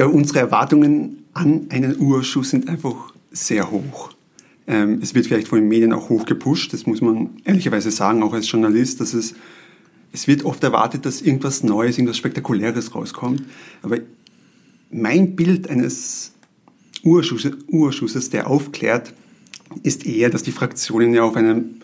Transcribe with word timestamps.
glaube, 0.00 0.16
unsere 0.16 0.38
Erwartungen 0.38 1.24
an 1.34 1.66
einen 1.68 2.00
Urschuss 2.00 2.48
sind 2.48 2.70
einfach 2.70 3.12
sehr 3.32 3.70
hoch. 3.70 4.14
Ähm, 4.66 4.98
es 5.02 5.14
wird 5.14 5.26
vielleicht 5.26 5.48
von 5.48 5.58
den 5.58 5.68
Medien 5.68 5.92
auch 5.92 6.08
hoch 6.08 6.24
gepusht, 6.24 6.72
das 6.72 6.86
muss 6.86 7.02
man 7.02 7.28
ehrlicherweise 7.44 7.90
sagen, 7.90 8.22
auch 8.22 8.32
als 8.32 8.50
Journalist, 8.50 9.02
dass 9.02 9.12
es, 9.12 9.34
es 10.10 10.26
wird 10.26 10.46
oft 10.46 10.64
erwartet, 10.64 11.04
dass 11.04 11.20
irgendwas 11.20 11.62
Neues, 11.62 11.98
irgendwas 11.98 12.16
Spektakuläres 12.16 12.94
rauskommt. 12.94 13.42
Aber 13.82 13.98
mein 14.90 15.36
Bild 15.36 15.68
eines 15.68 16.32
Urschusses, 17.02 17.52
Urschusses, 17.68 18.30
der 18.30 18.48
aufklärt, 18.48 19.12
ist 19.82 20.06
eher, 20.06 20.30
dass 20.30 20.42
die 20.42 20.52
Fraktionen 20.52 21.12
ja 21.12 21.24
auf 21.24 21.36
einem 21.36 21.74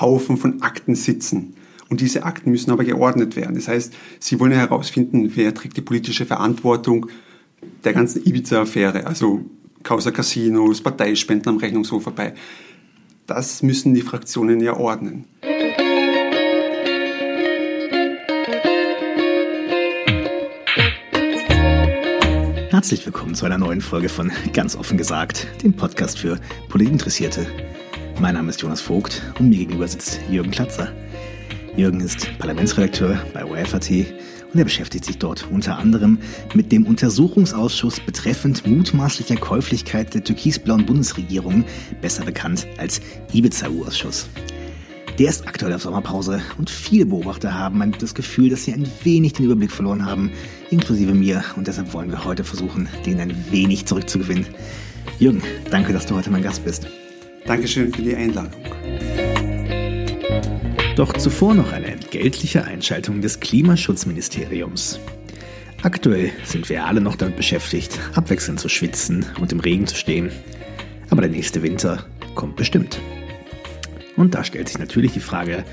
Haufen 0.00 0.36
von 0.36 0.60
Akten 0.60 0.96
sitzen. 0.96 1.54
Und 1.88 2.02
diese 2.02 2.24
Akten 2.24 2.50
müssen 2.50 2.70
aber 2.70 2.84
geordnet 2.84 3.36
werden. 3.36 3.54
Das 3.54 3.68
heißt, 3.68 3.94
sie 4.20 4.38
wollen 4.38 4.52
herausfinden, 4.52 5.32
wer 5.34 5.54
trägt 5.54 5.78
die 5.78 5.82
politische 5.82 6.26
Verantwortung 6.26 7.06
der 7.84 7.92
ganzen 7.92 8.24
Ibiza-Affäre, 8.24 9.06
also 9.06 9.44
Causa 9.82 10.10
Casinos, 10.10 10.80
Parteispenden 10.80 11.50
am 11.50 11.56
Rechnungshof 11.58 12.02
vorbei. 12.02 12.34
Das 13.26 13.62
müssen 13.62 13.94
die 13.94 14.02
Fraktionen 14.02 14.60
ja 14.60 14.76
ordnen. 14.76 15.24
Herzlich 22.70 23.06
willkommen 23.06 23.34
zu 23.34 23.46
einer 23.46 23.56
neuen 23.56 23.80
Folge 23.80 24.08
von 24.08 24.32
Ganz 24.52 24.76
offen 24.76 24.98
gesagt, 24.98 25.46
dem 25.62 25.72
Podcast 25.72 26.18
für 26.18 26.38
Politinteressierte. 26.68 27.46
Mein 28.20 28.34
Name 28.34 28.50
ist 28.50 28.60
Jonas 28.60 28.80
Vogt 28.80 29.22
und 29.38 29.48
mir 29.48 29.58
gegenüber 29.58 29.88
sitzt 29.88 30.20
Jürgen 30.28 30.50
Klatzer. 30.50 30.92
Jürgen 31.76 32.00
ist 32.00 32.28
Parlamentsredakteur 32.38 33.18
bei 33.32 33.44
OFAT 33.44 33.90
und 34.54 34.60
er 34.60 34.64
beschäftigt 34.64 35.04
sich 35.04 35.18
dort 35.18 35.46
unter 35.50 35.78
anderem 35.78 36.18
mit 36.54 36.70
dem 36.70 36.86
Untersuchungsausschuss 36.86 38.00
betreffend 38.00 38.66
mutmaßlicher 38.66 39.36
Käuflichkeit 39.36 40.14
der 40.14 40.22
türkisblauen 40.22 40.86
Bundesregierung, 40.86 41.64
besser 42.00 42.24
bekannt 42.24 42.66
als 42.78 43.00
Ibiza-Ausschuss. 43.32 44.28
Der 45.18 45.30
ist 45.30 45.46
aktuell 45.46 45.72
auf 45.72 45.82
Sommerpause 45.82 46.40
und 46.58 46.70
viele 46.70 47.06
Beobachter 47.06 47.54
haben 47.54 47.92
das 47.98 48.14
Gefühl, 48.14 48.50
dass 48.50 48.64
sie 48.64 48.72
ein 48.72 48.88
wenig 49.02 49.34
den 49.34 49.46
Überblick 49.46 49.70
verloren 49.70 50.06
haben, 50.06 50.30
inklusive 50.70 51.14
mir. 51.14 51.44
Und 51.56 51.68
deshalb 51.68 51.92
wollen 51.92 52.10
wir 52.10 52.24
heute 52.24 52.42
versuchen, 52.42 52.88
den 53.06 53.20
ein 53.20 53.34
wenig 53.50 53.86
zurückzugewinnen. 53.86 54.46
Jürgen, 55.18 55.42
danke, 55.70 55.92
dass 55.92 56.06
du 56.06 56.16
heute 56.16 56.30
mein 56.30 56.42
Gast 56.42 56.64
bist. 56.64 56.88
Dankeschön 57.46 57.92
für 57.92 58.02
die 58.02 58.16
Einladung. 58.16 58.52
Doch 60.96 61.12
zuvor 61.14 61.54
noch 61.54 61.72
eine 61.72 61.88
entgeltliche 61.88 62.64
Einschaltung 62.64 63.20
des 63.20 63.40
Klimaschutzministeriums. 63.40 65.00
Aktuell 65.82 66.30
sind 66.44 66.68
wir 66.68 66.86
alle 66.86 67.00
noch 67.00 67.16
damit 67.16 67.36
beschäftigt, 67.36 67.98
abwechselnd 68.14 68.60
zu 68.60 68.68
schwitzen 68.68 69.26
und 69.40 69.50
im 69.50 69.58
Regen 69.58 69.88
zu 69.88 69.96
stehen. 69.96 70.30
Aber 71.10 71.20
der 71.20 71.32
nächste 71.32 71.62
Winter 71.64 72.06
kommt 72.36 72.54
bestimmt. 72.54 73.00
Und 74.16 74.36
da 74.36 74.44
stellt 74.44 74.68
sich 74.68 74.78
natürlich 74.78 75.12
die 75.12 75.20
Frage, 75.20 75.64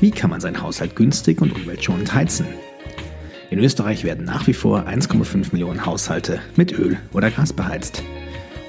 wie 0.00 0.10
kann 0.10 0.30
man 0.30 0.40
seinen 0.40 0.62
Haushalt 0.62 0.96
günstig 0.96 1.42
und 1.42 1.52
umweltschonend 1.52 2.14
heizen? 2.14 2.46
In 3.50 3.58
Österreich 3.58 4.04
werden 4.04 4.24
nach 4.24 4.46
wie 4.46 4.54
vor 4.54 4.88
1,5 4.88 5.52
Millionen 5.52 5.84
Haushalte 5.84 6.40
mit 6.56 6.72
Öl 6.72 6.98
oder 7.12 7.30
Gas 7.30 7.52
beheizt. 7.52 8.02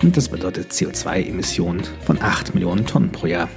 Und 0.04 0.18
das 0.18 0.28
bedeutet 0.28 0.74
CO2-Emissionen 0.74 1.82
von 2.06 2.22
8 2.22 2.54
Millionen 2.54 2.86
Tonnen 2.86 3.12
pro 3.12 3.26
Jahr. 3.26 3.48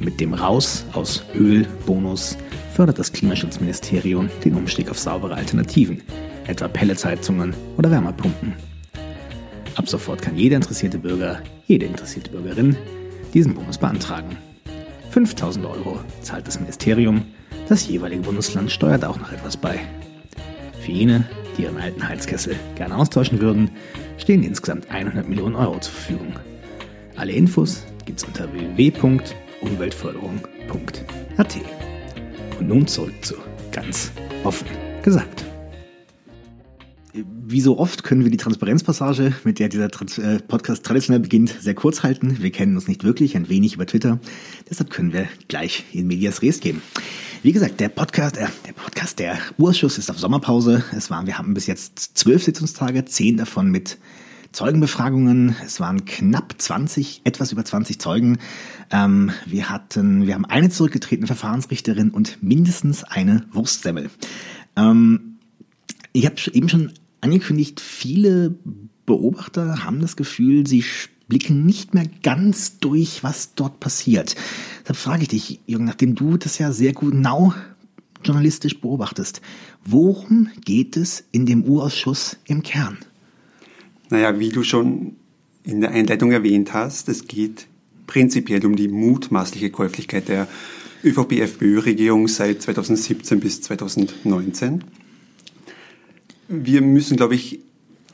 Mit 0.00 0.20
dem 0.20 0.34
Raus 0.34 0.84
aus 0.92 1.24
Ölbonus 1.34 2.36
fördert 2.74 2.98
das 2.98 3.12
Klimaschutzministerium 3.12 4.28
den 4.44 4.54
Umstieg 4.54 4.90
auf 4.90 4.98
saubere 4.98 5.34
Alternativen, 5.34 6.02
etwa 6.46 6.68
Pelletsheizungen 6.68 7.54
oder 7.76 7.90
Wärmepumpen. 7.90 8.54
Ab 9.76 9.88
sofort 9.88 10.22
kann 10.22 10.36
jeder 10.36 10.56
interessierte 10.56 10.98
Bürger, 10.98 11.40
jede 11.66 11.86
interessierte 11.86 12.30
Bürgerin 12.30 12.76
diesen 13.32 13.54
Bonus 13.54 13.78
beantragen. 13.78 14.36
5000 15.10 15.64
Euro 15.66 16.00
zahlt 16.22 16.46
das 16.46 16.58
Ministerium, 16.58 17.22
das 17.68 17.88
jeweilige 17.88 18.22
Bundesland 18.22 18.70
steuert 18.70 19.04
auch 19.04 19.18
noch 19.18 19.32
etwas 19.32 19.56
bei. 19.56 19.80
Für 20.80 20.92
jene, 20.92 21.24
die 21.56 21.62
ihren 21.62 21.78
alten 21.78 22.06
Heizkessel 22.06 22.56
gerne 22.74 22.96
austauschen 22.96 23.40
würden, 23.40 23.70
stehen 24.18 24.42
insgesamt 24.42 24.90
100 24.90 25.28
Millionen 25.28 25.54
Euro 25.54 25.78
zur 25.78 25.92
Verfügung. 25.92 26.34
Alle 27.16 27.32
Infos 27.32 27.84
gibt's 28.04 28.24
unter 28.24 28.48
www.umweltförderung.at. 29.60 31.56
Und 32.58 32.68
nun 32.68 32.86
zurück 32.86 33.14
zu 33.22 33.34
ganz 33.72 34.12
offen 34.44 34.68
gesagt 35.02 35.44
wie 37.46 37.60
so 37.60 37.78
oft 37.78 38.02
können 38.02 38.24
wir 38.24 38.30
die 38.30 38.36
Transparenzpassage, 38.36 39.34
mit 39.44 39.58
der 39.58 39.68
dieser 39.68 39.86
äh, 39.86 40.38
Podcast 40.40 40.84
traditionell 40.84 41.20
beginnt, 41.20 41.54
sehr 41.60 41.74
kurz 41.74 42.02
halten. 42.02 42.42
Wir 42.42 42.50
kennen 42.50 42.74
uns 42.74 42.88
nicht 42.88 43.04
wirklich, 43.04 43.36
ein 43.36 43.48
wenig 43.48 43.74
über 43.74 43.86
Twitter. 43.86 44.18
Deshalb 44.68 44.90
können 44.90 45.12
wir 45.12 45.28
gleich 45.46 45.84
in 45.92 46.06
Medias 46.06 46.42
Res 46.42 46.60
gehen. 46.60 46.82
Wie 47.42 47.52
gesagt, 47.52 47.78
der 47.78 47.90
Podcast, 47.90 48.36
äh, 48.36 48.48
der 48.66 48.72
Podcast, 48.72 49.18
der 49.20 49.38
Urschuss 49.58 49.98
ist 49.98 50.10
auf 50.10 50.18
Sommerpause. 50.18 50.82
Es 50.96 51.10
waren, 51.10 51.26
wir 51.26 51.38
haben 51.38 51.54
bis 51.54 51.66
jetzt 51.66 52.18
zwölf 52.18 52.42
Sitzungstage, 52.42 53.04
zehn 53.04 53.36
davon 53.36 53.70
mit 53.70 53.98
Zeugenbefragungen. 54.54 55.56
Es 55.66 55.80
waren 55.80 56.04
knapp 56.04 56.54
20, 56.56 57.22
etwas 57.24 57.50
über 57.50 57.64
20 57.64 57.98
Zeugen. 57.98 58.38
Ähm, 58.90 59.32
wir 59.46 59.68
hatten, 59.68 60.28
wir 60.28 60.34
haben 60.34 60.44
eine 60.44 60.70
zurückgetretene 60.70 61.26
Verfahrensrichterin 61.26 62.10
und 62.10 62.40
mindestens 62.40 63.02
eine 63.02 63.44
Wurstsemmel. 63.52 64.10
Ähm, 64.76 65.38
ich 66.12 66.24
habe 66.24 66.36
eben 66.52 66.68
schon 66.68 66.92
angekündigt, 67.20 67.80
viele 67.80 68.54
Beobachter 69.06 69.84
haben 69.84 70.00
das 70.00 70.14
Gefühl, 70.14 70.66
sie 70.68 70.84
blicken 71.26 71.66
nicht 71.66 71.92
mehr 71.92 72.06
ganz 72.22 72.78
durch, 72.78 73.24
was 73.24 73.54
dort 73.56 73.80
passiert. 73.80 74.36
Deshalb 74.82 74.96
frage 74.96 75.22
ich 75.22 75.28
dich, 75.28 75.60
Jürgen, 75.66 75.84
nachdem 75.84 76.14
du 76.14 76.36
das 76.36 76.58
ja 76.58 76.70
sehr 76.70 76.92
genau 76.92 77.54
journalistisch 78.22 78.80
beobachtest, 78.80 79.40
worum 79.84 80.48
geht 80.64 80.96
es 80.96 81.24
in 81.32 81.44
dem 81.44 81.64
U-Ausschuss 81.64 82.36
im 82.46 82.62
Kern? 82.62 82.98
Naja, 84.10 84.38
wie 84.38 84.50
du 84.50 84.62
schon 84.62 85.16
in 85.64 85.80
der 85.80 85.90
Einleitung 85.90 86.32
erwähnt 86.32 86.72
hast, 86.72 87.08
es 87.08 87.26
geht 87.26 87.66
prinzipiell 88.06 88.64
um 88.66 88.76
die 88.76 88.88
mutmaßliche 88.88 89.70
Käuflichkeit 89.70 90.28
der 90.28 90.46
ÖVP-FPÖ-Regierung 91.02 92.28
seit 92.28 92.62
2017 92.62 93.40
bis 93.40 93.62
2019 93.62 94.84
wir 96.48 96.82
müssen, 96.82 97.16
glaube 97.16 97.34
ich, 97.34 97.60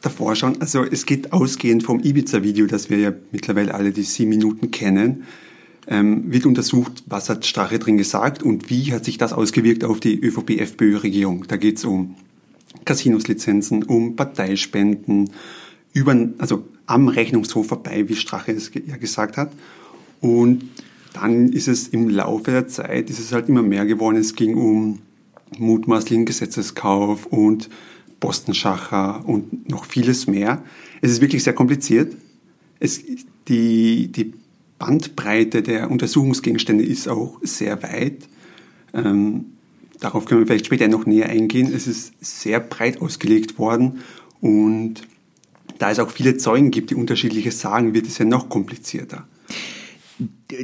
davor 0.02 0.34
schauen. 0.34 0.60
Also 0.60 0.84
es 0.84 1.06
geht 1.06 1.32
ausgehend 1.32 1.82
vom 1.82 2.00
Ibiza-Video, 2.00 2.66
das 2.66 2.90
wir 2.90 2.98
ja 2.98 3.12
mittlerweile 3.32 3.74
alle 3.74 3.92
die 3.92 4.02
sieben 4.02 4.30
Minuten 4.30 4.70
kennen, 4.70 5.24
ähm, 5.86 6.32
wird 6.32 6.46
untersucht, 6.46 7.02
was 7.06 7.28
hat 7.28 7.44
Strache 7.44 7.78
drin 7.78 7.96
gesagt 7.96 8.42
und 8.42 8.70
wie 8.70 8.92
hat 8.92 9.04
sich 9.04 9.18
das 9.18 9.32
ausgewirkt 9.32 9.84
auf 9.84 10.00
die 10.00 10.20
ÖVP-FPÖ-Regierung. 10.20 11.46
Da 11.48 11.56
geht 11.56 11.78
es 11.78 11.84
um 11.84 12.14
Casinos-Lizenzen, 12.84 13.82
um 13.82 14.16
Parteispenden, 14.16 15.30
über, 15.92 16.16
also 16.38 16.64
am 16.86 17.08
Rechnungshof 17.08 17.68
vorbei, 17.68 18.08
wie 18.08 18.16
Strache 18.16 18.52
es 18.52 18.70
ja 18.86 18.96
gesagt 18.96 19.36
hat. 19.36 19.52
Und 20.20 20.68
dann 21.12 21.52
ist 21.52 21.68
es 21.68 21.88
im 21.88 22.08
Laufe 22.08 22.50
der 22.50 22.68
Zeit, 22.68 23.10
ist 23.10 23.18
es 23.18 23.32
halt 23.32 23.48
immer 23.48 23.62
mehr 23.62 23.86
geworden. 23.86 24.16
Es 24.16 24.34
ging 24.34 24.56
um 24.56 25.00
mutmaßlichen 25.58 26.24
Gesetzeskauf 26.26 27.26
und 27.26 27.68
Bostenschacher 28.20 29.26
und 29.26 29.68
noch 29.68 29.84
vieles 29.84 30.26
mehr. 30.26 30.62
Es 31.00 31.10
ist 31.10 31.20
wirklich 31.20 31.42
sehr 31.42 31.54
kompliziert. 31.54 32.14
Es, 32.78 33.00
die, 33.48 34.08
die 34.12 34.34
Bandbreite 34.78 35.62
der 35.62 35.90
Untersuchungsgegenstände 35.90 36.84
ist 36.84 37.08
auch 37.08 37.38
sehr 37.42 37.82
weit. 37.82 38.28
Ähm, 38.94 39.46
darauf 39.98 40.26
können 40.26 40.40
wir 40.40 40.46
vielleicht 40.46 40.66
später 40.66 40.88
noch 40.88 41.06
näher 41.06 41.28
eingehen. 41.28 41.72
Es 41.74 41.86
ist 41.86 42.12
sehr 42.20 42.60
breit 42.60 43.00
ausgelegt 43.00 43.58
worden 43.58 44.00
und 44.40 45.02
da 45.80 45.90
es 45.90 45.98
auch 45.98 46.10
viele 46.10 46.36
Zeugen 46.36 46.70
gibt, 46.70 46.90
die 46.90 46.94
unterschiedliches 46.94 47.60
sagen, 47.60 47.94
wird 47.94 48.06
es 48.06 48.18
ja 48.18 48.26
noch 48.26 48.48
komplizierter. 48.48 49.26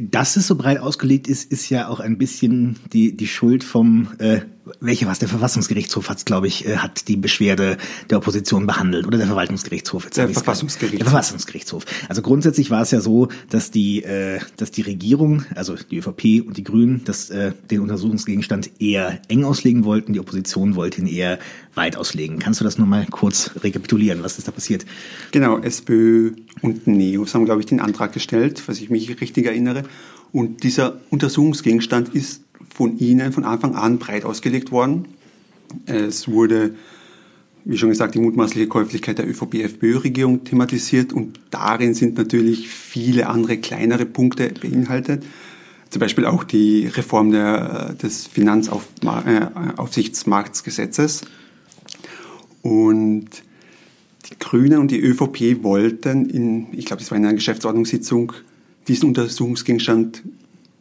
Dass 0.01 0.37
es 0.37 0.47
so 0.47 0.57
breit 0.57 0.79
ausgelegt 0.79 1.27
ist, 1.27 1.51
ist 1.51 1.71
ja 1.71 1.89
auch 1.89 2.01
ein 2.01 2.19
bisschen 2.19 2.77
die, 2.93 3.17
die 3.17 3.27
Schuld 3.27 3.65
vom, 3.65 4.09
äh, 4.19 4.41
welche 4.81 5.07
was, 5.07 5.19
der 5.19 5.29
Verfassungsgerichtshof 5.29 6.09
hat, 6.09 6.25
glaube 6.27 6.47
ich, 6.47 6.67
äh, 6.67 6.79
hat 6.79 7.09
die 7.09 7.17
Beschwerde 7.17 7.77
der 8.11 8.19
Opposition 8.19 8.67
behandelt 8.67 9.07
oder 9.07 9.19
der 9.19 9.27
Verwaltungsgerichtshof. 9.27 10.05
Jetzt 10.05 10.17
der 10.17 10.29
Verfassungsgerichtshof. 10.29 10.99
Der 10.99 11.07
Verfassungsgerichtshof. 11.07 11.85
Also 12.09 12.23
grundsätzlich 12.23 12.71
war 12.71 12.83
es 12.83 12.91
ja 12.91 13.01
so, 13.01 13.29
dass 13.49 13.71
die, 13.71 14.03
äh, 14.03 14.41
dass 14.57 14.71
die 14.71 14.83
Regierung, 14.83 15.45
also 15.55 15.77
die 15.77 15.99
ÖVP 15.99 16.47
und 16.47 16.57
die 16.57 16.65
Grünen, 16.65 17.03
das, 17.05 17.31
äh, 17.31 17.53
den 17.71 17.81
Untersuchungsgegenstand 17.81 18.81
eher 18.81 19.21
eng 19.29 19.45
auslegen 19.45 19.85
wollten, 19.85 20.13
die 20.13 20.21
Opposition 20.21 20.75
wollte 20.75 21.01
ihn 21.01 21.07
eher 21.07 21.39
weit 21.75 21.97
auslegen. 21.97 22.39
Kannst 22.39 22.61
du 22.61 22.65
das 22.65 22.79
nochmal 22.79 23.07
kurz 23.11 23.51
rekapitulieren? 23.63 24.23
Was 24.23 24.39
ist 24.39 24.49
da 24.49 24.53
passiert? 24.53 24.85
Genau, 25.31 25.59
SPÖ 25.59 26.33
und 26.63 26.87
NEOS 26.87 27.35
haben, 27.35 27.45
glaube 27.45 27.61
ich, 27.61 27.67
den 27.67 27.81
Antrag 27.81 28.13
gestellt, 28.13 28.63
was 28.67 28.81
ich 28.81 28.91
mich 28.91 29.21
richtig 29.21 29.47
erinnere. 29.47 29.85
Und 30.33 30.65
dieser 30.65 31.01
Untersuchungsgegenstand 31.11 32.11
ist 32.11 32.43
von 32.77 32.99
Ihnen 32.99 33.33
von 33.33 33.45
Anfang 33.45 33.75
an 33.75 33.99
breit 33.99 34.25
ausgelegt 34.25 34.71
worden. 34.71 35.07
Es 35.87 36.29
wurde 36.29 36.75
wie 37.69 37.77
schon 37.77 37.89
gesagt, 37.89 38.15
die 38.15 38.21
mutmaßliche 38.21 38.69
Käuflichkeit 38.69 39.19
der 39.19 39.29
ÖVP-FPÖ-Regierung 39.29 40.45
thematisiert 40.45 41.13
und 41.13 41.41
darin 41.51 41.95
sind 41.95 42.17
natürlich 42.17 42.69
viele 42.69 43.29
andere 43.29 43.57
kleinere 43.57 44.07
Punkte 44.07 44.55
beinhaltet. 44.61 45.25
Zum 45.91 45.99
Beispiel 45.99 46.27
auch 46.27 46.45
die 46.45 46.87
Reform 46.87 47.33
der, 47.33 47.95
des 47.95 48.29
Finanzaufsichtsmarktgesetzes. 48.29 51.23
Und 52.63 53.27
die 54.31 54.39
Grünen 54.39 54.79
und 54.79 54.93
die 54.93 55.01
ÖVP 55.01 55.65
wollten 55.65 56.31
in, 56.31 56.69
ich 56.73 56.85
glaube, 56.85 57.03
das 57.03 57.11
war 57.11 57.19
in 57.19 57.25
einer 57.25 57.35
Geschäftsordnungssitzung, 57.35 58.33
diesen 58.87 59.09
Untersuchungsgegenstand 59.09 60.23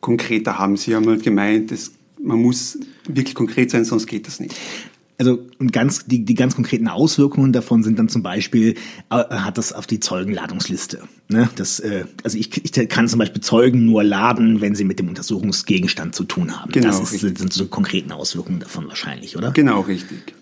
konkreter 0.05 0.59
haben. 0.59 0.77
Sie 0.77 0.95
haben 0.95 1.07
halt 1.07 1.23
gemeint, 1.23 1.71
es, 1.71 1.93
man 2.21 2.39
muss 2.39 2.77
wirklich 3.07 3.33
konkret 3.33 3.71
sein, 3.71 3.85
sonst 3.85 4.05
geht 4.05 4.27
das 4.27 4.39
nicht. 4.39 4.53
Also 5.17 5.39
und 5.57 5.73
ganz 5.73 6.05
die, 6.05 6.25
die 6.25 6.35
ganz 6.35 6.55
konkreten 6.55 6.87
Auswirkungen 6.87 7.53
davon 7.53 7.81
sind 7.81 7.97
dann 7.97 8.07
zum 8.07 8.21
Beispiel 8.21 8.75
äh, 9.09 9.15
hat 9.15 9.57
das 9.57 9.73
auf 9.73 9.87
die 9.87 9.99
Zeugenladungsliste. 9.99 11.01
Ne? 11.29 11.49
Das, 11.55 11.79
äh, 11.79 12.05
also 12.23 12.37
ich, 12.37 12.63
ich 12.63 12.89
kann 12.89 13.07
zum 13.07 13.17
Beispiel 13.17 13.41
Zeugen 13.41 13.85
nur 13.85 14.03
laden, 14.03 14.61
wenn 14.61 14.75
sie 14.75 14.83
mit 14.83 14.99
dem 14.99 15.09
Untersuchungsgegenstand 15.09 16.13
zu 16.13 16.25
tun 16.25 16.61
haben. 16.61 16.71
Genau, 16.71 16.87
das 16.87 16.99
ist, 16.99 17.21
sind 17.21 17.51
so 17.51 17.65
konkreten 17.65 18.11
Auswirkungen 18.11 18.59
davon 18.59 18.87
wahrscheinlich, 18.87 19.37
oder? 19.37 19.53
Genau, 19.53 19.81
richtig. 19.81 20.35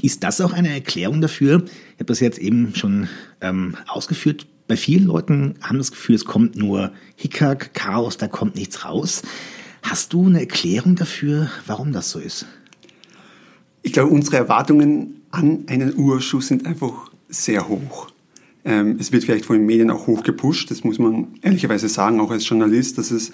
Ist 0.00 0.22
das 0.22 0.40
auch 0.40 0.52
eine 0.52 0.68
Erklärung 0.68 1.20
dafür? 1.20 1.64
Ich 1.64 1.94
habe 1.94 2.04
das 2.04 2.20
jetzt 2.20 2.38
eben 2.38 2.72
schon 2.76 3.08
ähm, 3.40 3.74
ausgeführt. 3.88 4.46
Bei 4.68 4.76
vielen 4.76 5.06
Leuten 5.06 5.54
haben 5.62 5.78
das 5.78 5.90
Gefühl, 5.90 6.14
es 6.14 6.26
kommt 6.26 6.54
nur 6.54 6.92
Hickhack, 7.16 7.72
Chaos, 7.72 8.18
da 8.18 8.28
kommt 8.28 8.54
nichts 8.54 8.84
raus. 8.84 9.22
Hast 9.82 10.12
du 10.12 10.26
eine 10.26 10.40
Erklärung 10.40 10.94
dafür, 10.94 11.50
warum 11.66 11.92
das 11.92 12.10
so 12.10 12.18
ist? 12.18 12.46
Ich 13.82 13.94
glaube, 13.94 14.10
unsere 14.10 14.36
Erwartungen 14.36 15.22
an 15.30 15.64
einen 15.68 15.96
Urschuss 15.96 16.48
sind 16.48 16.66
einfach 16.66 17.10
sehr 17.30 17.66
hoch. 17.66 18.10
Ähm, 18.64 18.98
es 19.00 19.10
wird 19.10 19.24
vielleicht 19.24 19.46
von 19.46 19.56
den 19.56 19.64
Medien 19.64 19.90
auch 19.90 20.06
hoch 20.06 20.22
gepusht, 20.22 20.70
das 20.70 20.84
muss 20.84 20.98
man 20.98 21.28
ehrlicherweise 21.40 21.88
sagen, 21.88 22.20
auch 22.20 22.30
als 22.30 22.46
Journalist, 22.46 22.98
dass 22.98 23.10
es, 23.10 23.32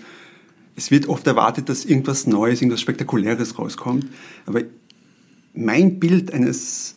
es 0.77 0.93
wird 0.93 1.09
oft 1.09 1.27
erwartet, 1.27 1.69
dass 1.69 1.85
irgendwas 1.85 2.29
Neues, 2.29 2.61
irgendwas 2.61 2.81
Spektakuläres 2.81 3.59
rauskommt. 3.59 4.07
Aber 4.47 4.63
mein 5.53 5.99
Bild 5.99 6.33
eines 6.33 6.95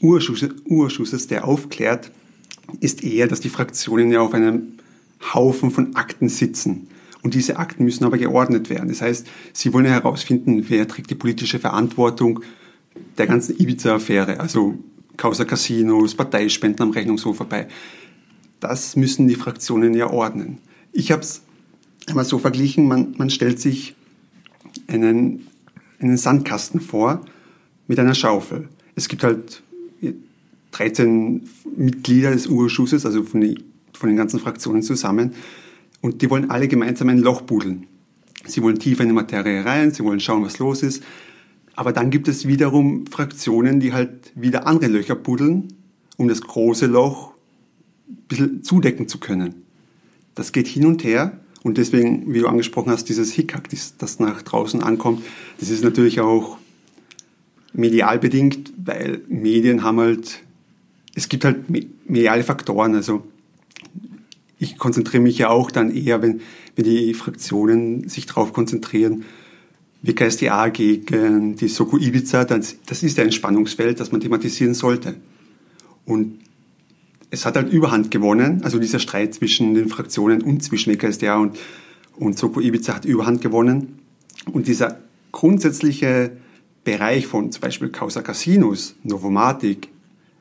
Urschusses, 0.00 0.50
Urschusses, 0.64 1.26
der 1.26 1.46
aufklärt, 1.46 2.12
ist 2.80 3.02
eher, 3.02 3.26
dass 3.26 3.40
die 3.40 3.48
Fraktionen 3.48 4.10
ja 4.10 4.20
auf 4.20 4.34
einem 4.34 4.74
Haufen 5.34 5.70
von 5.70 5.96
Akten 5.96 6.28
sitzen. 6.28 6.88
Und 7.22 7.34
diese 7.34 7.56
Akten 7.56 7.84
müssen 7.84 8.04
aber 8.04 8.18
geordnet 8.18 8.70
werden. 8.70 8.88
Das 8.88 9.02
heißt, 9.02 9.26
sie 9.52 9.72
wollen 9.72 9.86
herausfinden, 9.86 10.66
wer 10.68 10.86
trägt 10.86 11.10
die 11.10 11.16
politische 11.16 11.58
Verantwortung 11.58 12.40
der 13.16 13.26
ganzen 13.26 13.58
Ibiza-Affäre, 13.58 14.40
also 14.40 14.78
Causa 15.16 15.44
Casinos, 15.44 16.14
Parteispenden 16.14 16.84
am 16.84 16.90
Rechnungshof 16.90 17.36
vorbei. 17.36 17.68
Das 18.60 18.96
müssen 18.96 19.28
die 19.28 19.34
Fraktionen 19.34 19.94
ja 19.94 20.10
ordnen. 20.10 20.58
Ich 20.92 21.10
habe 21.10 21.22
es 21.22 21.42
einmal 22.06 22.24
so 22.24 22.38
verglichen, 22.38 22.86
man, 22.86 23.14
man 23.18 23.30
stellt 23.30 23.60
sich 23.60 23.94
einen, 24.86 25.48
einen 26.00 26.16
Sandkasten 26.16 26.80
vor 26.80 27.20
mit 27.88 27.98
einer 27.98 28.14
Schaufel. 28.14 28.68
Es 28.94 29.08
gibt 29.08 29.22
halt 29.24 29.62
13 30.72 31.48
Mitglieder 31.76 32.30
des 32.30 32.46
Urschusses, 32.46 33.06
also 33.06 33.22
von, 33.22 33.40
die, 33.40 33.58
von 33.92 34.08
den 34.08 34.16
ganzen 34.16 34.40
Fraktionen 34.40 34.82
zusammen, 34.82 35.32
und 36.00 36.22
die 36.22 36.30
wollen 36.30 36.50
alle 36.50 36.68
gemeinsam 36.68 37.08
ein 37.08 37.18
Loch 37.18 37.42
buddeln. 37.42 37.86
Sie 38.46 38.62
wollen 38.62 38.78
tiefer 38.78 39.02
in 39.02 39.08
die 39.08 39.14
Materie 39.14 39.64
rein, 39.64 39.90
sie 39.90 40.04
wollen 40.04 40.20
schauen, 40.20 40.44
was 40.44 40.58
los 40.58 40.82
ist. 40.82 41.02
Aber 41.74 41.92
dann 41.92 42.10
gibt 42.10 42.28
es 42.28 42.46
wiederum 42.46 43.06
Fraktionen, 43.06 43.80
die 43.80 43.92
halt 43.92 44.32
wieder 44.34 44.66
andere 44.66 44.90
Löcher 44.90 45.16
buddeln, 45.16 45.68
um 46.16 46.28
das 46.28 46.40
große 46.40 46.86
Loch 46.86 47.32
ein 48.08 48.16
bisschen 48.28 48.62
zudecken 48.62 49.08
zu 49.08 49.18
können. 49.18 49.62
Das 50.34 50.52
geht 50.52 50.66
hin 50.66 50.86
und 50.86 51.04
her. 51.04 51.40
Und 51.62 51.78
deswegen, 51.78 52.32
wie 52.32 52.38
du 52.38 52.46
angesprochen 52.46 52.90
hast, 52.90 53.08
dieses 53.08 53.32
Hickhack, 53.32 53.68
das 53.98 54.20
nach 54.20 54.42
draußen 54.42 54.82
ankommt, 54.82 55.22
das 55.58 55.70
ist 55.70 55.82
natürlich 55.82 56.20
auch 56.20 56.58
medial 57.72 58.18
bedingt, 58.18 58.72
weil 58.76 59.22
Medien 59.28 59.82
haben 59.82 59.98
halt, 59.98 60.40
es 61.18 61.28
gibt 61.28 61.44
halt 61.44 61.64
mediale 62.08 62.44
Faktoren. 62.44 62.94
Also 62.94 63.24
ich 64.60 64.78
konzentriere 64.78 65.22
mich 65.22 65.36
ja 65.36 65.50
auch 65.50 65.72
dann 65.72 65.94
eher, 65.94 66.22
wenn, 66.22 66.40
wenn 66.76 66.84
die 66.84 67.12
Fraktionen 67.12 68.08
sich 68.08 68.26
darauf 68.26 68.52
konzentrieren, 68.52 69.24
WKSDA 70.02 70.68
gegen 70.68 71.56
die 71.56 71.66
Soko 71.66 71.98
Ibiza, 71.98 72.44
das, 72.44 72.76
das 72.86 73.02
ist 73.02 73.18
ein 73.18 73.32
Spannungsfeld, 73.32 73.98
das 73.98 74.12
man 74.12 74.20
thematisieren 74.20 74.74
sollte. 74.74 75.16
Und 76.04 76.38
es 77.30 77.44
hat 77.44 77.56
halt 77.56 77.72
Überhand 77.72 78.12
gewonnen, 78.12 78.62
also 78.62 78.78
dieser 78.78 79.00
Streit 79.00 79.34
zwischen 79.34 79.74
den 79.74 79.88
Fraktionen 79.88 80.40
und 80.40 80.62
zwischen 80.62 80.92
WKSDA 80.92 81.36
und, 81.36 81.58
und 82.16 82.38
Soko 82.38 82.60
Ibiza 82.60 82.94
hat 82.94 83.04
Überhand 83.04 83.40
gewonnen. 83.40 83.98
Und 84.52 84.68
dieser 84.68 85.00
grundsätzliche 85.32 86.30
Bereich 86.84 87.26
von 87.26 87.50
zum 87.50 87.60
Beispiel 87.60 87.88
Causa 87.88 88.22
Casinos, 88.22 88.94
Novomatic, 89.02 89.88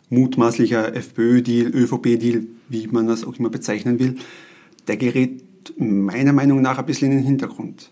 mutmaßlicher 0.10 0.96
FPÖ-Deal, 0.96 1.68
ÖVP-Deal, 1.74 2.44
wie 2.70 2.88
man 2.88 3.08
das 3.08 3.24
auch 3.24 3.38
immer 3.38 3.50
bezeichnen 3.50 4.00
will, 4.00 4.16
der 4.88 4.98
gerät 4.98 5.44
meiner 5.78 6.34
Meinung 6.34 6.62
nach 6.62 6.78
ein 6.78 6.86
bisschen 6.86 7.12
in 7.12 7.18
den 7.20 7.26
Hintergrund. 7.26 7.90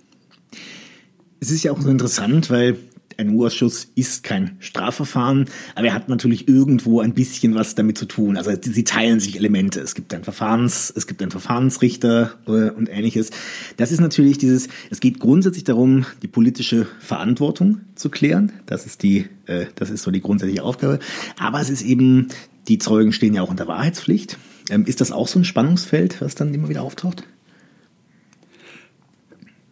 Es 1.40 1.52
ist 1.52 1.64
ja 1.64 1.72
auch 1.72 1.82
so 1.82 1.90
interessant, 1.90 2.50
weil 2.50 2.78
ein 3.18 3.30
U-Ausschuss 3.30 3.88
ist 3.96 4.24
kein 4.24 4.58
Strafverfahren, 4.60 5.46
aber 5.76 5.88
er 5.88 5.94
hat 5.94 6.10
natürlich 6.10 6.48
irgendwo 6.48 7.00
ein 7.00 7.14
bisschen 7.14 7.56
was 7.56 7.76
damit 7.76 7.98
zu 7.98 8.06
tun. 8.06 8.38
Also 8.38 8.52
sie 8.60 8.84
teilen 8.84 9.20
sich 9.20 9.38
Elemente. 9.38 9.80
Es 9.80 9.96
gibt 9.96 10.14
ein 10.14 10.24
Verfahrens, 10.24 10.92
es 10.96 11.08
gibt 11.08 11.22
einen 11.22 11.32
Verfahrensrichter 11.32 12.34
äh, 12.48 12.70
und 12.70 12.90
ähnliches. 12.90 13.32
Das 13.78 13.92
ist 13.92 14.00
natürlich 14.00 14.38
dieses, 14.38 14.68
es 14.90 15.00
geht 15.00 15.20
grundsätzlich 15.20 15.64
darum, 15.64 16.06
die 16.22 16.28
politische 16.28 16.88
Verantwortung 17.00 17.82
zu 17.96 18.10
klären. 18.10 18.52
Das 18.66 18.86
ist 18.86 19.04
die, 19.04 19.26
äh, 19.46 19.66
das 19.76 19.90
ist 19.90 20.04
so 20.04 20.12
die 20.12 20.22
grundsätzliche 20.22 20.64
Aufgabe. 20.64 21.00
Aber 21.40 21.62
es 21.62 21.70
ist 21.70 21.82
eben, 21.82 22.28
die 22.68 22.80
Zeugen 22.80 23.12
stehen 23.12 23.34
ja 23.34 23.42
auch 23.42 23.50
unter 23.50 23.68
Wahrheitspflicht. 23.68 24.38
Ähm, 24.70 24.86
ist 24.86 25.02
das 25.02 25.12
auch 25.12 25.28
so 25.28 25.40
ein 25.40 25.46
Spannungsfeld, 25.46 26.22
was 26.22 26.36
dann 26.36 26.54
immer 26.54 26.70
wieder 26.70 26.82
auftaucht? 26.82 27.24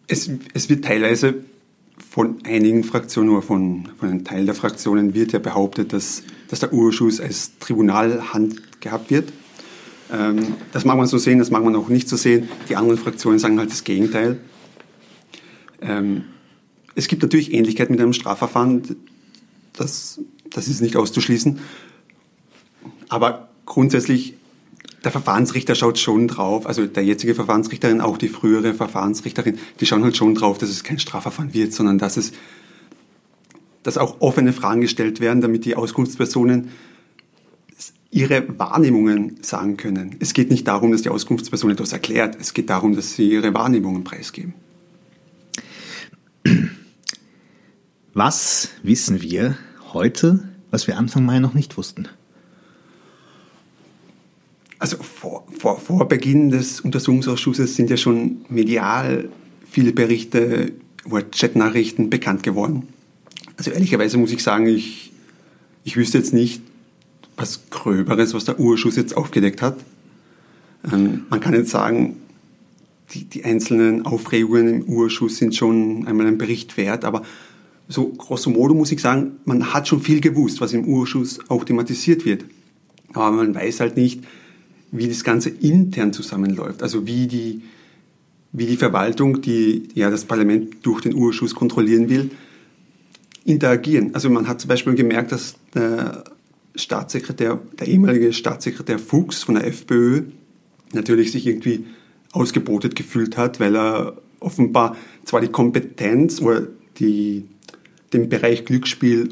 Es, 0.07 0.29
es 0.53 0.69
wird 0.69 0.85
teilweise 0.85 1.35
von 1.97 2.37
einigen 2.43 2.83
Fraktionen 2.83 3.29
oder 3.31 3.41
von, 3.41 3.89
von 3.97 4.09
einem 4.09 4.23
Teil 4.23 4.45
der 4.45 4.55
Fraktionen 4.55 5.13
wird 5.13 5.31
ja 5.31 5.39
behauptet, 5.39 5.93
dass, 5.93 6.23
dass 6.47 6.59
der 6.59 6.73
Urschuss 6.73 7.19
als 7.19 7.57
Tribunal 7.59 8.33
handgehabt 8.33 9.09
wird. 9.09 9.31
Ähm, 10.11 10.55
das 10.71 10.85
mag 10.85 10.97
man 10.97 11.07
so 11.07 11.17
sehen, 11.17 11.39
das 11.39 11.49
mag 11.49 11.63
man 11.63 11.75
auch 11.75 11.89
nicht 11.89 12.09
so 12.09 12.15
sehen. 12.17 12.49
Die 12.69 12.75
anderen 12.75 12.97
Fraktionen 12.97 13.39
sagen 13.39 13.59
halt 13.59 13.71
das 13.71 13.83
Gegenteil. 13.83 14.39
Ähm, 15.81 16.25
es 16.95 17.07
gibt 17.07 17.23
natürlich 17.23 17.53
Ähnlichkeit 17.53 17.89
mit 17.89 17.99
einem 17.99 18.13
Strafverfahren, 18.13 18.83
das, 19.73 20.21
das 20.49 20.67
ist 20.67 20.81
nicht 20.81 20.95
auszuschließen. 20.95 21.59
Aber 23.09 23.49
grundsätzlich 23.65 24.35
der 25.03 25.11
Verfahrensrichter 25.11 25.75
schaut 25.75 25.99
schon 25.99 26.27
drauf, 26.27 26.65
also 26.65 26.85
der 26.85 27.03
jetzige 27.03 27.35
Verfahrensrichterin, 27.35 28.01
auch 28.01 28.17
die 28.17 28.29
frühere 28.29 28.73
Verfahrensrichterin, 28.73 29.57
die 29.79 29.85
schauen 29.85 30.03
halt 30.03 30.15
schon 30.15 30.35
drauf, 30.35 30.57
dass 30.57 30.69
es 30.69 30.83
kein 30.83 30.99
Strafverfahren 30.99 31.53
wird, 31.53 31.73
sondern 31.73 31.97
dass 31.97 32.15
es, 32.15 32.31
dass 33.83 33.97
auch 33.97 34.21
offene 34.21 34.53
Fragen 34.53 34.81
gestellt 34.81 35.19
werden, 35.19 35.41
damit 35.41 35.65
die 35.65 35.75
Auskunftspersonen 35.75 36.69
ihre 38.11 38.59
Wahrnehmungen 38.59 39.37
sagen 39.41 39.75
können. 39.75 40.15
Es 40.19 40.33
geht 40.33 40.51
nicht 40.51 40.67
darum, 40.67 40.91
dass 40.91 41.01
die 41.01 41.09
Auskunftsperson 41.09 41.71
etwas 41.71 41.91
erklärt, 41.91 42.37
es 42.39 42.53
geht 42.53 42.69
darum, 42.69 42.95
dass 42.95 43.15
sie 43.15 43.29
ihre 43.29 43.53
Wahrnehmungen 43.53 44.03
preisgeben. 44.03 44.53
Was 48.13 48.69
wissen 48.83 49.21
wir 49.21 49.57
heute, 49.91 50.47
was 50.69 50.87
wir 50.87 50.97
Anfang 50.97 51.25
Mai 51.25 51.39
noch 51.39 51.55
nicht 51.55 51.75
wussten? 51.77 52.07
Also 54.83 54.97
vor, 54.97 55.45
vor, 55.57 55.79
vor 55.79 56.09
Beginn 56.09 56.49
des 56.49 56.81
Untersuchungsausschusses 56.81 57.77
sind 57.77 57.89
ja 57.89 57.95
schon 57.95 58.41
medial 58.49 59.29
viele 59.65 59.93
Berichte 59.93 60.73
oder 61.09 61.23
Chatnachrichten 61.23 62.09
bekannt 62.09 62.43
geworden. 62.43 62.89
Also 63.55 63.71
ehrlicherweise 63.71 64.17
muss 64.17 64.33
ich 64.33 64.43
sagen, 64.43 64.67
ich, 64.67 65.13
ich 65.85 65.95
wüsste 65.95 66.17
jetzt 66.17 66.33
nicht 66.33 66.61
was 67.37 67.69
Gröberes, 67.69 68.33
was 68.33 68.43
der 68.43 68.59
Urschuss 68.59 68.97
jetzt 68.97 69.15
aufgedeckt 69.15 69.61
hat. 69.61 69.77
Ähm, 70.91 71.27
man 71.29 71.39
kann 71.39 71.53
jetzt 71.53 71.69
sagen, 71.69 72.17
die, 73.11 73.23
die 73.23 73.45
einzelnen 73.45 74.05
Aufregungen 74.05 74.67
im 74.67 74.83
Urschuss 74.83 75.37
sind 75.37 75.55
schon 75.55 76.05
einmal 76.07 76.27
ein 76.27 76.37
Bericht 76.37 76.75
wert, 76.75 77.05
aber 77.05 77.21
so 77.87 78.09
grosso 78.09 78.49
modo 78.49 78.73
muss 78.73 78.91
ich 78.91 78.99
sagen, 78.99 79.37
man 79.45 79.73
hat 79.73 79.87
schon 79.87 80.01
viel 80.01 80.19
gewusst, 80.19 80.59
was 80.59 80.73
im 80.73 80.83
Urschuss 80.83 81.39
auch 81.47 81.63
thematisiert 81.63 82.25
wird. 82.25 82.43
Aber 83.13 83.31
man 83.31 83.55
weiß 83.55 83.79
halt 83.79 83.95
nicht, 83.95 84.25
wie 84.93 85.07
das 85.07 85.23
Ganze 85.23 85.49
intern 85.49 86.13
zusammenläuft, 86.13 86.83
also 86.83 87.05
wie 87.07 87.25
die, 87.25 87.63
wie 88.51 88.67
die 88.67 88.77
Verwaltung, 88.77 89.41
die 89.41 89.89
ja 89.95 90.11
das 90.11 90.25
Parlament 90.25 90.77
durch 90.83 91.01
den 91.01 91.15
Urschuss 91.15 91.55
kontrollieren 91.55 92.09
will, 92.09 92.29
interagieren. 93.43 94.13
Also 94.13 94.29
man 94.29 94.47
hat 94.47 94.61
zum 94.61 94.67
Beispiel 94.67 94.93
gemerkt, 94.93 95.31
dass 95.31 95.55
der 95.73 96.23
Staatssekretär, 96.75 97.59
der 97.79 97.87
ehemalige 97.87 98.31
Staatssekretär 98.33 98.99
Fuchs 98.99 99.43
von 99.43 99.55
der 99.55 99.65
FPÖ 99.65 100.25
natürlich 100.93 101.31
sich 101.31 101.47
irgendwie 101.47 101.85
ausgebotet 102.31 102.95
gefühlt 102.95 103.35
hat, 103.35 103.59
weil 103.59 103.75
er 103.75 104.17
offenbar 104.39 104.95
zwar 105.23 105.41
die 105.41 105.47
Kompetenz 105.47 106.39
oder 106.39 106.67
die, 106.99 107.45
den 108.13 108.29
Bereich 108.29 108.63
Glücksspiel 108.65 109.29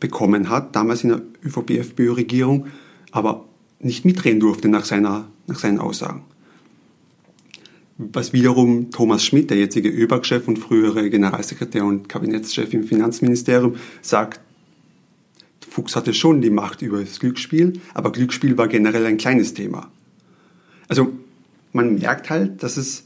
bekommen 0.00 0.48
hat, 0.48 0.74
damals 0.74 1.04
in 1.04 1.10
der 1.10 1.22
ÖVP-FPÖ-Regierung, 1.44 2.68
aber 3.10 3.44
nicht 3.80 4.04
mitreden 4.04 4.40
durfte 4.40 4.68
nach, 4.68 4.84
seiner, 4.84 5.28
nach 5.46 5.58
seinen 5.58 5.78
Aussagen. 5.78 6.22
Was 7.96 8.32
wiederum 8.32 8.90
Thomas 8.90 9.24
Schmidt, 9.24 9.50
der 9.50 9.58
jetzige 9.58 9.88
ÖBAG-Chef 9.88 10.48
und 10.48 10.58
frühere 10.58 11.08
Generalsekretär 11.10 11.84
und 11.84 12.08
Kabinettschef 12.08 12.74
im 12.74 12.84
Finanzministerium, 12.84 13.76
sagt, 14.02 14.40
Fuchs 15.68 15.96
hatte 15.96 16.14
schon 16.14 16.40
die 16.40 16.50
Macht 16.50 16.82
über 16.82 17.00
das 17.00 17.20
Glücksspiel, 17.20 17.80
aber 17.94 18.12
Glücksspiel 18.12 18.56
war 18.58 18.68
generell 18.68 19.06
ein 19.06 19.16
kleines 19.16 19.54
Thema. 19.54 19.90
Also 20.88 21.12
man 21.72 21.94
merkt 21.96 22.30
halt, 22.30 22.62
dass 22.62 22.76
es 22.76 23.04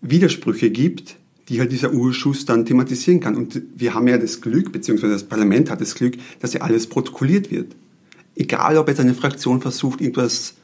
Widersprüche 0.00 0.70
gibt, 0.70 1.16
die 1.48 1.60
halt 1.60 1.72
dieser 1.72 1.92
Urschuss 1.92 2.44
dann 2.44 2.64
thematisieren 2.64 3.20
kann. 3.20 3.36
Und 3.36 3.62
wir 3.76 3.94
haben 3.94 4.08
ja 4.08 4.18
das 4.18 4.40
Glück, 4.40 4.72
beziehungsweise 4.72 5.12
das 5.12 5.24
Parlament 5.24 5.70
hat 5.70 5.80
das 5.80 5.94
Glück, 5.94 6.16
dass 6.40 6.54
ja 6.54 6.62
alles 6.62 6.86
protokolliert 6.86 7.50
wird. 7.50 7.76
Egal, 8.34 8.78
ob 8.78 8.88
jetzt 8.88 9.00
eine 9.00 9.14
Fraktion 9.14 9.60
versucht, 9.60 10.00
irgendwas 10.00 10.54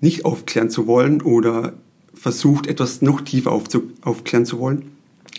nicht 0.00 0.24
aufklären 0.24 0.68
zu 0.68 0.86
wollen 0.86 1.22
oder 1.22 1.74
versucht, 2.14 2.66
etwas 2.66 3.02
noch 3.02 3.20
tiefer 3.20 3.52
aufklären 3.52 4.46
zu 4.46 4.58
wollen. 4.58 4.92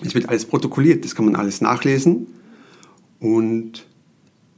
Es 0.03 0.15
wird 0.15 0.29
alles 0.29 0.45
protokolliert, 0.45 1.03
das 1.05 1.15
kann 1.15 1.25
man 1.25 1.35
alles 1.35 1.62
nachlesen. 1.62 2.27
Und 3.19 3.85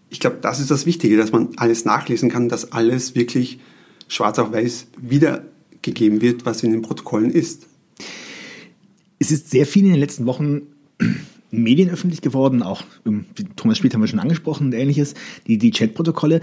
ich 0.10 0.20
glaube, 0.20 0.38
das 0.42 0.60
ist 0.60 0.72
das 0.72 0.86
Wichtige, 0.86 1.18
dass 1.18 1.32
man 1.32 1.50
alles 1.58 1.86
nachlesen 1.86 2.30
kann, 2.30 2.50
dass 2.50 2.72
alles 2.72 3.16
wirklich 3.16 3.60
schwarz 4.08 4.40
auf 4.40 4.52
weiß 4.52 4.88
wiedergegeben 4.98 6.22
wird, 6.22 6.46
was 6.46 6.64
in 6.64 6.72
den 6.72 6.82
Protokollen 6.82 7.32
ist. 7.32 7.68
Es 9.20 9.32
ist 9.32 9.50
sehr 9.50 9.66
viel 9.66 9.86
in 9.86 9.92
den 9.92 10.00
letzten 10.00 10.26
Wochen 10.26 10.64
Medien 11.52 11.90
öffentlich 11.90 12.22
geworden, 12.22 12.64
auch 12.64 12.84
Thomas 13.56 13.78
Schmidt 13.78 13.94
haben 13.94 14.02
wir 14.02 14.08
schon 14.08 14.20
angesprochen 14.20 14.68
und 14.68 14.74
ähnliches, 14.74 15.14
die, 15.48 15.58
die 15.58 15.72
Chatprotokolle. 15.72 16.42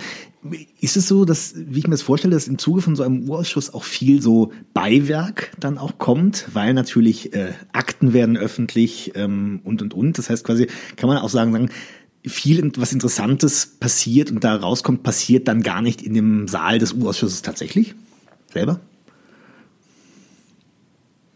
Ist 0.81 0.97
es 0.97 1.09
so, 1.09 1.25
dass, 1.25 1.55
wie 1.57 1.81
ich 1.81 1.87
mir 1.87 1.93
das 1.93 2.03
vorstelle, 2.03 2.35
dass 2.35 2.49
im 2.49 2.59
Zuge 2.59 2.83
von 2.83 2.97
so 2.97 3.03
einem 3.03 3.29
Urausschuss 3.29 3.75
auch 3.75 3.85
viel 3.85 4.23
so 4.23 4.53
Beiwerk 4.75 5.53
dann 5.59 5.79
auch 5.79 5.99
kommt, 5.99 6.49
weil 6.53 6.75
natürlich 6.75 7.35
äh, 7.35 7.53
Akten 7.73 8.13
werden 8.13 8.37
öffentlich 8.37 9.13
ähm, 9.15 9.61
und 9.65 9.83
und 9.83 9.95
und. 9.95 10.19
Das 10.19 10.31
heißt 10.31 10.45
quasi, 10.45 10.69
kann 10.97 11.09
man 11.09 11.19
auch 11.19 11.31
sagen, 11.31 11.53
sagen 11.53 11.69
viel 12.25 12.71
was 12.77 12.93
Interessantes 12.93 13.67
passiert 13.67 14.31
und 14.31 14.45
da 14.45 14.55
rauskommt, 14.55 15.03
passiert 15.03 15.49
dann 15.49 15.63
gar 15.63 15.83
nicht 15.83 16.03
in 16.03 16.15
dem 16.15 16.47
Saal 16.47 16.79
des 16.79 16.93
Urausschusses 16.93 17.43
tatsächlich 17.43 17.95
selber? 18.53 18.81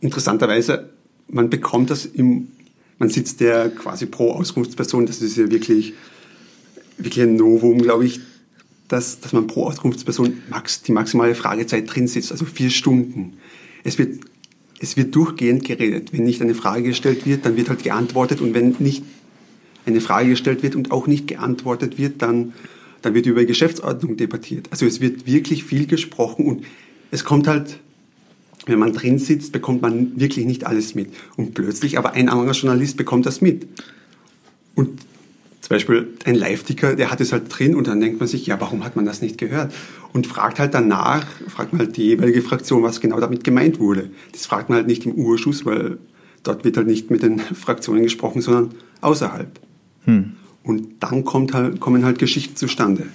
Interessanterweise, 0.01 0.91
man 1.29 1.51
bekommt 1.51 1.91
das 1.91 2.07
im, 2.07 2.49
man 2.99 3.11
sitzt 3.11 3.41
ja 3.41 3.69
quasi 3.69 4.07
pro 4.07 4.33
Auskunftsperson, 4.33 5.07
das 5.07 5.23
ist 5.23 5.37
ja 5.37 5.51
wirklich, 5.51 5.95
wirklich 6.99 7.25
ein 7.25 7.37
Novum, 7.37 7.83
glaube 7.83 8.07
ich, 8.07 8.21
dass, 8.89 9.21
dass 9.21 9.33
man 9.33 9.47
pro 9.47 9.65
Auskunftsperson 9.67 10.43
max, 10.49 10.83
die 10.83 10.93
maximale 10.93 11.35
Fragezeit 11.35 11.93
drin 11.93 12.09
sitzt, 12.09 12.33
also 12.33 12.45
vier 12.45 12.71
Stunden. 12.71 13.35
Es 13.85 13.99
wird, 13.99 14.21
es 14.81 14.97
wird 14.97 15.15
durchgehend 15.15 15.65
geredet. 15.65 16.13
Wenn 16.13 16.25
nicht 16.25 16.41
eine 16.41 16.55
Frage 16.55 16.85
gestellt 16.85 17.27
wird, 17.27 17.45
dann 17.45 17.57
wird 17.57 17.69
halt 17.69 17.83
geantwortet 17.83 18.41
und 18.41 18.55
wenn 18.55 18.77
nicht 18.79 19.03
eine 19.87 20.01
Frage 20.01 20.31
gestellt 20.31 20.63
wird 20.63 20.75
und 20.75 20.91
auch 20.91 21.07
nicht 21.07 21.27
geantwortet 21.27 21.99
wird, 21.99 22.23
dann, 22.23 22.53
dann 23.03 23.15
wird 23.15 23.27
über 23.27 23.45
Geschäftsordnung 23.45 24.17
debattiert. 24.17 24.69
Also 24.71 24.87
es 24.87 25.01
wird 25.01 25.27
wirklich 25.27 25.65
viel 25.65 25.87
gesprochen 25.87 26.47
und 26.47 26.65
es 27.11 27.25
kommt 27.25 27.47
halt, 27.47 27.79
wenn 28.67 28.79
man 28.79 28.93
drin 28.93 29.19
sitzt, 29.19 29.53
bekommt 29.53 29.81
man 29.81 30.19
wirklich 30.21 30.45
nicht 30.45 30.67
alles 30.67 30.95
mit. 30.95 31.09
Und 31.37 31.55
plötzlich, 31.55 31.99
aber 31.99 32.13
ein 32.13 32.29
anderer 32.29 32.53
Journalist 32.53 32.97
bekommt 32.97 33.25
das 33.25 33.41
mit. 33.41 33.67
Und 34.75 35.01
zum 35.61 35.75
Beispiel 35.75 36.09
ein 36.25 36.35
Live-Ticker, 36.35 36.95
der 36.95 37.11
hat 37.11 37.21
es 37.21 37.33
halt 37.33 37.45
drin 37.49 37.75
und 37.75 37.87
dann 37.89 38.01
denkt 38.01 38.21
man 38.21 38.29
sich, 38.29 38.47
ja, 38.47 38.61
warum 38.61 38.85
hat 38.85 38.95
man 38.95 39.05
das 39.05 39.23
nicht 39.23 39.39
gehört? 39.39 39.73
Und 40.13 40.27
fragt 40.27 40.59
halt 40.59 40.75
danach, 40.75 41.27
fragt 41.49 41.73
man 41.73 41.81
halt 41.81 41.97
die 41.97 42.05
jeweilige 42.05 42.43
Fraktion, 42.43 42.83
was 42.83 43.01
genau 43.01 43.19
damit 43.19 43.43
gemeint 43.43 43.81
wurde. 43.81 44.11
Das 44.33 44.47
fragt 44.47 44.69
man 44.69 44.77
halt 44.77 44.87
nicht 44.87 45.07
im 45.07 45.13
Urschuss, 45.15 45.65
weil 45.65 45.99
dort 46.43 46.65
wird 46.65 46.77
halt 46.77 46.87
nicht 46.87 47.11
mit 47.11 47.23
den 47.23 47.39
Fraktionen 47.55 48.03
gesprochen, 48.03 48.43
sondern 48.43 48.75
außerhalb. 49.01 49.59
Hm. 50.05 50.33
Und 50.63 50.89
dann 51.01 51.25
kommt 51.25 51.55
halt, 51.55 51.81
kommen 51.81 52.05
halt 52.05 52.19
Geschichten 52.19 52.57
zustande. 52.57 53.07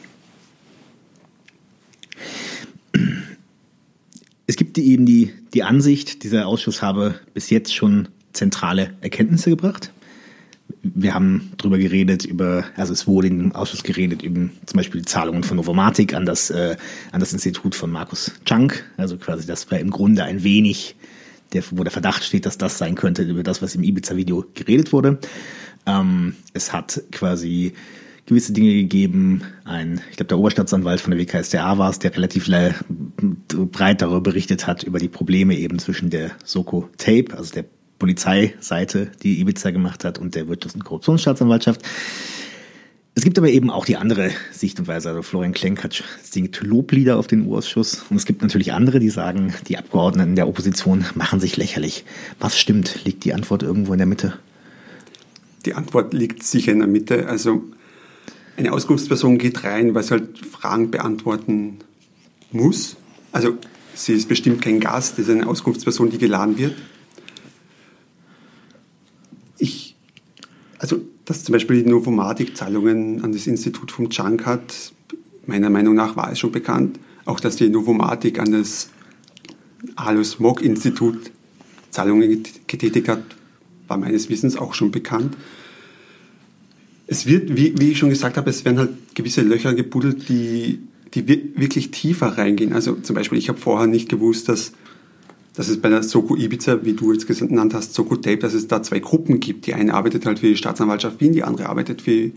Es 4.48 4.58
gibt 4.58 4.78
eben 4.78 5.06
die, 5.06 5.32
die 5.54 5.64
Ansicht, 5.64 6.24
dieser 6.24 6.48
Ausschuss 6.48 6.82
habe 6.82 7.16
bis 7.34 7.50
jetzt 7.50 7.74
schon 7.74 8.08
zentrale 8.34 8.94
Erkenntnisse 9.02 9.50
gebracht. 9.50 9.92
Wir 10.84 11.14
haben 11.14 11.52
darüber 11.58 11.78
geredet, 11.78 12.26
über, 12.26 12.64
also 12.76 12.94
es 12.94 13.06
wurde 13.06 13.28
im 13.28 13.54
Ausschuss 13.54 13.84
geredet 13.84 14.22
über 14.22 14.50
zum 14.66 14.78
Beispiel 14.78 15.02
die 15.02 15.06
Zahlungen 15.06 15.44
von 15.44 15.58
Novomatic 15.58 16.14
an 16.14 16.26
das, 16.26 16.50
äh, 16.50 16.78
an 17.12 17.20
das 17.20 17.34
Institut 17.34 17.76
von 17.76 17.92
Markus 17.92 18.32
Chunk. 18.46 18.86
Also 18.98 19.18
quasi, 19.18 19.46
das 19.46 19.70
war 19.70 19.80
im 19.80 19.92
Grunde 19.92 20.24
ein 20.24 20.44
wenig, 20.44 20.96
der, 21.54 21.64
wo 21.72 21.84
der 21.84 21.92
Verdacht 21.92 22.24
steht, 22.24 22.46
dass 22.46 22.58
das 22.58 22.78
sein 22.78 22.96
könnte, 22.96 23.24
über 23.24 23.44
das, 23.44 23.62
was 23.62 23.76
im 23.76 23.84
Ibiza-Video 23.84 24.46
geredet 24.54 24.94
wurde. 24.94 25.20
Ähm, 25.86 26.36
es 26.54 26.72
hat 26.72 27.04
quasi 27.12 27.74
gewisse 28.32 28.54
Dinge 28.54 28.74
gegeben. 28.74 29.44
Ein, 29.66 30.02
ich 30.10 30.16
glaube, 30.16 30.30
der 30.30 30.40
Oberstaatsanwalt 30.40 31.02
von 31.02 31.12
der 31.12 31.20
WKSDA 31.20 31.78
war 31.78 31.90
es, 31.90 32.00
der 32.00 32.16
relativ 32.16 32.48
breit 32.48 34.02
darüber 34.02 34.22
berichtet 34.22 34.68
hat, 34.68 34.84
über 34.84 35.00
die 35.00 35.10
Probleme 35.10 35.58
eben 35.58 35.80
zwischen 35.80 36.10
der 36.10 36.32
Soko 36.46 36.90
Tape, 36.98 37.26
also 37.38 37.54
der 37.54 37.66
Polizeiseite, 38.00 39.12
die 39.22 39.42
Ibiza 39.42 39.72
gemacht 39.72 40.06
hat, 40.06 40.18
und 40.18 40.34
der 40.34 40.46
Wirtschafts- 40.46 40.76
und 40.76 40.86
Korruptionsstaatsanwaltschaft. 40.86 41.82
Es 43.16 43.26
gibt 43.26 43.38
aber 43.38 43.50
eben 43.50 43.70
auch 43.70 43.84
die 43.84 43.98
andere 43.98 44.32
Sicht 44.54 44.80
und 44.80 44.88
Weise. 44.88 45.10
Also 45.10 45.22
Florian 45.24 45.52
Klenk 45.52 45.84
hat, 45.84 46.02
singt 46.24 46.62
Loblieder 46.62 47.18
auf 47.18 47.28
den 47.28 47.46
U-Ausschuss. 47.46 48.06
Und 48.10 48.16
es 48.16 48.26
gibt 48.26 48.42
natürlich 48.42 48.72
andere, 48.72 49.00
die 49.00 49.10
sagen, 49.10 49.54
die 49.68 49.78
Abgeordneten 49.78 50.38
der 50.38 50.48
Opposition 50.48 51.04
machen 51.16 51.42
sich 51.42 51.58
lächerlich. 51.58 52.06
Was 52.40 52.58
stimmt? 52.58 53.04
Liegt 53.04 53.26
die 53.26 53.34
Antwort 53.34 53.62
irgendwo 53.62 53.92
in 53.92 53.98
der 53.98 54.08
Mitte? 54.08 54.40
Die 55.66 55.74
Antwort 55.74 56.14
liegt 56.14 56.44
sicher 56.44 56.72
in 56.72 56.80
der 56.80 56.88
Mitte. 56.88 57.28
Also 57.28 57.66
eine 58.62 58.74
Auskunftsperson 58.74 59.38
geht 59.38 59.64
rein, 59.64 59.96
weil 59.96 60.04
sie 60.04 60.12
halt 60.12 60.38
Fragen 60.38 60.92
beantworten 60.92 61.80
muss. 62.52 62.96
Also 63.32 63.58
sie 63.96 64.14
ist 64.14 64.30
bestimmt 64.30 64.62
kein 64.62 64.80
Gast, 64.80 65.18
das 65.18 65.28
ist 65.28 65.32
eine 65.32 65.48
Auskunftsperson, 65.48 66.10
die 66.12 66.18
geladen 66.18 66.58
wird. 66.58 66.76
Ich, 69.58 69.96
also 70.78 71.02
dass 71.26 71.44
zum 71.44 71.54
Beispiel 71.54 71.84
die 71.84 71.90
Novomatic-Zahlungen 71.90 73.24
an 73.24 73.32
das 73.32 73.48
Institut 73.48 73.92
vom 73.92 74.10
Chunk 74.10 74.46
hat, 74.46 74.94
meiner 75.46 75.70
Meinung 75.70 75.96
nach 75.96 76.16
war 76.16 76.32
es 76.32 76.40
schon 76.40 76.52
bekannt. 76.52 77.00
Auch 77.26 77.40
dass 77.40 77.56
die 77.56 77.70
Novomatic 77.70 78.40
an 78.40 78.52
das 78.52 78.90
Alus 79.96 80.40
Mock 80.40 80.62
Institut 80.62 81.32
Zahlungen 81.90 82.44
getätigt 82.68 83.08
hat, 83.08 83.24
war 83.88 83.98
meines 83.98 84.30
Wissens 84.30 84.56
auch 84.56 84.74
schon 84.74 84.92
bekannt. 84.92 85.36
Es 87.12 87.26
wird, 87.26 87.58
wie, 87.58 87.74
wie 87.78 87.92
ich 87.92 87.98
schon 87.98 88.08
gesagt 88.08 88.38
habe, 88.38 88.50
es 88.50 88.64
werden 88.64 88.78
halt 88.78 88.92
gewisse 89.16 89.42
Löcher 89.42 89.74
gebuddelt, 89.74 90.30
die, 90.30 90.80
die 91.14 91.28
wirklich 91.28 91.92
tiefer 91.92 92.38
reingehen. 92.38 92.72
Also 92.72 92.96
zum 92.96 93.18
Beispiel, 93.18 93.38
ich 93.38 93.50
habe 93.50 93.60
vorher 93.60 93.86
nicht 93.86 94.08
gewusst, 94.08 94.48
dass, 94.48 94.72
dass 95.54 95.68
es 95.68 95.82
bei 95.82 95.90
der 95.90 96.04
Soko 96.04 96.38
Ibiza, 96.38 96.86
wie 96.86 96.94
du 96.94 97.12
jetzt 97.12 97.28
genannt 97.28 97.74
hast, 97.74 97.96
Soko 97.96 98.16
Tape, 98.16 98.38
dass 98.38 98.54
es 98.54 98.70
da 98.70 98.82
zwei 98.82 99.00
Gruppen 99.00 99.42
gibt. 99.42 99.68
Die 99.68 99.74
eine 99.74 99.94
arbeitet 99.94 100.26
halt 100.26 100.40
für 100.40 100.48
die 100.48 100.56
Staatsanwaltschaft 100.56 101.20
Wien, 101.20 101.34
die 101.34 101.44
andere 101.44 101.68
arbeitet 101.68 102.02
für 102.02 102.32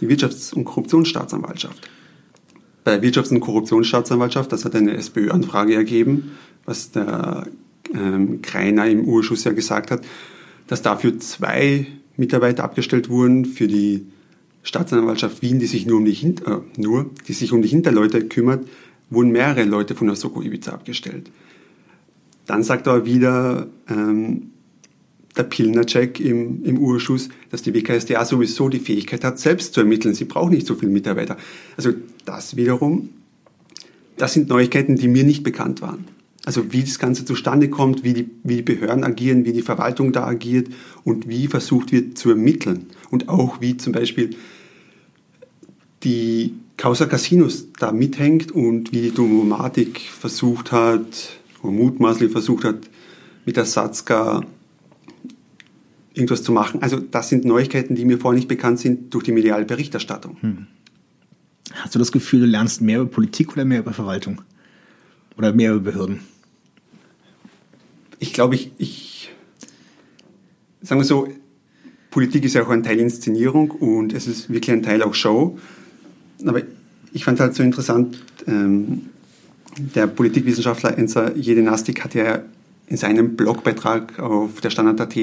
die 0.00 0.06
Wirtschafts- 0.06 0.54
und 0.54 0.64
Korruptionsstaatsanwaltschaft. 0.64 1.90
Bei 2.84 2.98
der 2.98 3.10
Wirtschafts- 3.10 3.32
und 3.32 3.40
Korruptionsstaatsanwaltschaft, 3.40 4.52
das 4.52 4.64
hat 4.64 4.76
eine 4.76 4.96
SPÖ-Anfrage 4.96 5.74
ergeben, 5.74 6.30
was 6.64 6.92
der 6.92 7.48
ähm, 7.92 8.40
Kreiner 8.40 8.88
im 8.88 9.00
Urschuss 9.00 9.42
ja 9.42 9.50
gesagt 9.50 9.90
hat, 9.90 10.02
dass 10.68 10.82
dafür 10.82 11.18
zwei 11.18 11.88
Mitarbeiter 12.16 12.64
abgestellt 12.64 13.08
wurden 13.08 13.44
für 13.44 13.68
die 13.68 14.06
Staatsanwaltschaft 14.62 15.42
Wien, 15.42 15.58
die 15.58 15.66
sich 15.66 15.86
nur 15.86 15.98
um 15.98 16.04
die, 16.04 16.12
Hin 16.12 16.36
äh, 16.46 16.80
nur, 16.80 17.10
die 17.28 17.32
sich 17.32 17.52
um 17.52 17.62
die 17.62 17.68
Hinterleute 17.68 18.26
kümmert, 18.26 18.66
wurden 19.10 19.30
mehrere 19.30 19.64
Leute 19.64 19.94
von 19.94 20.08
der 20.08 20.16
Soko 20.16 20.42
Ibiza 20.42 20.72
abgestellt. 20.72 21.30
Dann 22.46 22.62
sagt 22.62 22.86
er 22.86 23.06
wieder 23.06 23.68
ähm, 23.88 24.50
der 25.36 25.44
Pilner-Check 25.44 26.18
im, 26.20 26.64
im 26.64 26.78
Urschuss, 26.78 27.28
dass 27.50 27.62
die 27.62 27.74
WKSDA 27.74 28.24
sowieso 28.24 28.68
die 28.68 28.78
Fähigkeit 28.78 29.22
hat, 29.22 29.38
selbst 29.38 29.74
zu 29.74 29.80
ermitteln. 29.80 30.14
Sie 30.14 30.24
braucht 30.24 30.50
nicht 30.50 30.66
so 30.66 30.74
viele 30.74 30.90
Mitarbeiter. 30.90 31.36
Also 31.76 31.92
das 32.24 32.56
wiederum, 32.56 33.10
das 34.16 34.32
sind 34.32 34.48
Neuigkeiten, 34.48 34.96
die 34.96 35.08
mir 35.08 35.24
nicht 35.24 35.42
bekannt 35.42 35.82
waren. 35.82 36.06
Also 36.46 36.72
wie 36.72 36.82
das 36.82 37.00
Ganze 37.00 37.24
zustande 37.24 37.68
kommt, 37.68 38.04
wie 38.04 38.14
die, 38.14 38.30
wie 38.44 38.56
die 38.56 38.62
Behörden 38.62 39.02
agieren, 39.02 39.44
wie 39.44 39.52
die 39.52 39.62
Verwaltung 39.62 40.12
da 40.12 40.24
agiert 40.24 40.68
und 41.02 41.28
wie 41.28 41.48
versucht 41.48 41.90
wird 41.90 42.16
zu 42.16 42.30
ermitteln. 42.30 42.86
Und 43.10 43.28
auch 43.28 43.60
wie 43.60 43.76
zum 43.76 43.92
Beispiel 43.92 44.30
die 46.04 46.54
Causa 46.76 47.06
Casinos 47.06 47.66
da 47.80 47.90
mithängt 47.90 48.52
und 48.52 48.92
wie 48.92 49.02
die 49.02 49.10
Domomatik 49.10 50.00
versucht 50.00 50.70
hat, 50.70 51.40
oder 51.62 51.72
mutmaßlich 51.72 52.30
versucht 52.30 52.62
hat, 52.62 52.88
mit 53.44 53.56
der 53.56 53.64
Satzka 53.64 54.44
irgendwas 56.14 56.44
zu 56.44 56.52
machen. 56.52 56.80
Also 56.80 57.00
das 57.00 57.28
sind 57.28 57.44
Neuigkeiten, 57.44 57.96
die 57.96 58.04
mir 58.04 58.18
vorher 58.18 58.36
nicht 58.36 58.48
bekannt 58.48 58.78
sind 58.78 59.12
durch 59.12 59.24
die 59.24 59.32
mediale 59.32 59.64
Berichterstattung. 59.64 60.36
Hm. 60.42 60.66
Hast 61.72 61.96
du 61.96 61.98
das 61.98 62.12
Gefühl, 62.12 62.40
du 62.40 62.46
lernst 62.46 62.80
mehr 62.80 63.00
über 63.00 63.10
Politik 63.10 63.52
oder 63.52 63.64
mehr 63.64 63.80
über 63.80 63.92
Verwaltung? 63.92 64.42
Oder 65.36 65.52
mehr 65.52 65.74
über 65.74 65.90
Behörden? 65.90 66.20
Ich 68.18 68.32
glaube, 68.32 68.54
ich, 68.54 68.72
ich 68.78 69.30
sagen 70.82 71.00
wir 71.00 71.04
so, 71.04 71.28
Politik 72.10 72.44
ist 72.44 72.54
ja 72.54 72.62
auch 72.62 72.70
ein 72.70 72.82
Teil 72.82 72.98
Inszenierung 72.98 73.70
und 73.70 74.12
es 74.14 74.26
ist 74.26 74.50
wirklich 74.50 74.72
ein 74.72 74.82
Teil 74.82 75.02
auch 75.02 75.14
Show. 75.14 75.58
Aber 76.44 76.62
ich 77.12 77.24
fand 77.24 77.40
halt 77.40 77.54
so 77.54 77.62
interessant, 77.62 78.22
ähm, 78.46 79.10
der 79.78 80.06
Politikwissenschaftler 80.06 80.96
Enza 80.96 81.32
Jedenastik 81.34 82.02
hat 82.04 82.14
ja 82.14 82.42
in 82.86 82.96
seinem 82.96 83.36
Blogbeitrag 83.36 84.18
auf 84.18 84.60
der 84.60 84.70
Standard.at 84.70 85.14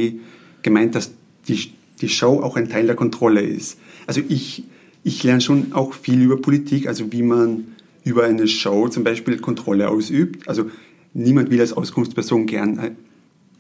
gemeint, 0.62 0.96
dass 0.96 1.12
die, 1.48 1.74
die 2.02 2.10
Show 2.10 2.42
auch 2.42 2.56
ein 2.58 2.70
Teil 2.70 2.86
der 2.86 2.96
Kontrolle 2.96 3.42
ist. 3.42 3.78
Also 4.06 4.22
ich, 4.28 4.66
ich 5.04 5.24
lerne 5.24 5.42
schon 5.42 5.74
auch 5.74 5.94
viel 5.94 6.22
über 6.22 6.38
Politik, 6.38 6.88
also 6.88 7.12
wie 7.12 7.24
man 7.24 7.66
über 8.04 8.26
eine 8.26 8.48
Show 8.48 8.90
zum 8.90 9.04
Beispiel 9.04 9.40
Kontrolle 9.40 9.90
ausübt. 9.90 10.48
Also 10.48 10.70
niemand 11.14 11.50
will 11.50 11.62
als 11.62 11.74
Auskunftsperson 11.74 12.46
gern 12.46 12.78
äh, 12.80 12.92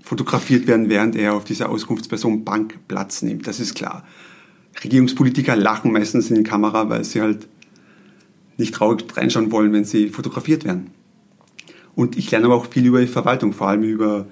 fotografiert 0.01 0.67
werden, 0.67 0.89
während 0.89 1.15
er 1.15 1.33
auf 1.33 1.45
dieser 1.45 1.69
Auskunftsperson 1.69 2.43
Bank 2.43 2.79
Platz 2.87 3.21
nimmt. 3.21 3.47
Das 3.47 3.59
ist 3.59 3.75
klar. 3.75 4.05
Regierungspolitiker 4.83 5.55
lachen 5.55 5.91
meistens 5.91 6.29
in 6.29 6.35
die 6.35 6.43
Kamera, 6.43 6.89
weil 6.89 7.03
sie 7.03 7.21
halt 7.21 7.47
nicht 8.57 8.73
traurig 8.73 9.05
reinschauen 9.15 9.51
wollen, 9.51 9.71
wenn 9.73 9.85
sie 9.85 10.09
fotografiert 10.09 10.65
werden. 10.65 10.91
Und 11.95 12.17
ich 12.17 12.29
lerne 12.31 12.47
aber 12.47 12.55
auch 12.55 12.67
viel 12.67 12.85
über 12.85 13.01
die 13.01 13.07
Verwaltung, 13.07 13.53
vor 13.53 13.67
allem 13.69 13.83
über 13.83 14.27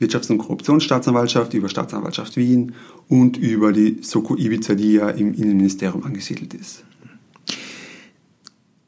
Wirtschafts- 0.00 0.30
und 0.30 0.38
Korruptionsstaatsanwaltschaft, 0.38 1.54
über 1.54 1.68
Staatsanwaltschaft 1.68 2.36
Wien 2.36 2.74
und 3.08 3.36
über 3.36 3.72
die 3.72 3.98
Soko 4.02 4.36
Ibiza, 4.36 4.74
die 4.74 4.94
ja 4.94 5.10
im 5.10 5.34
Innenministerium 5.34 6.02
angesiedelt 6.04 6.54
ist. 6.54 6.84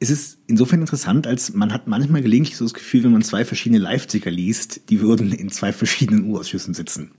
Es 0.01 0.11
ist 0.11 0.34
insofern 0.47 0.81
interessant, 0.81 1.27
als 1.27 1.55
man 1.55 1.73
hat 1.73 1.87
manchmal 1.87 2.23
gelegentlich 2.23 2.57
so 2.57 2.65
das 2.65 2.75
Gefühl, 2.75 3.05
wenn 3.05 3.13
man 3.13 3.23
zwei 3.23 3.45
verschiedene 3.45 3.81
Leipziger 3.81 4.31
liest, 4.31 4.91
die 4.91 5.01
würden 5.01 5.33
in 5.33 5.51
zwei 5.51 5.73
verschiedenen 5.73 6.25
U-Ausschüssen 6.25 6.75
sitzen. 6.75 7.13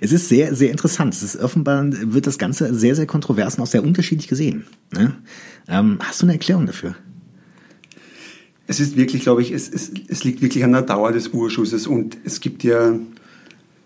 Es 0.00 0.12
ist 0.12 0.28
sehr, 0.28 0.54
sehr 0.54 0.70
interessant. 0.70 1.14
Es 1.14 1.22
ist 1.22 1.36
offenbar 1.36 1.86
wird 1.90 2.26
das 2.26 2.38
Ganze 2.38 2.74
sehr, 2.74 2.94
sehr 2.94 3.06
kontrovers 3.06 3.56
und 3.56 3.62
auch 3.62 3.66
sehr 3.66 3.84
unterschiedlich 3.84 4.28
gesehen. 4.28 4.64
Ähm, 5.68 5.98
hast 6.00 6.20
du 6.20 6.26
eine 6.26 6.34
Erklärung 6.34 6.66
dafür? 6.66 6.94
Es 8.66 8.78
ist 8.78 8.96
wirklich, 8.96 9.22
glaube 9.22 9.42
ich, 9.42 9.50
es, 9.50 9.68
es, 9.68 9.90
es 10.08 10.22
liegt 10.24 10.42
wirklich 10.42 10.62
an 10.62 10.72
der 10.72 10.82
Dauer 10.82 11.12
des 11.12 11.28
Urschusses 11.28 11.86
und 11.86 12.16
es 12.24 12.40
gibt 12.40 12.62
ja 12.62 12.94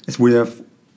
es 0.06 0.18
wurde 0.18 0.34
ja 0.34 0.48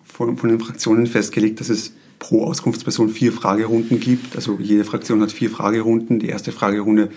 von, 0.03 0.37
von 0.37 0.49
den 0.49 0.59
Fraktionen 0.59 1.07
festgelegt, 1.07 1.59
dass 1.59 1.69
es 1.69 1.93
pro 2.19 2.43
Auskunftsperson 2.45 3.09
vier 3.09 3.31
Fragerunden 3.31 3.99
gibt. 3.99 4.35
Also 4.35 4.57
jede 4.59 4.83
Fraktion 4.83 5.21
hat 5.21 5.31
vier 5.31 5.49
Fragerunden. 5.49 6.19
Die 6.19 6.29
erste 6.29 6.51
Fragerunde 6.51 7.09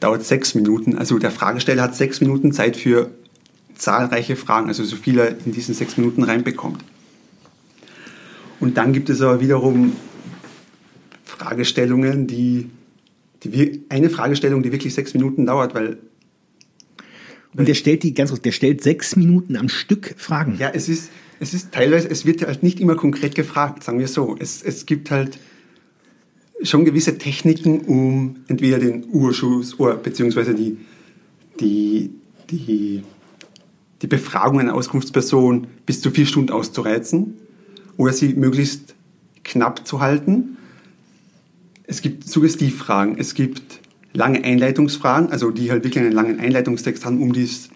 dauert 0.00 0.24
sechs 0.24 0.54
Minuten. 0.54 0.96
Also 0.96 1.18
der 1.18 1.30
Fragesteller 1.30 1.82
hat 1.82 1.96
sechs 1.96 2.20
Minuten 2.20 2.52
Zeit 2.52 2.76
für 2.76 3.10
zahlreiche 3.74 4.36
Fragen, 4.36 4.68
also 4.68 4.84
so 4.84 4.96
viel 4.96 5.18
er 5.18 5.36
in 5.44 5.52
diesen 5.52 5.74
sechs 5.74 5.96
Minuten 5.96 6.22
reinbekommt. 6.22 6.84
Und 8.60 8.76
dann 8.76 8.92
gibt 8.92 9.08
es 9.08 9.20
aber 9.22 9.40
wiederum 9.40 9.92
Fragestellungen, 11.24 12.26
die, 12.26 12.70
die 13.44 13.84
eine 13.88 14.10
Fragestellung, 14.10 14.62
die 14.62 14.72
wirklich 14.72 14.94
sechs 14.94 15.14
Minuten 15.14 15.46
dauert, 15.46 15.74
weil 15.74 15.98
und 17.56 17.66
der 17.66 17.74
stellt 17.74 18.02
die 18.02 18.14
ganz, 18.14 18.32
der 18.40 18.52
stellt 18.52 18.82
sechs 18.82 19.16
Minuten 19.16 19.56
am 19.56 19.68
Stück 19.68 20.14
Fragen. 20.18 20.56
Ja, 20.58 20.70
es 20.72 20.88
ist, 20.88 21.10
es 21.40 21.54
ist 21.54 21.72
teilweise, 21.72 22.08
es 22.08 22.26
wird 22.26 22.46
halt 22.46 22.62
nicht 22.62 22.78
immer 22.78 22.94
konkret 22.94 23.34
gefragt, 23.34 23.84
sagen 23.84 23.98
wir 23.98 24.06
so. 24.06 24.36
Es, 24.38 24.62
es 24.62 24.86
gibt 24.86 25.10
halt 25.10 25.38
schon 26.62 26.84
gewisse 26.84 27.18
Techniken, 27.18 27.80
um 27.80 28.36
entweder 28.48 28.78
den 28.78 29.06
Urschuss 29.10 29.78
oder 29.78 29.96
beziehungsweise 29.96 30.54
die, 30.54 30.78
die, 31.60 32.10
die, 32.50 33.02
die 34.02 34.06
Befragung 34.06 34.60
einer 34.60 34.74
Auskunftsperson 34.74 35.66
bis 35.86 36.00
zu 36.00 36.10
vier 36.10 36.26
Stunden 36.26 36.50
auszureizen 36.50 37.34
oder 37.96 38.12
sie 38.12 38.34
möglichst 38.34 38.94
knapp 39.44 39.86
zu 39.86 40.00
halten. 40.00 40.56
Es 41.84 42.02
gibt 42.02 42.28
Suggestivfragen, 42.28 43.18
es 43.18 43.34
gibt 43.34 43.80
lange 44.12 44.42
Einleitungsfragen, 44.44 45.30
also 45.30 45.50
die 45.50 45.70
halt 45.70 45.84
wirklich 45.84 46.02
einen 46.02 46.12
langen 46.12 46.40
Einleitungstext 46.40 47.04
haben, 47.04 47.22
um, 47.22 47.32
dies, 47.32 47.70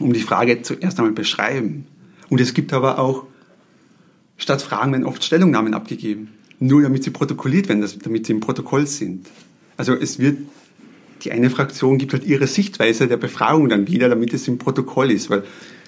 um 0.00 0.12
die 0.12 0.20
Frage 0.20 0.62
zuerst 0.62 0.98
einmal 0.98 1.12
beschreiben. 1.12 1.86
Und 2.28 2.40
es 2.40 2.52
gibt 2.52 2.72
aber 2.72 2.98
auch, 2.98 3.24
statt 4.36 4.60
Fragen 4.60 4.92
werden 4.92 5.06
oft 5.06 5.24
Stellungnahmen 5.24 5.72
abgegeben, 5.74 6.30
nur 6.60 6.82
damit 6.82 7.04
sie 7.04 7.10
protokolliert 7.10 7.68
werden, 7.68 7.84
damit 8.02 8.26
sie 8.26 8.32
im 8.32 8.40
Protokoll 8.40 8.86
sind. 8.86 9.26
Also 9.76 9.94
es 9.94 10.18
wird, 10.18 10.38
die 11.22 11.32
eine 11.32 11.50
Fraktion 11.50 11.98
gibt 11.98 12.12
halt 12.12 12.24
ihre 12.24 12.46
Sichtweise 12.46 13.06
der 13.06 13.16
Befragung 13.16 13.68
dann 13.68 13.86
wieder, 13.86 14.08
damit 14.08 14.32
es 14.34 14.48
im 14.48 14.58
Protokoll 14.58 15.10
ist, 15.10 15.30
weil 15.30 15.44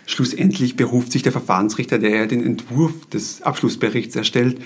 schlussendlich 0.06 0.76
beruft 0.76 1.12
sich 1.12 1.22
der 1.22 1.33
Verfahrensrichter, 1.33 1.98
der 1.98 2.11
ja 2.11 2.26
den 2.26 2.44
Entwurf 2.44 3.06
des 3.06 3.42
Abschlussberichts 3.42 4.16
erstellt, 4.16 4.59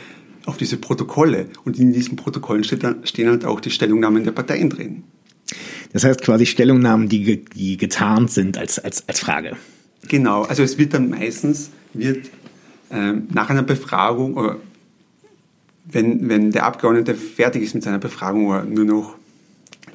auf 0.46 0.56
diese 0.56 0.76
Protokolle. 0.76 1.46
Und 1.64 1.78
in 1.78 1.92
diesen 1.92 2.16
Protokollen 2.16 2.64
stehen 2.64 3.28
halt 3.28 3.44
auch 3.44 3.60
die 3.60 3.70
Stellungnahmen 3.70 4.24
der 4.24 4.32
Parteien 4.32 4.70
drin. 4.70 5.04
Das 5.92 6.04
heißt 6.04 6.22
quasi 6.22 6.46
Stellungnahmen, 6.46 7.08
die, 7.08 7.44
die 7.44 7.76
getarnt 7.76 8.30
sind 8.30 8.58
als, 8.58 8.78
als, 8.78 9.08
als 9.08 9.20
Frage. 9.20 9.56
Genau, 10.08 10.42
also 10.42 10.62
es 10.62 10.76
wird 10.76 10.92
dann 10.92 11.08
meistens, 11.08 11.70
wird 11.92 12.30
ähm, 12.90 13.28
nach 13.32 13.48
einer 13.48 13.62
Befragung, 13.62 14.34
oder 14.34 14.56
wenn, 15.84 16.28
wenn 16.28 16.50
der 16.50 16.64
Abgeordnete 16.64 17.14
fertig 17.14 17.62
ist 17.62 17.74
mit 17.74 17.84
seiner 17.84 17.98
Befragung 17.98 18.46
oder 18.46 18.64
nur 18.64 18.84
noch 18.84 19.16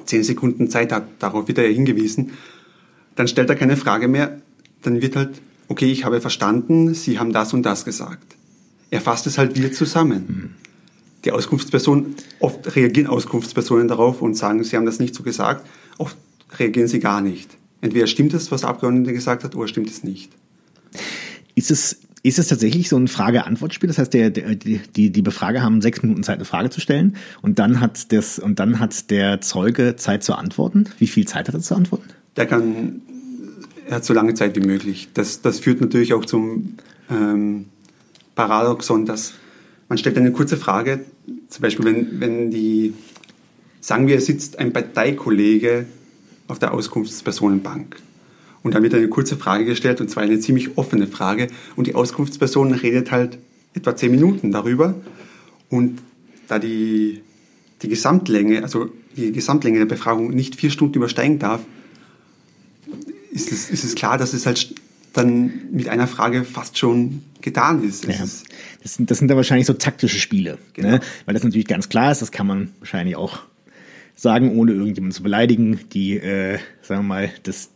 zehn 0.04 0.24
Sekunden 0.24 0.68
Zeit 0.68 0.92
hat, 0.92 1.04
darauf 1.18 1.48
wird 1.48 1.58
er 1.58 1.68
ja 1.68 1.74
hingewiesen, 1.74 2.32
dann 3.16 3.28
stellt 3.28 3.50
er 3.50 3.56
keine 3.56 3.76
Frage 3.76 4.08
mehr, 4.08 4.40
dann 4.82 5.02
wird 5.02 5.16
halt, 5.16 5.40
okay, 5.68 5.90
ich 5.90 6.04
habe 6.04 6.20
verstanden, 6.20 6.94
Sie 6.94 7.18
haben 7.18 7.32
das 7.32 7.52
und 7.52 7.64
das 7.64 7.84
gesagt 7.84 8.36
er 8.90 9.00
fasst 9.00 9.26
es 9.26 9.38
halt 9.38 9.56
wieder 9.56 9.72
zusammen. 9.72 10.24
Mhm. 10.26 10.50
Die 11.24 11.32
Auskunftsperson, 11.32 12.14
oft 12.40 12.76
reagieren 12.76 13.06
Auskunftspersonen 13.06 13.88
darauf 13.88 14.22
und 14.22 14.34
sagen, 14.34 14.64
sie 14.64 14.76
haben 14.76 14.86
das 14.86 14.98
nicht 14.98 15.14
so 15.14 15.22
gesagt. 15.22 15.66
Oft 15.98 16.16
reagieren 16.58 16.88
sie 16.88 16.98
gar 16.98 17.20
nicht. 17.20 17.56
Entweder 17.82 18.06
stimmt 18.06 18.34
es, 18.34 18.50
was 18.50 18.62
der 18.62 18.70
Abgeordnete 18.70 19.12
gesagt 19.12 19.44
hat, 19.44 19.54
oder 19.54 19.68
stimmt 19.68 19.90
es 19.90 20.02
nicht. 20.02 20.32
Ist 21.54 21.70
es, 21.70 22.00
ist 22.22 22.38
es 22.38 22.48
tatsächlich 22.48 22.88
so 22.88 22.96
ein 22.96 23.08
Frage-Antwort-Spiel? 23.08 23.88
Das 23.88 23.98
heißt, 23.98 24.12
der, 24.12 24.30
der, 24.30 24.54
die, 24.54 25.10
die 25.10 25.22
Befrager 25.22 25.62
haben 25.62 25.80
sechs 25.80 26.02
Minuten 26.02 26.22
Zeit, 26.22 26.36
eine 26.36 26.44
Frage 26.44 26.70
zu 26.70 26.80
stellen 26.80 27.16
und 27.42 27.58
dann 27.58 27.80
hat 27.80 28.12
das, 28.12 28.38
und 28.38 28.58
dann 28.58 28.78
hat 28.78 29.10
der 29.10 29.40
Zeuge 29.40 29.96
Zeit 29.96 30.22
zu 30.22 30.34
antworten. 30.34 30.86
Wie 30.98 31.06
viel 31.06 31.26
Zeit 31.26 31.48
hat 31.48 31.54
er 31.54 31.60
zu 31.60 31.74
antworten? 31.74 32.10
Der 32.36 32.46
kann, 32.46 33.02
er 33.88 33.96
hat 33.96 34.04
so 34.04 34.12
lange 34.12 34.34
Zeit 34.34 34.54
wie 34.56 34.66
möglich. 34.66 35.08
Das, 35.14 35.40
das 35.40 35.60
führt 35.60 35.80
natürlich 35.80 36.12
auch 36.12 36.24
zum, 36.24 36.76
ähm, 37.10 37.66
Paradoxon, 38.34 39.04
dass 39.04 39.34
man 39.88 39.98
stellt 39.98 40.16
eine 40.16 40.32
kurze 40.32 40.56
Frage, 40.56 41.00
zum 41.48 41.62
Beispiel 41.62 41.84
wenn, 41.84 42.20
wenn 42.20 42.50
die, 42.50 42.94
sagen 43.80 44.06
wir, 44.06 44.20
sitzt 44.20 44.58
ein 44.58 44.72
Parteikollege 44.72 45.84
auf 46.48 46.58
der 46.58 46.72
Auskunftspersonenbank 46.72 47.96
und 48.62 48.74
dann 48.74 48.82
wird 48.82 48.94
eine 48.94 49.08
kurze 49.08 49.36
Frage 49.36 49.64
gestellt 49.64 50.00
und 50.00 50.10
zwar 50.10 50.22
eine 50.22 50.38
ziemlich 50.40 50.76
offene 50.76 51.06
Frage 51.06 51.48
und 51.76 51.86
die 51.86 51.94
Auskunftsperson 51.94 52.72
redet 52.72 53.10
halt 53.10 53.38
etwa 53.74 53.96
zehn 53.96 54.10
Minuten 54.10 54.52
darüber 54.52 54.94
und 55.68 56.00
da 56.48 56.58
die, 56.58 57.20
die 57.82 57.88
Gesamtlänge, 57.88 58.62
also 58.62 58.90
die 59.16 59.32
Gesamtlänge 59.32 59.78
der 59.78 59.86
Befragung 59.86 60.30
nicht 60.30 60.56
vier 60.56 60.70
Stunden 60.70 60.96
übersteigen 60.96 61.38
darf, 61.38 61.60
ist 63.30 63.52
es, 63.52 63.70
ist 63.70 63.84
es 63.84 63.94
klar, 63.94 64.18
dass 64.18 64.32
es 64.32 64.46
halt 64.46 64.74
dann 65.12 65.52
mit 65.72 65.88
einer 65.88 66.06
Frage 66.06 66.44
fast 66.44 66.78
schon 66.78 67.22
getan 67.40 67.82
ist. 67.82 68.04
Ja. 68.06 68.14
Das, 68.82 68.94
sind, 68.94 69.10
das 69.10 69.18
sind 69.18 69.28
dann 69.28 69.36
wahrscheinlich 69.36 69.66
so 69.66 69.72
taktische 69.72 70.18
Spiele, 70.18 70.58
genau. 70.74 70.90
ne? 70.90 71.00
weil 71.24 71.34
das 71.34 71.42
natürlich 71.42 71.66
ganz 71.66 71.88
klar 71.88 72.12
ist, 72.12 72.22
das 72.22 72.30
kann 72.30 72.46
man 72.46 72.70
wahrscheinlich 72.78 73.16
auch 73.16 73.40
sagen, 74.14 74.56
ohne 74.56 74.72
irgendjemanden 74.72 75.14
zu 75.14 75.22
beleidigen, 75.22 75.80
die, 75.92 76.16
äh, 76.16 76.58
sagen 76.82 77.02
wir 77.02 77.08
mal, 77.08 77.30
das, 77.42 77.70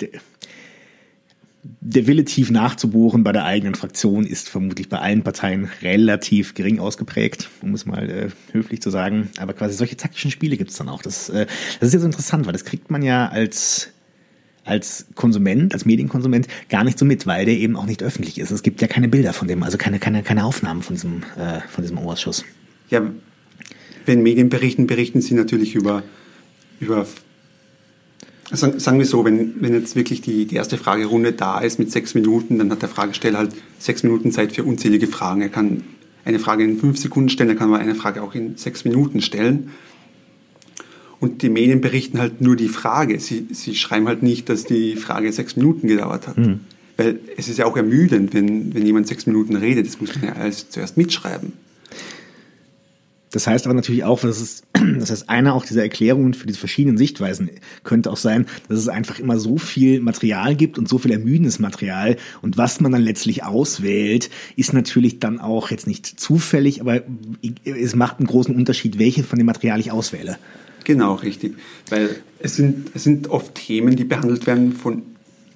der, 1.81 2.07
Wille 2.07 2.25
tief 2.25 2.51
nachzubohren 2.51 3.25
bei 3.25 3.33
der 3.33 3.45
eigenen 3.45 3.75
Fraktion 3.75 4.27
ist 4.27 4.49
vermutlich 4.49 4.89
bei 4.89 4.99
allen 4.99 5.23
Parteien 5.23 5.69
relativ 5.83 6.55
gering 6.55 6.79
ausgeprägt, 6.79 7.49
um 7.63 7.75
es 7.75 7.87
mal 7.87 8.11
äh, 8.11 8.29
höflich 8.53 8.83
zu 8.83 8.91
sagen. 8.91 9.31
Aber 9.39 9.55
quasi 9.55 9.75
solche 9.75 9.97
taktischen 9.97 10.31
Spiele 10.31 10.57
gibt 10.57 10.71
es 10.71 10.77
dann 10.77 10.89
auch. 10.89 11.03
Das, 11.03 11.29
äh, 11.31 11.47
das 11.81 11.89
ist 11.89 11.95
jetzt 11.95 12.05
interessant, 12.05 12.47
weil 12.47 12.53
das 12.53 12.65
kriegt 12.65 12.91
man 12.91 13.03
ja 13.03 13.29
als 13.29 13.91
als 14.65 15.07
Konsument, 15.15 15.75
als 15.75 15.85
Medienkonsument 15.85 16.49
gar 16.71 16.85
nicht 16.85 16.99
so 16.99 17.05
mit, 17.05 17.27
weil 17.27 17.45
der 17.45 17.55
eben 17.55 17.77
auch 17.77 17.85
nicht 17.85 18.03
öffentlich 18.03 18.39
ist. 18.39 18.51
Es 18.51 18.63
gibt 18.63 18.81
ja 18.81 18.89
keine 18.89 19.09
Bilder 19.09 19.35
von 19.35 19.47
dem, 19.47 19.63
also 19.63 19.77
keine, 19.77 19.99
keine, 19.99 20.23
keine 20.23 20.45
Aufnahmen 20.45 20.83
von 20.83 20.97
diesem, 20.97 21.23
äh, 21.37 21.61
von 21.69 21.83
diesem 21.83 21.99
Ausschuss. 21.99 22.45
Ja, 22.89 23.03
wenn 24.07 24.23
Medien 24.23 24.49
berichten, 24.49 24.87
berichten 24.87 25.21
sie 25.21 25.35
natürlich 25.35 25.75
über, 25.75 26.03
über 26.81 27.07
sagen 28.53 28.99
wir 28.99 29.07
so, 29.07 29.25
wenn, 29.25 29.55
wenn 29.61 29.73
jetzt 29.73 29.97
wirklich 29.97 30.21
die, 30.21 30.47
die 30.47 30.57
erste 30.57 30.77
Fragerunde 30.77 31.33
da 31.33 31.61
ist 31.61 31.79
mit 31.79 31.91
sechs 31.91 32.15
Minuten, 32.15 32.59
dann 32.59 32.71
hat 32.71 32.83
der 32.83 32.89
Fragesteller 32.89 33.39
halt 33.39 33.53
sechs 33.79 34.03
Minuten 34.03 34.33
Zeit 34.33 34.53
für 34.53 34.65
unzählige 34.65 35.07
Fragen. 35.07 35.41
Er 35.41 35.49
kann 35.49 35.83
eine 36.25 36.39
Frage 36.39 36.65
in 36.65 36.79
fünf 36.79 36.99
Sekunden 36.99 37.29
stellen, 37.29 37.51
er 37.51 37.57
kann 37.57 37.69
aber 37.69 37.79
eine 37.79 37.95
Frage 37.95 38.23
auch 38.23 38.35
in 38.35 38.57
sechs 38.57 38.85
Minuten 38.85 39.21
stellen. 39.21 39.71
Und 41.21 41.43
die 41.43 41.49
Medien 41.49 41.81
berichten 41.81 42.19
halt 42.19 42.41
nur 42.41 42.55
die 42.55 42.69
Frage. 42.69 43.19
Sie, 43.19 43.47
sie 43.51 43.75
schreiben 43.75 44.09
halt 44.09 44.23
nicht, 44.23 44.49
dass 44.49 44.65
die 44.65 44.97
Frage 44.97 45.33
sechs 45.33 45.57
Minuten 45.57 45.89
gedauert 45.89 46.29
hat. 46.29 46.37
Mhm. 46.37 46.61
Weil 46.97 47.19
es 47.37 47.49
ist 47.49 47.59
ja 47.59 47.65
auch 47.65 47.77
ermüdend, 47.77 48.35
wenn, 48.35 48.75
wenn 48.75 48.85
jemand 48.85 49.07
sechs 49.07 49.27
Minuten 49.27 49.57
redet. 49.57 49.87
Das 49.87 50.01
muss 50.01 50.15
man 50.15 50.25
ja 50.25 50.33
alles 50.35 50.69
zuerst 50.69 50.97
mitschreiben. 50.97 51.55
Das 53.35 53.49
heißt 53.49 53.67
aber 53.67 53.75
natürlich 53.75 54.05
auch, 54.05 54.21
dass 54.21 54.41
es, 54.41 54.63
das 54.99 55.11
heißt, 55.11 55.29
einer 55.29 55.55
auch 55.55 55.67
dieser 55.67 55.83
Erklärungen 55.83 56.35
für 56.35 56.47
diese 56.47 56.61
verschiedenen 56.61 56.97
Sichtweisen 56.97 57.51
könnte 57.83 58.13
auch 58.13 58.17
sein, 58.17 58.47
dass 58.69 58.79
es 58.79 58.87
einfach 58.87 59.19
immer 59.19 59.41
so 59.41 59.59
viel 59.59 60.01
Material 60.01 60.55
gibt 60.55 60.79
und 60.79 60.89
so 60.89 60.99
viel 60.99 61.11
ermüdendes 61.11 61.59
Material 61.59 62.17
und 62.43 62.59
was 62.59 62.81
man 62.81 62.93
dann 62.93 63.03
letztlich 63.03 63.43
auswählt, 63.43 64.31
ist 64.55 64.73
natürlich 64.73 65.19
dann 65.19 65.41
auch 65.41 65.73
jetzt 65.73 65.89
nicht 65.89 66.07
zufällig, 66.07 66.81
aber 66.81 67.03
es 67.65 67.97
macht 67.97 68.19
einen 68.19 68.29
großen 68.29 68.55
Unterschied, 68.55 69.01
welche 69.01 69.25
von 69.25 69.37
dem 69.37 69.47
Material 69.47 69.81
ich 69.81 69.91
auswähle. 69.91 70.39
Genau, 70.85 71.15
richtig. 71.15 71.57
Weil 71.91 72.21
es 72.39 72.55
sind, 72.55 72.93
es 72.95 73.03
sind 73.03 73.29
oft 73.31 73.57
Themen, 73.57 73.97
die 73.97 74.05
behandelt 74.05 74.47
werden 74.47 74.73
von, 74.75 75.03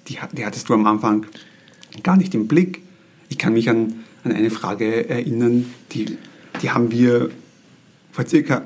die, 0.09 0.17
die 0.35 0.45
hattest 0.45 0.67
du 0.67 0.73
am 0.73 0.85
Anfang 0.85 1.27
gar 2.03 2.17
nicht 2.17 2.35
im 2.35 2.49
Blick. 2.49 2.81
Ich 3.29 3.37
kann 3.37 3.53
mich 3.53 3.69
an, 3.69 4.03
an 4.25 4.33
eine 4.33 4.49
Frage 4.49 5.09
erinnern, 5.09 5.67
die, 5.93 6.17
die 6.61 6.71
haben 6.71 6.91
wir 6.91 7.29
vor 8.11 8.25
circa 8.27 8.63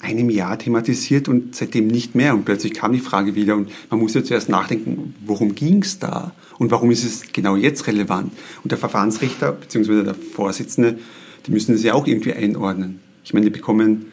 einem 0.00 0.30
Jahr 0.30 0.58
thematisiert 0.58 1.28
und 1.28 1.54
seitdem 1.54 1.86
nicht 1.86 2.14
mehr. 2.14 2.34
Und 2.34 2.44
plötzlich 2.44 2.74
kam 2.74 2.92
die 2.92 3.00
Frage 3.00 3.34
wieder 3.34 3.56
und 3.56 3.70
man 3.90 4.00
musste 4.00 4.24
zuerst 4.24 4.48
nachdenken, 4.48 5.14
worum 5.24 5.54
ging 5.54 5.82
es 5.82 5.98
da 5.98 6.32
und 6.58 6.70
warum 6.70 6.90
ist 6.90 7.04
es 7.04 7.32
genau 7.32 7.56
jetzt 7.56 7.86
relevant. 7.86 8.32
Und 8.62 8.72
der 8.72 8.78
Verfahrensrichter 8.78 9.52
bzw. 9.52 10.02
der 10.02 10.14
Vorsitzende, 10.14 10.98
die 11.46 11.50
müssen 11.52 11.74
es 11.74 11.82
ja 11.82 11.94
auch 11.94 12.06
irgendwie 12.06 12.32
einordnen. 12.32 13.00
Ich 13.24 13.34
meine, 13.34 13.44
die 13.44 13.50
bekommen 13.50 14.06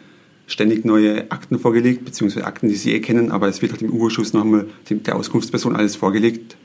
ständig 0.45 0.85
neue 0.85 1.29
Akten 1.31 1.59
vorgelegt, 1.59 2.05
beziehungsweise 2.05 2.45
Akten, 2.45 2.69
die 2.69 2.75
sie 2.75 2.93
eh 2.93 2.99
kennen, 2.99 3.31
aber 3.31 3.47
es 3.47 3.61
wird 3.61 3.73
halt 3.73 3.81
im 3.81 3.91
Urschuss 3.91 4.33
noch 4.33 4.43
einmal 4.43 4.67
der 4.89 5.15
Auskunftsperson 5.15 5.75
alles 5.75 5.95
vorgelegt. 5.95 6.57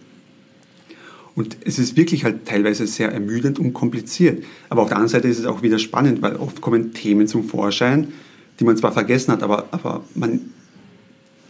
Und 1.35 1.57
es 1.65 1.79
ist 1.79 1.97
wirklich 1.97 2.25
halt 2.25 2.47
teilweise 2.47 2.87
sehr 2.87 3.11
ermüdend 3.11 3.59
und 3.59 3.73
kompliziert. 3.73 4.45
Aber 4.69 4.83
auf 4.83 4.89
der 4.89 4.99
anderen 4.99 5.13
Seite 5.13 5.29
ist 5.29 5.39
es 5.39 5.47
auch 5.47 5.63
wieder 5.63 5.79
spannend, 5.79 6.21
weil 6.21 6.37
oft 6.37 6.61
kommen 6.61 6.93
Themen 6.93 7.27
zum 7.27 7.45
Vorschein, 7.45 8.13
die 8.61 8.65
man 8.65 8.77
zwar 8.77 8.93
vergessen 8.93 9.33
hat, 9.33 9.43
aber, 9.43 9.69
aber 9.71 10.05
man 10.15 10.41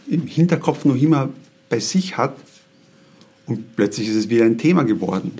im 0.07 0.27
Hinterkopf 0.27 0.85
noch 0.85 0.95
immer 0.95 1.29
bei 1.69 1.79
sich 1.79 2.17
hat 2.17 2.35
und 3.45 3.75
plötzlich 3.75 4.07
ist 4.07 4.15
es 4.15 4.29
wieder 4.29 4.45
ein 4.45 4.57
Thema 4.57 4.83
geworden. 4.83 5.31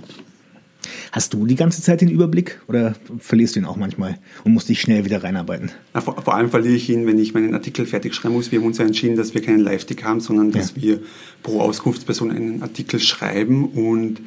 Hast 1.12 1.34
du 1.34 1.46
die 1.46 1.56
ganze 1.56 1.82
Zeit 1.82 2.02
den 2.02 2.10
Überblick 2.10 2.60
oder 2.68 2.96
verlierst 3.20 3.56
du 3.56 3.60
ihn 3.60 3.66
auch 3.66 3.76
manchmal 3.76 4.20
und 4.44 4.54
musst 4.54 4.70
dich 4.70 4.82
schnell 4.82 5.06
wieder 5.06 5.24
reinarbeiten? 5.24 5.72
Na, 5.94 6.02
vor, 6.02 6.22
vor, 6.22 6.36
allem 6.36 6.50
verliere 6.50 6.76
ich 6.76 6.90
ihn, 6.90 7.06
wenn 7.08 7.20
ich 7.20 7.34
meinen 7.34 7.54
Artikel 7.54 7.86
fertig 7.86 8.14
schreiben 8.14 8.36
muss. 8.36 8.52
Wir 8.52 8.60
haben 8.60 8.68
uns 8.68 8.78
ja 8.78 8.86
entschieden, 8.86 9.16
dass 9.16 9.34
wir 9.34 9.42
keinen 9.42 9.60
Live-Tick 9.60 10.04
haben, 10.04 10.20
sondern 10.20 10.52
dass 10.52 10.74
ja. 10.76 10.82
wir 10.82 11.00
pro 11.42 11.62
Auskunftsperson 11.62 12.32
einen 12.32 12.62
Artikel 12.62 13.00
schreiben 13.00 13.66
und 13.66 14.22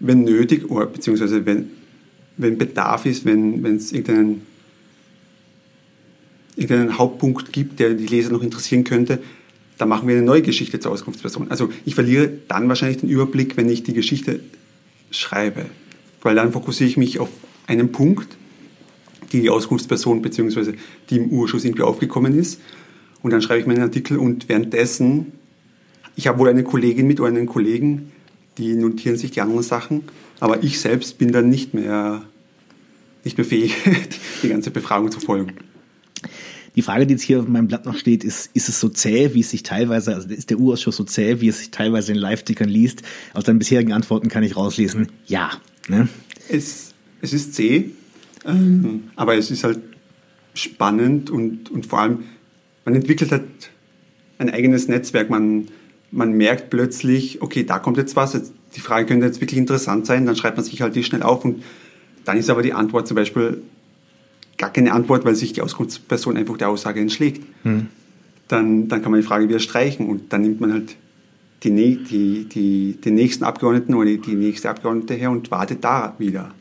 wenn 0.00 0.24
nötig, 0.24 0.70
oder, 0.70 0.86
beziehungsweise 0.86 1.46
wenn, 1.46 1.70
wenn 2.36 2.58
Bedarf 2.58 3.06
ist, 3.06 3.24
wenn 3.24 3.64
es 3.64 3.92
irgendeinen, 3.92 4.42
irgendeinen 6.54 6.98
Hauptpunkt 6.98 7.52
gibt, 7.52 7.80
der 7.80 7.94
die 7.94 8.06
Leser 8.06 8.30
noch 8.32 8.42
interessieren 8.42 8.84
könnte, 8.84 9.20
dann 9.78 9.88
machen 9.88 10.08
wir 10.08 10.16
eine 10.16 10.24
neue 10.24 10.42
Geschichte 10.42 10.80
zur 10.80 10.92
Auskunftsperson. 10.92 11.50
Also 11.50 11.70
ich 11.84 11.94
verliere 11.94 12.30
dann 12.48 12.68
wahrscheinlich 12.68 12.98
den 12.98 13.10
Überblick, 13.10 13.56
wenn 13.56 13.68
ich 13.68 13.82
die 13.82 13.92
Geschichte 13.92 14.40
schreibe 15.10 15.66
weil 16.26 16.34
dann 16.34 16.50
fokussiere 16.50 16.90
ich 16.90 16.96
mich 16.96 17.20
auf 17.20 17.28
einen 17.68 17.92
Punkt, 17.92 18.36
die 19.30 19.48
Auskunftsperson 19.48 20.22
bzw. 20.22 20.74
die 21.08 21.18
im 21.18 21.30
Urschuss 21.30 21.64
irgendwie 21.64 21.84
aufgekommen 21.84 22.36
ist. 22.36 22.60
Und 23.22 23.30
dann 23.30 23.40
schreibe 23.40 23.60
ich 23.60 23.66
meinen 23.66 23.82
Artikel 23.82 24.18
und 24.18 24.48
währenddessen, 24.48 25.32
ich 26.16 26.26
habe 26.26 26.40
wohl 26.40 26.48
eine 26.48 26.64
Kollegin 26.64 27.06
mit 27.06 27.20
oder 27.20 27.28
einen 27.28 27.46
Kollegen, 27.46 28.10
die 28.58 28.74
notieren 28.74 29.16
sich 29.16 29.30
die 29.30 29.40
anderen 29.40 29.62
Sachen, 29.62 30.02
aber 30.40 30.64
ich 30.64 30.80
selbst 30.80 31.16
bin 31.16 31.30
dann 31.30 31.48
nicht 31.48 31.74
mehr, 31.74 32.24
nicht 33.22 33.38
mehr 33.38 33.44
fähig, 33.44 33.76
die 34.42 34.48
ganze 34.48 34.72
Befragung 34.72 35.12
zu 35.12 35.20
folgen. 35.20 35.52
Die 36.76 36.82
Frage, 36.82 37.06
die 37.06 37.14
jetzt 37.14 37.22
hier 37.22 37.40
auf 37.40 37.48
meinem 37.48 37.68
Blatt 37.68 37.86
noch 37.86 37.96
steht, 37.96 38.22
ist, 38.22 38.50
ist 38.52 38.68
es 38.68 38.78
so 38.78 38.90
zäh, 38.90 39.32
wie 39.32 39.40
es 39.40 39.50
sich 39.50 39.62
teilweise, 39.62 40.14
also 40.14 40.28
ist 40.28 40.50
der 40.50 40.60
U-Ausschuss 40.60 40.96
so 40.96 41.04
zäh, 41.04 41.40
wie 41.40 41.48
es 41.48 41.58
sich 41.58 41.70
teilweise 41.70 42.12
in 42.12 42.18
Live-Tickern 42.18 42.68
liest? 42.68 43.02
Aus 43.32 43.44
deinen 43.44 43.58
bisherigen 43.58 43.92
Antworten 43.92 44.28
kann 44.28 44.42
ich 44.42 44.56
rauslesen, 44.56 45.08
ja. 45.26 45.50
Ne? 45.88 46.08
Es, 46.48 46.92
es 47.22 47.32
ist 47.32 47.54
zäh, 47.54 47.90
ähm, 48.44 49.04
aber 49.16 49.36
es 49.36 49.50
ist 49.50 49.64
halt 49.64 49.80
spannend 50.52 51.30
und, 51.30 51.70
und 51.70 51.86
vor 51.86 52.00
allem, 52.00 52.24
man 52.84 52.94
entwickelt 52.94 53.32
halt 53.32 53.44
ein 54.38 54.50
eigenes 54.50 54.88
Netzwerk. 54.88 55.30
Man, 55.30 55.68
man 56.10 56.32
merkt 56.32 56.70
plötzlich, 56.70 57.42
okay, 57.42 57.64
da 57.64 57.78
kommt 57.78 57.96
jetzt 57.96 58.16
was, 58.16 58.34
jetzt, 58.34 58.52
die 58.74 58.80
Frage 58.80 59.06
könnte 59.06 59.26
jetzt 59.26 59.40
wirklich 59.40 59.58
interessant 59.58 60.06
sein, 60.06 60.26
dann 60.26 60.36
schreibt 60.36 60.56
man 60.56 60.64
sich 60.64 60.80
halt 60.82 60.94
die 60.94 61.04
schnell 61.04 61.22
auf 61.22 61.44
und 61.44 61.62
dann 62.24 62.36
ist 62.36 62.50
aber 62.50 62.62
die 62.62 62.72
Antwort 62.72 63.08
zum 63.08 63.14
Beispiel 63.14 63.62
gar 64.56 64.72
keine 64.72 64.92
Antwort, 64.92 65.24
weil 65.24 65.34
sich 65.34 65.52
die 65.52 65.62
Auskunftsperson 65.62 66.36
einfach 66.36 66.56
der 66.56 66.68
Aussage 66.68 67.00
entschlägt. 67.00 67.42
Hm. 67.62 67.88
Dann, 68.48 68.88
dann 68.88 69.02
kann 69.02 69.10
man 69.10 69.20
die 69.20 69.26
Frage 69.26 69.48
wieder 69.48 69.58
streichen 69.58 70.06
und 70.06 70.32
dann 70.32 70.42
nimmt 70.42 70.60
man 70.60 70.72
halt 70.72 70.96
die, 71.64 71.96
die, 71.96 72.44
die, 72.44 73.00
den 73.00 73.14
nächsten 73.14 73.44
Abgeordneten 73.44 73.94
oder 73.94 74.06
die, 74.06 74.20
die 74.20 74.34
nächste 74.34 74.70
Abgeordnete 74.70 75.14
her 75.14 75.30
und 75.30 75.50
wartet 75.50 75.82
da 75.82 76.14
wieder. 76.18 76.54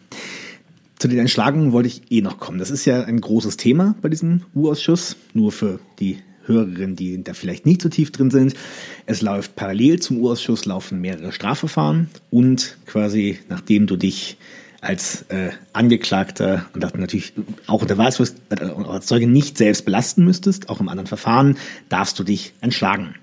Zu 0.98 1.08
den 1.08 1.20
Entschlagungen 1.20 1.74
wollte 1.74 1.88
ich 1.88 2.02
eh 2.10 2.22
noch 2.22 2.40
kommen. 2.40 2.58
Das 2.58 2.72
ist 2.72 2.86
ja 2.86 3.04
ein 3.04 3.22
großes 3.22 3.58
Thema 3.58 3.96
bei 4.02 4.10
diesem 4.10 4.42
U-Ausschuss, 4.56 5.18
nur 5.34 5.52
für 5.52 5.80
die 6.00 6.18
Hörerinnen, 6.46 6.96
die 6.96 7.24
da 7.24 7.34
vielleicht 7.34 7.66
nicht 7.66 7.82
so 7.82 7.90
tief 7.90 8.12
drin 8.12 8.32
sind. 8.32 8.56
Es 9.06 9.22
läuft 9.22 9.56
parallel 9.56 10.00
zum 10.00 10.20
U-Ausschuss 10.20 10.66
laufen 10.66 11.02
mehrere 11.02 11.32
Strafverfahren 11.32 12.10
und 12.30 12.78
quasi 12.86 13.40
nachdem 13.50 13.88
du 13.88 13.98
dich 13.98 14.38
als 14.86 15.24
äh, 15.30 15.50
Angeklagter 15.74 16.66
und 16.74 16.82
natürlich 16.82 17.34
auch 17.68 17.82
unter 17.82 17.98
Wahlsfrist 17.98 18.38
äh, 18.50 18.64
als 18.64 19.08
Zeuge 19.08 19.28
nicht 19.28 19.58
selbst 19.58 19.86
belasten 19.86 20.24
müsstest, 20.24 20.70
auch 20.70 20.80
im 20.80 20.90
anderen 20.90 21.08
Verfahren, 21.08 21.58
darfst 21.90 22.18
du 22.20 22.24
dich 22.24 22.54
entschlagen. 22.62 23.16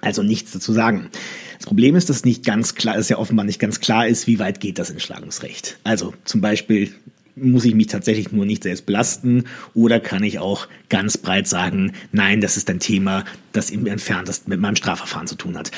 Also 0.00 0.22
nichts 0.22 0.52
dazu 0.52 0.72
sagen. 0.72 1.10
Das 1.58 1.66
Problem 1.66 1.96
ist, 1.96 2.10
dass 2.10 2.24
nicht 2.24 2.44
ganz 2.44 2.74
klar, 2.74 2.96
dass 2.96 3.08
ja 3.08 3.18
offenbar 3.18 3.44
nicht 3.44 3.58
ganz 3.58 3.80
klar 3.80 4.06
ist, 4.06 4.26
wie 4.26 4.38
weit 4.38 4.60
geht 4.60 4.78
das 4.78 4.90
Entschlagungsrecht. 4.90 5.78
Also 5.84 6.12
zum 6.24 6.40
Beispiel 6.40 6.92
muss 7.34 7.64
ich 7.64 7.74
mich 7.74 7.86
tatsächlich 7.86 8.30
nur 8.32 8.44
nicht 8.44 8.62
selbst 8.62 8.84
belasten 8.86 9.44
oder 9.74 10.00
kann 10.00 10.22
ich 10.22 10.38
auch 10.38 10.68
ganz 10.88 11.16
breit 11.16 11.48
sagen, 11.48 11.92
nein, 12.10 12.40
das 12.40 12.56
ist 12.56 12.68
ein 12.68 12.80
Thema, 12.80 13.24
das 13.52 13.70
im 13.70 13.86
entferntesten 13.86 14.50
mit 14.50 14.60
meinem 14.60 14.76
Strafverfahren 14.76 15.26
zu 15.26 15.36
tun 15.36 15.56
hat. 15.56 15.70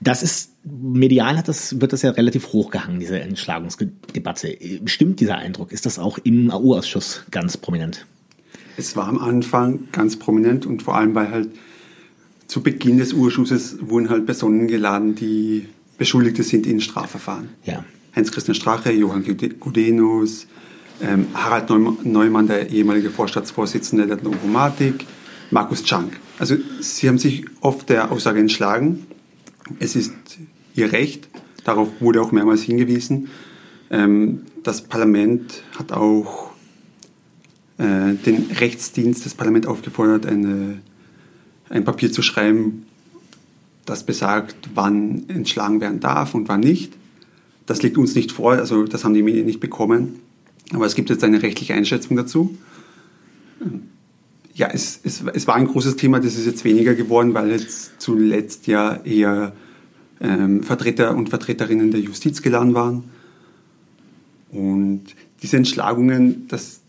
Das 0.00 0.22
ist, 0.22 0.50
medial 0.64 1.36
hat 1.36 1.48
das, 1.48 1.80
wird 1.80 1.92
das 1.92 2.02
ja 2.02 2.10
relativ 2.10 2.52
hochgehangen, 2.52 3.00
diese 3.00 3.20
Entschlagungsdebatte. 3.20 4.56
Stimmt 4.86 5.20
dieser 5.20 5.36
Eindruck? 5.36 5.72
Ist 5.72 5.86
das 5.86 5.98
auch 5.98 6.18
im 6.18 6.50
AU-Ausschuss 6.50 7.24
ganz 7.30 7.56
prominent? 7.56 8.06
Es 8.76 8.96
war 8.96 9.08
am 9.08 9.18
Anfang 9.18 9.88
ganz 9.92 10.18
prominent 10.18 10.66
und 10.66 10.82
vor 10.82 10.96
allem, 10.96 11.14
weil 11.14 11.30
halt 11.30 11.48
zu 12.46 12.62
Beginn 12.62 12.98
des 12.98 13.12
Urschusses 13.12 13.76
wurden 13.80 14.10
halt 14.10 14.26
Personen 14.26 14.66
geladen, 14.66 15.14
die 15.14 15.68
Beschuldigte 15.98 16.42
sind 16.42 16.66
in 16.66 16.80
Strafverfahren. 16.80 17.50
Ja. 17.64 17.84
Heinz-Christian 18.16 18.54
Strache, 18.54 18.92
Johann 18.92 19.24
Gudenus, 19.60 20.46
ähm, 21.02 21.26
Harald 21.34 21.68
Neumann, 21.70 22.46
der 22.46 22.70
ehemalige 22.70 23.10
Vorstaatsvorsitzende 23.10 24.06
der 24.06 24.22
Novomatik, 24.22 25.06
Markus 25.50 25.84
Czank. 25.84 26.18
Also 26.38 26.56
sie 26.80 27.08
haben 27.08 27.18
sich 27.18 27.44
oft 27.60 27.88
der 27.88 28.10
Aussage 28.10 28.40
entschlagen. 28.40 29.06
Es 29.78 29.96
ist 29.96 30.12
ihr 30.74 30.92
Recht, 30.92 31.28
darauf 31.64 31.88
wurde 32.00 32.20
auch 32.20 32.32
mehrmals 32.32 32.62
hingewiesen. 32.62 33.28
Ähm, 33.90 34.42
das 34.62 34.82
Parlament 34.82 35.62
hat 35.78 35.92
auch 35.92 36.50
äh, 37.78 38.14
den 38.14 38.50
Rechtsdienst 38.58 39.24
des 39.24 39.34
Parlaments 39.34 39.66
aufgefordert, 39.66 40.26
eine 40.26 40.80
ein 41.68 41.84
Papier 41.84 42.12
zu 42.12 42.22
schreiben, 42.22 42.86
das 43.84 44.04
besagt, 44.04 44.56
wann 44.74 45.28
entschlagen 45.28 45.80
werden 45.80 46.00
darf 46.00 46.34
und 46.34 46.48
wann 46.48 46.60
nicht. 46.60 46.92
Das 47.66 47.82
liegt 47.82 47.98
uns 47.98 48.14
nicht 48.14 48.32
vor, 48.32 48.52
also 48.52 48.84
das 48.84 49.04
haben 49.04 49.14
die 49.14 49.22
Medien 49.22 49.46
nicht 49.46 49.60
bekommen. 49.60 50.20
Aber 50.72 50.86
es 50.86 50.94
gibt 50.94 51.10
jetzt 51.10 51.24
eine 51.24 51.42
rechtliche 51.42 51.74
Einschätzung 51.74 52.16
dazu. 52.16 52.56
Ja, 54.54 54.68
es, 54.72 55.00
es, 55.02 55.22
es 55.32 55.46
war 55.46 55.56
ein 55.56 55.66
großes 55.66 55.96
Thema, 55.96 56.20
das 56.20 56.36
ist 56.36 56.46
jetzt 56.46 56.64
weniger 56.64 56.94
geworden, 56.94 57.34
weil 57.34 57.50
jetzt 57.50 58.00
zuletzt 58.00 58.66
ja 58.66 58.96
eher 59.04 59.52
ähm, 60.24 60.62
Vertreter 60.62 61.14
und 61.14 61.28
Vertreterinnen 61.28 61.90
der 61.90 62.00
Justiz 62.00 62.42
geladen 62.42 62.74
waren. 62.74 63.04
Und 64.50 65.04
diese 65.42 65.56
Entschlagungen, 65.56 66.48
das, 66.48 66.80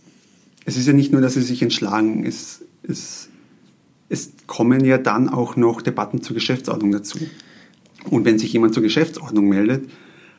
es 0.65 0.77
ist 0.77 0.87
ja 0.87 0.93
nicht 0.93 1.11
nur, 1.11 1.21
dass 1.21 1.33
sie 1.33 1.41
sich 1.41 1.61
entschlagen, 1.61 2.25
es, 2.25 2.61
es, 2.83 3.27
es 4.07 4.31
kommen 4.47 4.85
ja 4.85 4.97
dann 4.97 5.27
auch 5.27 5.55
noch 5.55 5.81
Debatten 5.81 6.21
zur 6.21 6.35
Geschäftsordnung 6.35 6.91
dazu. 6.91 7.19
Und 8.09 8.23
wenn 8.23 8.39
sich 8.39 8.53
jemand 8.53 8.73
zur 8.73 8.83
Geschäftsordnung 8.83 9.49
meldet, 9.49 9.89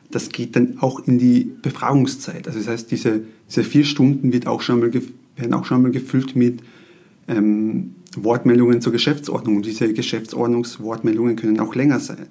das 0.09 0.29
geht 0.29 0.55
dann 0.55 0.79
auch 0.79 1.05
in 1.05 1.19
die 1.19 1.51
Befragungszeit. 1.61 2.47
Also 2.47 2.59
das 2.59 2.67
heißt, 2.67 2.91
diese, 2.91 3.21
diese 3.49 3.63
vier 3.63 3.83
Stunden 3.83 4.31
wird 4.31 4.47
auch 4.47 4.61
schon 4.61 4.79
mal, 4.79 4.91
werden 4.93 5.53
auch 5.53 5.65
schon 5.65 5.81
mal 5.81 5.91
gefüllt 5.91 6.35
mit 6.35 6.61
ähm, 7.27 7.93
Wortmeldungen 8.23 8.81
zur 8.81 8.91
Geschäftsordnung. 8.91 9.57
Und 9.57 9.65
diese 9.65 9.93
Geschäftsordnungswortmeldungen 9.93 11.35
können 11.35 11.59
auch 11.59 11.75
länger 11.75 11.99
sein. 11.99 12.27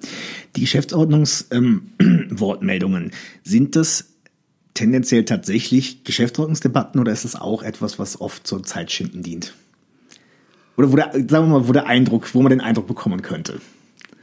Die 0.55 0.61
Geschäftsordnungswortmeldungen, 0.61 3.03
ähm, 3.03 3.11
sind 3.43 3.75
das 3.75 4.13
tendenziell 4.73 5.25
tatsächlich 5.25 6.03
Geschäftsordnungsdebatten 6.03 7.01
oder 7.01 7.11
ist 7.11 7.25
das 7.25 7.35
auch 7.35 7.63
etwas, 7.63 7.99
was 7.99 8.21
oft 8.21 8.45
zur 8.45 8.63
Zeitschinden 8.63 9.23
dient? 9.23 9.55
Oder 10.77 10.91
wo 10.91 10.95
der, 10.95 11.11
sagen 11.13 11.29
wir 11.29 11.59
mal, 11.59 11.67
wo 11.67 11.73
der 11.73 11.87
Eindruck, 11.87 12.35
wo 12.35 12.41
man 12.41 12.51
den 12.51 12.61
Eindruck 12.61 12.87
bekommen 12.87 13.23
könnte? 13.23 13.59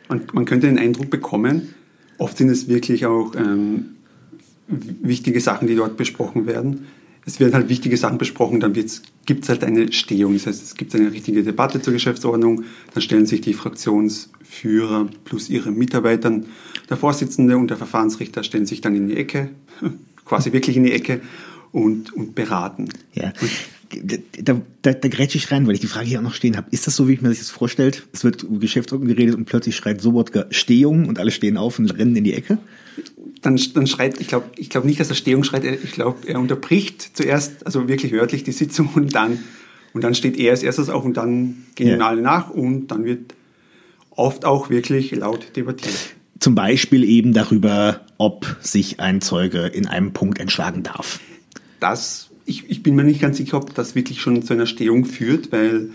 Man, 0.09 0.22
man 0.33 0.44
könnte 0.44 0.68
den 0.68 0.79
Eindruck 0.79 1.11
bekommen, 1.11 1.74
oft 2.18 2.38
sind 2.38 2.50
es 2.50 2.68
wirklich 2.68 3.07
auch 3.07 3.35
ähm, 3.35 3.96
wichtige 4.68 5.40
Sachen, 5.40 5.66
die 5.66 5.74
dort 5.74 5.96
besprochen 5.96 6.46
werden 6.46 6.87
es 7.27 7.40
werden 7.40 7.55
halt 7.55 7.68
wichtige 7.68 7.96
Sachen 7.96 8.18
besprochen, 8.18 8.61
dann 8.61 8.74
gibt 9.26 9.44
es 9.44 9.48
halt 9.48 9.64
eine 9.64 9.92
Stehung. 9.92 10.34
Das 10.34 10.46
heißt, 10.46 10.62
es 10.62 10.74
gibt 10.74 10.94
eine 10.94 11.12
richtige 11.12 11.42
Debatte 11.42 11.80
zur 11.80 11.92
Geschäftsordnung, 11.92 12.64
dann 12.92 13.02
stellen 13.02 13.26
sich 13.26 13.40
die 13.40 13.54
Fraktionsführer 13.54 15.08
plus 15.24 15.48
ihre 15.48 15.70
Mitarbeiter, 15.70 16.40
der 16.88 16.96
Vorsitzende 16.96 17.56
und 17.56 17.68
der 17.68 17.76
Verfahrensrichter 17.76 18.42
stellen 18.42 18.66
sich 18.66 18.80
dann 18.80 18.94
in 18.94 19.08
die 19.08 19.16
Ecke, 19.16 19.50
quasi 20.24 20.52
wirklich 20.52 20.76
in 20.76 20.84
die 20.84 20.92
Ecke 20.92 21.20
und, 21.72 22.12
und 22.12 22.34
beraten. 22.34 22.88
Ja. 23.14 23.32
da, 24.40 24.60
da, 24.82 24.92
da 24.92 25.08
grätsche 25.08 25.38
ich 25.38 25.50
rein, 25.50 25.66
weil 25.66 25.74
ich 25.74 25.80
die 25.80 25.87
Frage 25.87 26.06
hier 26.06 26.18
auch 26.18 26.24
noch 26.24 26.34
stehen 26.34 26.56
habe. 26.56 26.68
Ist 26.70 26.87
das 26.87 26.96
so, 26.96 27.08
wie 27.08 27.14
ich 27.14 27.22
mir 27.22 27.30
das 27.30 27.50
vorstellt? 27.50 28.06
Es 28.12 28.24
wird 28.24 28.42
über 28.42 28.58
Geschäftsordnung 28.58 29.08
geredet 29.08 29.34
und 29.34 29.46
plötzlich 29.46 29.74
schreit 29.74 30.00
Sobotka 30.00 30.46
Stehung 30.50 31.08
und 31.08 31.18
alle 31.18 31.30
stehen 31.30 31.56
auf 31.56 31.78
und 31.78 31.90
rennen 31.98 32.14
in 32.16 32.24
die 32.24 32.34
Ecke? 32.34 32.58
Dann, 33.44 33.61
dann 33.74 33.87
schreit, 33.87 34.20
ich 34.20 34.28
glaube 34.28 34.46
ich 34.57 34.70
glaub 34.70 34.85
nicht, 34.85 34.98
dass 35.00 35.11
er 35.11 35.14
Stehung 35.14 35.44
schreit, 35.44 35.64
ich 35.64 35.92
glaube, 35.92 36.26
er 36.26 36.40
unterbricht 36.40 37.16
zuerst, 37.16 37.66
also 37.66 37.88
wirklich 37.88 38.12
wörtlich 38.12 38.42
die 38.42 38.52
Sitzung 38.52 38.88
und 38.94 39.14
dann, 39.14 39.38
und 39.92 40.02
dann 40.02 40.14
steht 40.14 40.37
er 40.38 40.52
als 40.52 40.62
erstes 40.62 40.88
auf 40.88 41.04
und 41.04 41.16
dann 41.16 41.64
gehen 41.74 42.00
ja. 42.00 42.07
alle 42.07 42.22
nach 42.22 42.50
und 42.50 42.88
dann 42.88 43.04
wird 43.04 43.35
oft 44.11 44.44
auch 44.44 44.70
wirklich 44.70 45.11
laut 45.12 45.57
debattiert. 45.57 45.94
Zum 46.40 46.54
Beispiel 46.54 47.04
eben 47.04 47.33
darüber, 47.33 48.00
ob 48.18 48.57
sich 48.61 49.00
ein 49.00 49.20
Zeuge 49.20 49.66
in 49.66 49.87
einem 49.87 50.12
Punkt 50.12 50.40
entschlagen 50.40 50.83
darf. 50.83 51.20
Das, 51.80 52.30
ich, 52.44 52.68
ich 52.70 52.83
bin 52.83 52.94
mir 52.94 53.04
nicht 53.04 53.20
ganz 53.20 53.37
sicher, 53.37 53.59
ob 53.59 53.74
das 53.74 53.94
wirklich 53.94 54.20
schon 54.20 54.42
zu 54.42 54.54
einer 54.54 54.66
Stehung 54.66 55.04
führt, 55.04 55.52
weil 55.52 55.90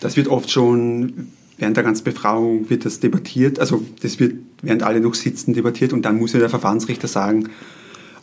das 0.00 0.16
wird 0.16 0.28
oft 0.28 0.50
schon 0.50 1.28
während 1.58 1.76
der 1.76 1.84
ganzen 1.84 2.04
Befragung 2.04 2.68
wird 2.68 2.84
das 2.84 3.00
debattiert, 3.00 3.58
also 3.58 3.82
das 4.02 4.20
wird 4.20 4.34
während 4.62 4.82
alle 4.82 5.00
noch 5.00 5.14
sitzen 5.14 5.54
debattiert 5.54 5.92
und 5.92 6.02
dann 6.02 6.18
muss 6.18 6.32
ja 6.32 6.38
der 6.38 6.50
Verfahrensrichter 6.50 7.08
sagen, 7.08 7.50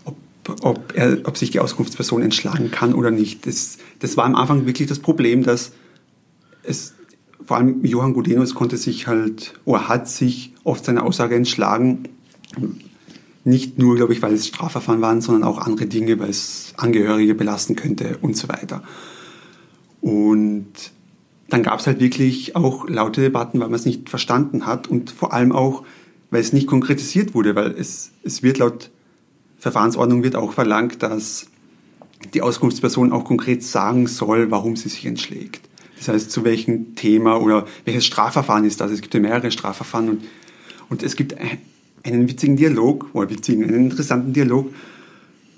ob, 0.05 0.17
ob, 0.61 0.93
er, 0.95 1.19
ob 1.25 1.37
sich 1.37 1.51
die 1.51 1.59
Auskunftsperson 1.59 2.21
entschlagen 2.21 2.71
kann 2.71 2.93
oder 2.93 3.11
nicht. 3.11 3.45
Das, 3.45 3.77
das 3.99 4.17
war 4.17 4.25
am 4.25 4.35
Anfang 4.35 4.65
wirklich 4.65 4.87
das 4.87 4.99
Problem, 4.99 5.43
dass 5.43 5.73
es 6.63 6.93
vor 7.45 7.57
allem 7.57 7.83
Johann 7.83 8.13
Gudenus 8.13 8.55
konnte 8.55 8.77
sich 8.77 9.07
halt 9.07 9.53
oder 9.65 9.87
hat 9.87 10.07
sich 10.07 10.53
oft 10.63 10.85
seine 10.85 11.03
Aussage 11.03 11.35
entschlagen. 11.35 12.09
Nicht 13.43 13.77
nur, 13.77 13.97
glaube 13.97 14.13
ich, 14.13 14.21
weil 14.21 14.33
es 14.33 14.47
Strafverfahren 14.47 15.01
waren, 15.01 15.19
sondern 15.19 15.43
auch 15.43 15.57
andere 15.57 15.85
Dinge, 15.85 16.17
weil 16.19 16.29
es 16.29 16.73
Angehörige 16.77 17.35
belasten 17.35 17.75
könnte 17.75 18.17
und 18.21 18.37
so 18.37 18.47
weiter. 18.47 18.83
Und 19.99 20.67
dann 21.49 21.63
gab 21.63 21.79
es 21.79 21.87
halt 21.87 21.99
wirklich 21.99 22.55
auch 22.55 22.87
laute 22.87 23.21
Debatten, 23.21 23.59
weil 23.59 23.67
man 23.67 23.75
es 23.79 23.85
nicht 23.85 24.09
verstanden 24.09 24.65
hat 24.65 24.87
und 24.87 25.11
vor 25.11 25.33
allem 25.33 25.51
auch, 25.51 25.83
weil 26.33 26.41
es 26.41 26.51
nicht 26.51 26.65
konkretisiert 26.65 27.35
wurde, 27.35 27.53
weil 27.53 27.75
es, 27.77 28.09
es 28.23 28.41
wird 28.41 28.57
laut 28.57 28.89
Verfahrensordnung 29.59 30.23
wird 30.23 30.35
auch 30.35 30.51
verlangt, 30.51 31.03
dass 31.03 31.45
die 32.33 32.41
Auskunftsperson 32.41 33.13
auch 33.13 33.23
konkret 33.23 33.63
sagen 33.63 34.07
soll, 34.07 34.49
warum 34.49 34.75
sie 34.75 34.89
sich 34.89 35.05
entschlägt. 35.05 35.61
Das 35.95 36.07
heißt, 36.07 36.31
zu 36.31 36.43
welchem 36.43 36.95
Thema 36.95 37.39
oder 37.39 37.67
welches 37.85 38.07
Strafverfahren 38.07 38.65
ist 38.65 38.81
das? 38.81 38.89
Es 38.89 39.01
gibt 39.01 39.13
ja 39.13 39.19
mehrere 39.19 39.51
Strafverfahren 39.51 40.09
und, 40.09 40.23
und 40.89 41.03
es 41.03 41.15
gibt 41.15 41.35
einen 42.03 42.27
witzigen 42.27 42.57
Dialog, 42.57 43.11
oder 43.13 43.29
witzigen, 43.29 43.65
einen 43.65 43.91
interessanten 43.91 44.33
Dialog 44.33 44.73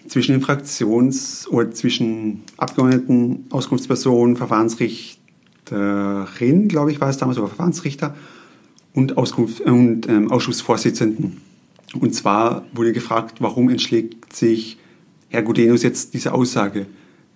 zwischen 0.10 0.34
den 0.34 0.42
Fraktions- 0.42 1.48
oder 1.48 1.72
zwischen 1.72 2.44
Abgeordneten, 2.58 3.46
Auskunftspersonen, 3.50 4.36
Verfahrensrichter, 4.36 5.22
Richterin, 5.72 6.68
glaube 6.68 6.92
ich, 6.92 7.02
war 7.02 7.10
es 7.10 7.18
damals, 7.18 7.38
oder 7.38 7.48
Verfahrensrichter 7.48 8.16
und, 8.96 9.18
Auskunft, 9.18 9.62
und 9.62 10.10
ähm, 10.10 10.32
Ausschussvorsitzenden. 10.32 11.42
Und 12.00 12.16
zwar 12.16 12.66
wurde 12.74 12.94
gefragt, 12.94 13.38
warum 13.40 13.70
entschlägt 13.70 14.36
sich 14.36 14.78
Herr 15.30 15.44
Gudenus 15.44 15.84
jetzt 15.84 16.14
diese 16.14 16.34
Aussage? 16.34 16.88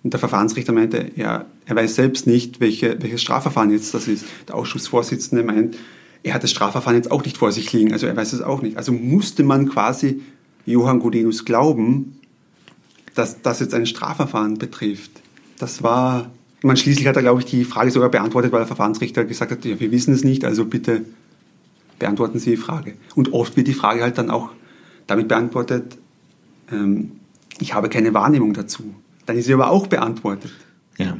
Und 0.02 0.12
der 0.14 0.18
Verfahrensrichter 0.20 0.72
meinte, 0.72 1.10
ja, 1.14 1.44
er 1.66 1.76
weiß 1.76 1.94
selbst 1.94 2.26
nicht, 2.26 2.60
welche, 2.60 3.00
welches 3.02 3.20
Strafverfahren 3.20 3.70
jetzt 3.70 3.92
das 3.92 4.08
ist. 4.08 4.24
Der 4.48 4.56
Ausschussvorsitzende 4.56 5.44
meint, 5.44 5.76
er 6.22 6.34
hat 6.34 6.42
das 6.42 6.50
Strafverfahren 6.50 6.96
jetzt 6.96 7.10
auch 7.10 7.24
nicht 7.24 7.36
vor 7.36 7.52
sich 7.52 7.72
liegen, 7.72 7.92
also 7.92 8.06
er 8.06 8.16
weiß 8.16 8.32
es 8.32 8.42
auch 8.42 8.62
nicht. 8.62 8.76
Also 8.76 8.92
musste 8.92 9.42
man 9.42 9.68
quasi 9.68 10.22
Johann 10.64 11.00
Gudenus 11.00 11.44
glauben, 11.44 12.18
dass 13.14 13.42
das 13.42 13.60
jetzt 13.60 13.74
ein 13.74 13.86
Strafverfahren 13.86 14.56
betrifft. 14.56 15.10
Das 15.58 15.82
war 15.82 16.30
man 16.62 16.76
schließlich 16.76 17.06
hat 17.06 17.16
er, 17.16 17.22
glaube 17.22 17.40
ich, 17.40 17.46
die 17.46 17.64
Frage 17.64 17.90
sogar 17.90 18.10
beantwortet, 18.10 18.52
weil 18.52 18.60
der 18.60 18.66
Verfahrensrichter 18.66 19.24
gesagt 19.24 19.50
hat, 19.50 19.64
ja, 19.64 19.80
wir 19.80 19.90
wissen 19.90 20.12
es 20.12 20.24
nicht, 20.24 20.44
also 20.44 20.66
bitte 20.66 21.06
beantworten 22.00 22.40
Sie 22.40 22.50
die 22.50 22.56
Frage. 22.56 22.94
Und 23.14 23.32
oft 23.32 23.56
wird 23.56 23.68
die 23.68 23.74
Frage 23.74 24.02
halt 24.02 24.18
dann 24.18 24.30
auch 24.30 24.50
damit 25.06 25.28
beantwortet, 25.28 25.96
ähm, 26.72 27.12
ich 27.60 27.74
habe 27.74 27.88
keine 27.88 28.12
Wahrnehmung 28.12 28.52
dazu. 28.54 28.94
Dann 29.26 29.36
ist 29.36 29.46
sie 29.46 29.54
aber 29.54 29.70
auch 29.70 29.86
beantwortet. 29.86 30.50
Ja, 30.98 31.18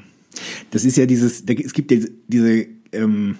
das 0.73 0.85
ist 0.85 0.97
ja 0.97 1.07
dieses, 1.07 1.45
es 1.47 1.73
gibt 1.73 1.90
diese, 1.90 2.66
ähm, 2.93 3.37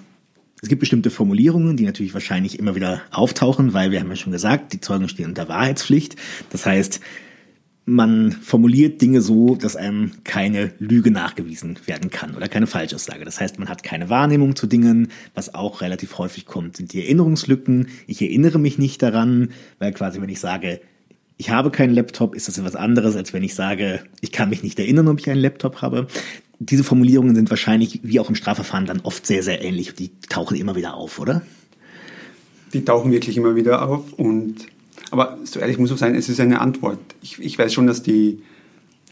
es 0.62 0.68
gibt 0.68 0.81
bestimmte 0.81 1.11
Formulierungen, 1.11 1.76
die 1.76 1.85
natürlich 1.85 2.12
wahrscheinlich 2.12 2.59
immer 2.59 2.74
wieder 2.74 3.00
auftauchen, 3.11 3.72
weil 3.72 3.90
wir 3.90 4.00
haben 4.00 4.11
ja 4.11 4.16
schon 4.16 4.33
gesagt, 4.33 4.72
die 4.74 4.81
Zeugen 4.81 5.09
stehen 5.09 5.26
unter 5.26 5.48
Wahrheitspflicht. 5.48 6.16
Das 6.50 6.66
heißt, 6.66 7.00
man 7.90 8.31
formuliert 8.31 9.03
Dinge 9.03 9.20
so, 9.20 9.57
dass 9.57 9.74
einem 9.74 10.12
keine 10.22 10.72
Lüge 10.79 11.11
nachgewiesen 11.11 11.76
werden 11.87 12.11
kann 12.11 12.37
oder 12.37 12.48
keine 12.48 12.68
Falschaussage. 12.68 13.24
Das 13.24 13.40
heißt, 13.40 13.59
man 13.59 13.68
hat 13.68 13.83
keine 13.83 14.09
Wahrnehmung 14.09 14.55
zu 14.55 14.68
Dingen. 14.68 15.09
Was 15.35 15.55
auch 15.55 15.81
relativ 15.81 16.16
häufig 16.16 16.46
kommt, 16.46 16.76
sind 16.76 16.92
die 16.92 17.03
Erinnerungslücken. 17.03 17.88
Ich 18.07 18.22
erinnere 18.22 18.61
mich 18.61 18.79
nicht 18.79 19.03
daran, 19.03 19.50
weil 19.81 19.92
quasi, 19.92 20.20
wenn 20.20 20.29
ich 20.29 20.38
sage, 20.38 20.81
ich 21.37 21.50
habe 21.50 21.70
keinen 21.70 21.92
Laptop, 21.92 22.37
ist 22.37 22.46
das 22.46 22.59
etwas 22.59 22.76
anderes, 22.76 23.16
als 23.16 23.33
wenn 23.33 23.42
ich 23.42 23.55
sage, 23.55 24.00
ich 24.20 24.31
kann 24.31 24.50
mich 24.50 24.62
nicht 24.62 24.79
erinnern, 24.79 25.09
ob 25.09 25.18
ich 25.18 25.29
einen 25.29 25.40
Laptop 25.40 25.83
habe. 25.83 26.07
Diese 26.61 26.85
Formulierungen 26.85 27.35
sind 27.35 27.50
wahrscheinlich, 27.50 28.00
wie 28.05 28.20
auch 28.20 28.29
im 28.29 28.35
Strafverfahren, 28.37 28.87
dann 28.87 29.00
oft 29.00 29.26
sehr, 29.26 29.42
sehr 29.42 29.64
ähnlich. 29.64 29.94
Die 29.94 30.12
tauchen 30.29 30.57
immer 30.57 30.76
wieder 30.76 30.94
auf, 30.94 31.18
oder? 31.18 31.42
Die 32.72 32.85
tauchen 32.85 33.11
wirklich 33.11 33.37
immer 33.37 33.57
wieder 33.57 33.88
auf 33.88 34.12
und 34.12 34.66
aber 35.10 35.38
so 35.44 35.60
ehrlich 35.60 35.78
muss 35.78 35.90
ich 35.90 35.98
sein, 35.98 36.14
es 36.14 36.28
ist 36.28 36.40
eine 36.40 36.60
Antwort. 36.60 36.98
Ich, 37.22 37.38
ich 37.38 37.58
weiß 37.58 37.72
schon, 37.72 37.86
dass 37.86 38.02
die, 38.02 38.42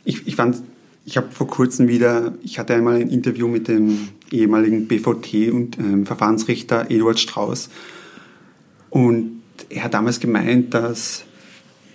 ich, 0.05 0.27
ich 0.27 0.37
fand, 0.37 0.62
ich 1.05 1.16
habe 1.16 1.31
vor 1.31 1.48
kurzem 1.48 1.88
wieder, 1.88 2.35
ich 2.42 2.59
hatte 2.59 2.74
einmal 2.74 3.01
ein 3.01 3.09
Interview 3.09 3.48
mit 3.48 3.68
dem 3.68 4.09
ehemaligen 4.31 4.87
BVT 4.87 5.51
und 5.53 5.79
ähm, 5.79 6.07
Verfahrensrichter 6.07 6.90
Eduard 6.90 7.18
Strauß 7.18 7.70
und 8.90 9.42
er 9.70 9.85
hat 9.85 9.94
damals 9.94 10.20
gemeint, 10.20 10.72
dass 10.74 11.24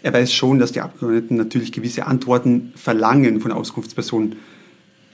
er 0.02 0.14
weiß 0.14 0.34
schon, 0.34 0.60
dass 0.60 0.74
die 0.74 0.82
Abgeordneten 0.82 1.38
natürlich 1.38 1.72
gewisse 1.72 2.06
Antworten 2.06 2.74
verlangen 2.76 3.40
von 3.40 3.50
der 3.50 3.58
Auskunftsperson. 3.58 4.36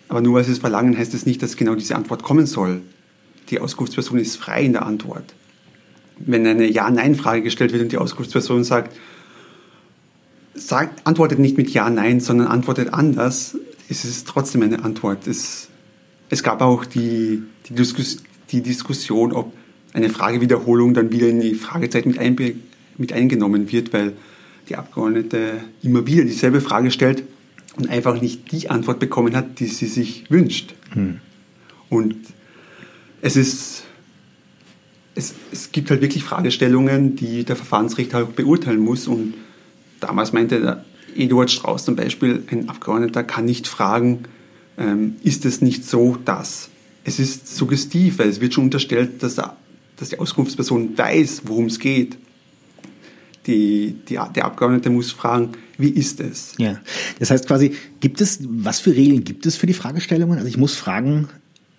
Aber 0.07 0.21
nur 0.21 0.35
weil 0.35 0.43
sie 0.43 0.51
es 0.51 0.57
verlangen, 0.57 0.97
heißt 0.97 1.13
es 1.13 1.27
nicht, 1.27 1.43
dass 1.43 1.55
genau 1.57 1.75
diese 1.75 1.95
Antwort 1.95 2.23
kommen 2.23 2.47
soll. 2.47 2.81
Die 3.49 3.59
Auskunftsperson 3.59 4.17
ist 4.17 4.37
frei 4.37 4.63
in 4.63 4.73
der 4.73 4.87
Antwort 4.87 5.35
wenn 6.19 6.45
eine 6.45 6.67
Ja-Nein-Frage 6.67 7.41
gestellt 7.41 7.71
wird 7.71 7.83
und 7.83 7.91
die 7.91 7.97
Auskunftsperson 7.97 8.63
sagt, 8.63 8.95
sagt, 10.53 11.05
antwortet 11.07 11.39
nicht 11.39 11.57
mit 11.57 11.69
Ja, 11.69 11.89
Nein, 11.89 12.19
sondern 12.19 12.47
antwortet 12.47 12.93
anders, 12.93 13.57
ist 13.87 14.05
es 14.05 14.23
trotzdem 14.25 14.61
eine 14.61 14.83
Antwort. 14.83 15.27
Es, 15.27 15.69
es 16.29 16.43
gab 16.43 16.61
auch 16.61 16.85
die, 16.85 17.43
die, 17.67 17.73
Diskus, 17.73 18.23
die 18.51 18.61
Diskussion, 18.61 19.31
ob 19.31 19.53
eine 19.93 20.09
Fragewiederholung 20.09 20.93
dann 20.93 21.11
wieder 21.11 21.27
in 21.27 21.39
die 21.39 21.55
Fragezeit 21.55 22.05
mit, 22.05 22.19
ein, 22.19 22.35
mit 22.97 23.13
eingenommen 23.13 23.71
wird, 23.71 23.93
weil 23.93 24.13
die 24.67 24.75
Abgeordnete 24.75 25.63
immer 25.81 26.05
wieder 26.05 26.23
dieselbe 26.23 26.61
Frage 26.61 26.91
stellt 26.91 27.23
und 27.77 27.89
einfach 27.89 28.21
nicht 28.21 28.51
die 28.51 28.69
Antwort 28.69 28.99
bekommen 28.99 29.35
hat, 29.35 29.59
die 29.59 29.65
sie 29.65 29.87
sich 29.87 30.25
wünscht. 30.29 30.75
Hm. 30.93 31.19
Und 31.89 32.15
es 33.21 33.35
ist 33.35 33.83
es, 35.19 35.35
es 35.51 35.71
gibt 35.71 35.91
halt 35.91 36.01
wirklich 36.01 36.23
Fragestellungen, 36.23 37.15
die 37.15 37.43
der 37.43 37.55
Verfahrensrichter 37.55 38.23
auch 38.23 38.29
beurteilen 38.29 38.79
muss. 38.79 39.07
Und 39.07 39.35
damals 39.99 40.33
meinte 40.33 40.59
der 40.59 40.85
Eduard 41.15 41.51
Strauß 41.51 41.85
zum 41.85 41.95
Beispiel, 41.95 42.43
ein 42.49 42.69
Abgeordneter 42.69 43.23
kann 43.23 43.45
nicht 43.45 43.67
fragen, 43.67 44.23
ähm, 44.77 45.17
ist 45.23 45.45
es 45.45 45.61
nicht 45.61 45.85
so, 45.85 46.17
dass. 46.25 46.69
Es 47.03 47.19
ist 47.19 47.55
suggestiv, 47.55 48.19
weil 48.19 48.29
es 48.29 48.41
wird 48.41 48.53
schon 48.53 48.65
unterstellt, 48.65 49.21
dass, 49.23 49.37
er, 49.37 49.55
dass 49.97 50.09
die 50.09 50.19
Auskunftsperson 50.19 50.97
weiß, 50.97 51.43
worum 51.45 51.65
es 51.65 51.79
geht. 51.79 52.17
Die, 53.47 53.95
die, 54.07 54.19
der 54.35 54.45
Abgeordnete 54.45 54.89
muss 54.89 55.11
fragen, 55.11 55.51
wie 55.77 55.89
ist 55.89 56.19
es? 56.19 56.53
Ja, 56.57 56.79
das 57.19 57.31
heißt 57.31 57.47
quasi, 57.47 57.73
gibt 57.99 58.21
es, 58.21 58.39
was 58.43 58.79
für 58.79 58.95
Regeln 58.95 59.23
gibt 59.23 59.45
es 59.45 59.55
für 59.55 59.65
die 59.65 59.73
Fragestellungen? 59.73 60.37
Also 60.37 60.47
ich 60.47 60.57
muss 60.57 60.75
Fragen 60.75 61.29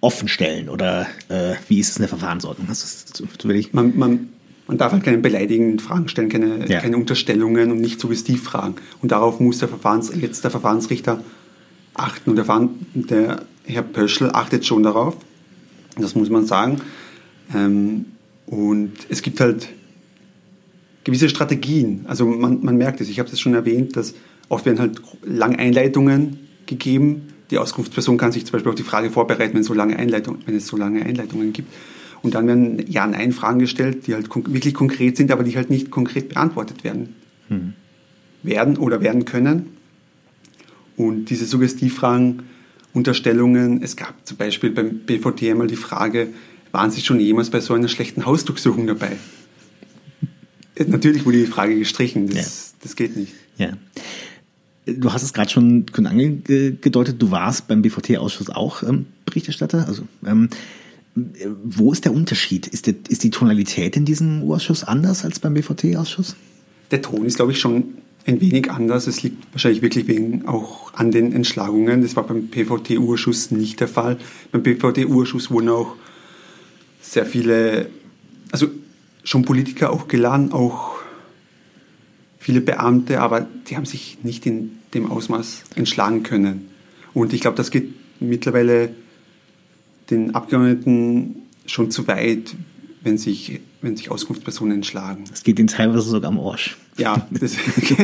offen 0.00 0.28
stellen 0.28 0.68
oder 0.68 1.06
äh, 1.28 1.54
wie 1.68 1.78
ist 1.78 1.90
es 1.90 1.96
in 1.96 2.02
der 2.02 2.08
Verfahrensordnung? 2.08 2.66
Das 2.68 2.84
ist, 2.84 3.20
das 3.20 3.72
man, 3.72 3.98
man, 3.98 4.28
man 4.66 4.78
darf 4.78 4.92
halt 4.92 5.02
keine 5.02 5.18
beleidigenden 5.18 5.78
Fragen 5.78 6.08
stellen, 6.08 6.28
keine, 6.28 6.68
ja. 6.68 6.80
keine 6.80 6.96
Unterstellungen 6.96 7.70
und 7.70 7.80
nicht 7.80 8.00
suggestiv 8.00 8.42
fragen. 8.42 8.76
Und 9.02 9.12
darauf 9.12 9.40
muss 9.40 9.58
der 9.58 9.68
Verfahrens, 9.68 10.12
jetzt 10.14 10.44
der 10.44 10.50
Verfahrensrichter 10.50 11.22
achten. 11.94 12.30
Und 12.30 12.36
der, 12.36 12.46
der 12.94 13.42
Herr 13.64 13.82
Pöschl 13.82 14.30
achtet 14.32 14.64
schon 14.64 14.82
darauf. 14.82 15.16
Das 15.98 16.14
muss 16.14 16.30
man 16.30 16.46
sagen. 16.46 16.80
Ähm, 17.54 18.06
und 18.46 18.92
es 19.08 19.22
gibt 19.22 19.40
halt 19.40 19.68
gewisse 21.04 21.28
Strategien. 21.28 22.04
Also 22.06 22.26
man, 22.26 22.62
man 22.62 22.76
merkt 22.76 23.00
es, 23.00 23.08
ich 23.08 23.18
habe 23.18 23.28
es 23.30 23.40
schon 23.40 23.54
erwähnt, 23.54 23.96
dass 23.96 24.14
oft 24.48 24.66
werden 24.66 24.78
halt 24.78 25.00
lange 25.24 25.58
Einleitungen 25.58 26.38
gegeben, 26.66 27.29
die 27.50 27.58
Auskunftsperson 27.58 28.16
kann 28.16 28.32
sich 28.32 28.44
zum 28.46 28.52
Beispiel 28.52 28.70
auf 28.70 28.76
die 28.76 28.82
Frage 28.82 29.10
vorbereiten, 29.10 29.54
wenn, 29.54 29.64
so 29.64 29.74
lange 29.74 29.96
Einleitung, 29.96 30.38
wenn 30.46 30.54
es 30.54 30.66
so 30.66 30.76
lange 30.76 31.04
Einleitungen 31.04 31.52
gibt. 31.52 31.72
Und 32.22 32.34
dann 32.34 32.46
werden 32.46 32.84
Ja-Nein-Fragen 32.86 33.58
gestellt, 33.58 34.06
die 34.06 34.14
halt 34.14 34.28
wirklich 34.34 34.74
konkret 34.74 35.16
sind, 35.16 35.30
aber 35.30 35.42
die 35.42 35.56
halt 35.56 35.70
nicht 35.70 35.90
konkret 35.90 36.28
beantwortet 36.28 36.84
werden. 36.84 37.14
Hm. 37.48 37.72
Werden 38.42 38.76
oder 38.76 39.00
werden 39.00 39.24
können. 39.24 39.66
Und 40.96 41.26
diese 41.26 41.46
Suggestivfragen, 41.46 42.42
Unterstellungen, 42.92 43.82
es 43.82 43.96
gab 43.96 44.14
zum 44.26 44.36
Beispiel 44.36 44.70
beim 44.70 44.98
BVT 45.00 45.44
einmal 45.44 45.66
die 45.66 45.76
Frage, 45.76 46.28
waren 46.72 46.90
Sie 46.90 47.00
schon 47.00 47.20
jemals 47.20 47.50
bei 47.50 47.60
so 47.60 47.74
einer 47.74 47.88
schlechten 47.88 48.26
Hausdurchsuchung 48.26 48.86
dabei? 48.86 49.16
Natürlich 50.86 51.24
wurde 51.24 51.38
die 51.38 51.46
Frage 51.46 51.78
gestrichen, 51.78 52.28
das, 52.28 52.36
ja. 52.72 52.78
das 52.82 52.96
geht 52.96 53.16
nicht. 53.16 53.32
Ja. 53.56 53.72
Du 54.98 55.12
hast 55.12 55.22
es 55.22 55.32
gerade 55.32 55.50
schon 55.50 55.86
angedeutet, 55.96 57.16
du 57.20 57.30
warst 57.30 57.68
beim 57.68 57.82
BVT-Ausschuss 57.82 58.50
auch 58.50 58.82
ähm, 58.82 59.06
Berichterstatter. 59.24 59.86
Also, 59.86 60.02
ähm, 60.26 60.48
wo 61.14 61.92
ist 61.92 62.04
der 62.04 62.12
Unterschied? 62.12 62.66
Ist, 62.66 62.86
der, 62.86 62.94
ist 63.08 63.24
die 63.24 63.30
Tonalität 63.30 63.96
in 63.96 64.04
diesem 64.04 64.48
Ausschuss 64.50 64.84
anders 64.84 65.24
als 65.24 65.40
beim 65.40 65.54
BVT-Ausschuss? 65.54 66.36
Der 66.90 67.02
Ton 67.02 67.24
ist, 67.24 67.36
glaube 67.36 67.52
ich, 67.52 67.60
schon 67.60 67.84
ein 68.26 68.40
wenig 68.40 68.70
anders. 68.70 69.06
Es 69.06 69.22
liegt 69.22 69.52
wahrscheinlich 69.52 69.82
wirklich 69.82 70.06
wegen 70.06 70.46
auch 70.46 70.92
an 70.94 71.10
den 71.10 71.32
Entschlagungen. 71.32 72.02
Das 72.02 72.16
war 72.16 72.26
beim 72.26 72.46
BVT-Urschuss 72.48 73.50
nicht 73.50 73.80
der 73.80 73.88
Fall. 73.88 74.18
Beim 74.52 74.62
BVT-Urschuss 74.62 75.50
wurden 75.50 75.68
auch 75.68 75.96
sehr 77.00 77.26
viele, 77.26 77.88
also 78.52 78.68
schon 79.24 79.44
Politiker 79.44 79.92
auch 79.92 80.08
geladen, 80.08 80.52
auch 80.52 80.99
viele 82.40 82.60
Beamte, 82.60 83.20
aber 83.20 83.46
die 83.68 83.76
haben 83.76 83.84
sich 83.84 84.18
nicht 84.24 84.44
in 84.46 84.78
dem 84.94 85.08
Ausmaß 85.08 85.62
entschlagen 85.76 86.24
können. 86.24 86.70
Und 87.14 87.32
ich 87.32 87.42
glaube, 87.42 87.56
das 87.56 87.70
geht 87.70 87.92
mittlerweile 88.18 88.94
den 90.10 90.34
Abgeordneten 90.34 91.42
schon 91.66 91.90
zu 91.90 92.08
weit, 92.08 92.56
wenn 93.02 93.18
sich, 93.18 93.60
wenn 93.82 93.96
sich 93.96 94.10
Auskunftspersonen 94.10 94.76
entschlagen. 94.76 95.24
Es 95.32 95.42
geht 95.44 95.58
ihnen 95.58 95.68
teilweise 95.68 96.08
sogar 96.08 96.30
am 96.30 96.40
Arsch. 96.40 96.76
Ja, 96.96 97.26
das, 97.30 97.56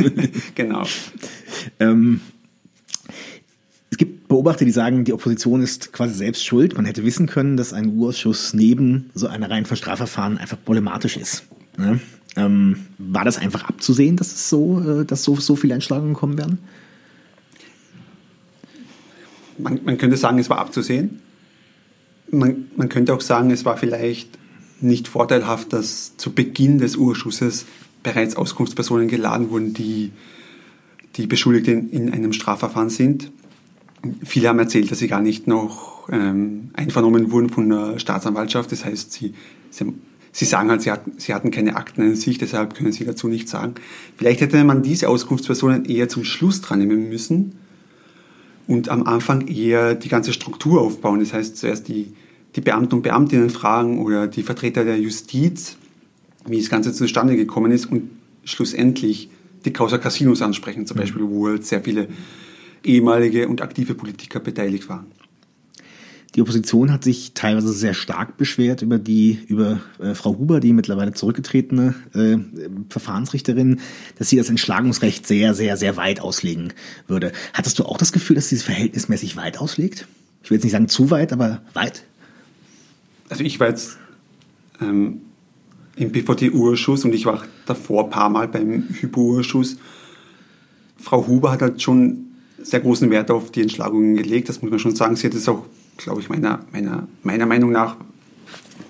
genau. 0.54 0.84
Ähm, 1.80 2.20
es 3.90 3.96
gibt 3.96 4.28
Beobachter, 4.28 4.64
die 4.64 4.70
sagen, 4.70 5.04
die 5.04 5.12
Opposition 5.12 5.62
ist 5.62 5.92
quasi 5.92 6.14
selbst 6.14 6.44
schuld. 6.44 6.76
Man 6.76 6.84
hätte 6.84 7.04
wissen 7.04 7.26
können, 7.26 7.56
dass 7.56 7.72
ein 7.72 7.96
U-Ausschuss 7.96 8.52
neben 8.52 9.10
so 9.14 9.26
einer 9.28 9.50
Reihe 9.50 9.64
von 9.64 9.76
Strafverfahren 9.76 10.38
einfach 10.38 10.58
problematisch 10.62 11.16
ist. 11.16 11.44
Ne? 11.78 12.00
Ähm, 12.36 12.86
war 12.98 13.24
das 13.24 13.38
einfach 13.38 13.64
abzusehen, 13.64 14.16
dass 14.16 14.28
es 14.28 14.48
so, 14.48 14.80
äh, 14.80 15.04
dass 15.04 15.24
so, 15.24 15.36
so 15.36 15.56
viele 15.56 15.74
Entschlagungen 15.74 16.14
kommen 16.14 16.36
werden? 16.36 16.58
Man, 19.58 19.80
man 19.84 19.96
könnte 19.96 20.18
sagen, 20.18 20.38
es 20.38 20.50
war 20.50 20.58
abzusehen. 20.58 21.20
Man, 22.30 22.66
man 22.76 22.88
könnte 22.88 23.14
auch 23.14 23.22
sagen, 23.22 23.50
es 23.50 23.64
war 23.64 23.78
vielleicht 23.78 24.28
nicht 24.80 25.08
vorteilhaft, 25.08 25.72
dass 25.72 26.16
zu 26.18 26.32
Beginn 26.32 26.78
des 26.78 26.96
Urschusses 26.96 27.64
bereits 28.02 28.36
Auskunftspersonen 28.36 29.08
geladen 29.08 29.50
wurden, 29.50 29.72
die, 29.72 30.12
die 31.16 31.26
Beschuldigte 31.26 31.72
in, 31.72 31.88
in 31.90 32.12
einem 32.12 32.32
Strafverfahren 32.32 32.90
sind. 32.90 33.32
Viele 34.24 34.48
haben 34.48 34.58
erzählt, 34.58 34.90
dass 34.90 34.98
sie 34.98 35.08
gar 35.08 35.22
nicht 35.22 35.46
noch 35.46 36.08
ähm, 36.10 36.70
einvernommen 36.74 37.32
wurden 37.32 37.48
von 37.48 37.68
der 37.68 37.98
Staatsanwaltschaft. 37.98 38.70
Das 38.70 38.84
heißt, 38.84 39.12
sie, 39.12 39.34
sie 39.70 39.84
haben 39.84 40.00
Sie 40.36 40.44
sagen 40.44 40.68
halt, 40.68 40.82
sie 40.82 40.90
hatten, 40.90 41.12
sie 41.16 41.32
hatten 41.32 41.50
keine 41.50 41.76
Akten 41.76 42.02
in 42.02 42.14
sich, 42.14 42.36
deshalb 42.36 42.74
können 42.74 42.92
Sie 42.92 43.06
dazu 43.06 43.26
nichts 43.26 43.52
sagen. 43.52 43.76
Vielleicht 44.18 44.42
hätte 44.42 44.62
man 44.64 44.82
diese 44.82 45.08
Auskunftspersonen 45.08 45.86
eher 45.86 46.10
zum 46.10 46.24
Schluss 46.24 46.60
dran 46.60 46.78
nehmen 46.78 47.08
müssen 47.08 47.54
und 48.66 48.90
am 48.90 49.04
Anfang 49.04 49.48
eher 49.48 49.94
die 49.94 50.10
ganze 50.10 50.34
Struktur 50.34 50.82
aufbauen. 50.82 51.20
Das 51.20 51.32
heißt, 51.32 51.56
zuerst 51.56 51.88
die, 51.88 52.12
die 52.54 52.60
Beamten 52.60 52.96
und 52.96 53.02
Beamtinnen 53.02 53.48
fragen 53.48 54.04
oder 54.04 54.26
die 54.26 54.42
Vertreter 54.42 54.84
der 54.84 55.00
Justiz, 55.00 55.78
wie 56.46 56.58
das 56.58 56.68
Ganze 56.68 56.92
zustande 56.92 57.34
gekommen 57.34 57.72
ist 57.72 57.86
und 57.86 58.10
schlussendlich 58.44 59.30
die 59.64 59.72
Causa 59.72 59.96
Casinos 59.96 60.42
ansprechen, 60.42 60.84
zum 60.84 60.98
mhm. 60.98 61.00
Beispiel, 61.00 61.22
wo 61.22 61.48
halt 61.48 61.64
sehr 61.64 61.80
viele 61.80 62.08
ehemalige 62.84 63.48
und 63.48 63.62
aktive 63.62 63.94
Politiker 63.94 64.40
beteiligt 64.40 64.90
waren. 64.90 65.06
Die 66.36 66.42
Opposition 66.42 66.92
hat 66.92 67.02
sich 67.02 67.32
teilweise 67.32 67.72
sehr 67.72 67.94
stark 67.94 68.36
beschwert 68.36 68.82
über 68.82 68.98
die, 68.98 69.38
über 69.48 69.80
äh, 69.98 70.14
Frau 70.14 70.36
Huber, 70.36 70.60
die 70.60 70.74
mittlerweile 70.74 71.14
zurückgetretene 71.14 71.94
äh, 72.12 72.36
Verfahrensrichterin, 72.90 73.80
dass 74.18 74.28
sie 74.28 74.36
das 74.36 74.50
Entschlagungsrecht 74.50 75.26
sehr, 75.26 75.54
sehr, 75.54 75.78
sehr 75.78 75.96
weit 75.96 76.20
auslegen 76.20 76.74
würde. 77.08 77.32
Hattest 77.54 77.78
du 77.78 77.84
auch 77.86 77.96
das 77.96 78.12
Gefühl, 78.12 78.36
dass 78.36 78.50
sie 78.50 78.56
es 78.56 78.62
verhältnismäßig 78.62 79.38
weit 79.38 79.58
auslegt? 79.58 80.06
Ich 80.42 80.50
will 80.50 80.56
jetzt 80.56 80.64
nicht 80.64 80.72
sagen 80.72 80.88
zu 80.88 81.10
weit, 81.10 81.32
aber 81.32 81.62
weit? 81.72 82.04
Also 83.30 83.42
ich 83.42 83.58
war 83.58 83.68
jetzt 83.68 83.96
ähm, 84.82 85.22
im 85.96 86.12
BVT-Urschuss 86.12 87.06
und 87.06 87.14
ich 87.14 87.24
war 87.24 87.44
davor 87.64 88.04
ein 88.04 88.10
paar 88.10 88.28
Mal 88.28 88.46
beim 88.46 88.86
Hypo-Urschuss. 88.90 89.78
Frau 90.98 91.26
Huber 91.26 91.50
hat 91.50 91.62
halt 91.62 91.80
schon 91.80 92.26
sehr 92.58 92.80
großen 92.80 93.10
Wert 93.10 93.30
auf 93.30 93.50
die 93.50 93.62
Entschlagungen 93.62 94.16
gelegt, 94.16 94.50
das 94.50 94.60
muss 94.60 94.70
man 94.70 94.78
schon 94.78 94.94
sagen. 94.94 95.16
Sie 95.16 95.26
hat 95.26 95.34
es 95.34 95.48
auch 95.48 95.64
glaube 95.96 96.20
ich, 96.20 96.28
meiner, 96.28 96.60
meiner, 96.72 97.08
meiner 97.22 97.46
Meinung 97.46 97.72
nach 97.72 97.96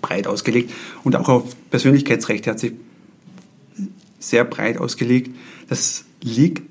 breit 0.03 0.27
ausgelegt. 0.27 0.73
Und 1.05 1.17
auch 1.17 1.29
auf 1.29 1.57
Persönlichkeitsrechte 1.71 2.51
hat 2.51 2.61
sie 2.61 2.77
sehr 4.19 4.45
breit 4.45 4.79
ausgelegt. 4.79 5.31
Das 5.69 6.05
liegt 6.23 6.63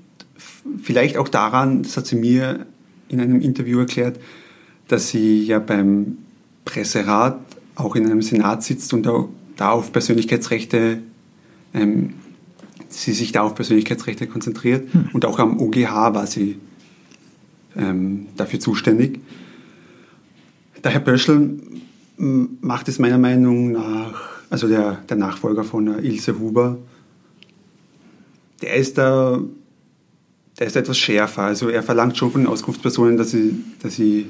vielleicht 0.81 1.17
auch 1.17 1.29
daran, 1.29 1.83
das 1.83 1.97
hat 1.97 2.07
sie 2.07 2.15
mir 2.15 2.65
in 3.07 3.21
einem 3.21 3.41
Interview 3.41 3.79
erklärt, 3.79 4.19
dass 4.87 5.09
sie 5.09 5.43
ja 5.43 5.59
beim 5.59 6.17
Presserat 6.65 7.39
auch 7.75 7.95
in 7.95 8.05
einem 8.05 8.21
Senat 8.21 8.63
sitzt 8.63 8.93
und 8.93 9.07
da 9.55 9.69
auf 9.69 9.91
Persönlichkeitsrechte, 9.91 10.99
ähm, 11.73 12.13
sie 12.89 13.13
sich 13.13 13.31
da 13.31 13.41
auf 13.41 13.55
Persönlichkeitsrechte 13.55 14.27
konzentriert. 14.27 14.91
Hm. 14.93 15.09
Und 15.13 15.25
auch 15.25 15.39
am 15.39 15.59
OGH 15.59 16.13
war 16.13 16.27
sie 16.27 16.57
ähm, 17.75 18.27
dafür 18.37 18.59
zuständig. 18.59 19.19
Der 20.85 20.91
Herr 20.91 20.99
Böschel 20.99 21.59
macht 22.17 22.87
es 22.87 22.99
meiner 22.99 23.17
Meinung 23.17 23.71
nach, 23.71 24.21
also 24.51 24.67
der, 24.67 24.99
der 25.09 25.17
Nachfolger 25.17 25.63
von 25.63 25.87
Ilse 25.87 26.37
Huber, 26.37 26.77
der 28.61 28.75
ist 28.75 28.99
da, 28.99 29.41
der 30.59 30.67
ist 30.67 30.75
etwas 30.75 30.99
schärfer. 30.99 31.41
Also 31.41 31.69
er 31.69 31.81
verlangt 31.81 32.17
schon 32.17 32.31
von 32.31 32.41
den 32.41 32.47
Auskunftspersonen, 32.47 33.17
dass 33.17 33.31
sie, 33.31 33.63
dass 33.81 33.95
sie, 33.95 34.27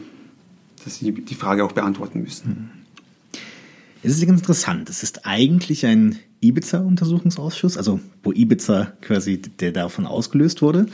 dass 0.86 1.00
sie 1.00 1.12
die 1.12 1.36
Frage 1.36 1.66
auch 1.66 1.74
beantworten 1.74 2.22
müssen. 2.22 2.72
Es 4.02 4.14
ist 4.14 4.26
ganz 4.26 4.40
interessant. 4.40 4.90
Es 4.90 5.04
ist 5.04 5.26
eigentlich 5.26 5.86
ein 5.86 6.20
Ibiza-Untersuchungsausschuss, 6.40 7.76
also 7.76 8.00
wo 8.24 8.32
Ibiza 8.32 8.94
quasi 9.02 9.42
der 9.42 9.74
davon 9.74 10.06
ausgelöst 10.06 10.62
wurde. 10.62 10.86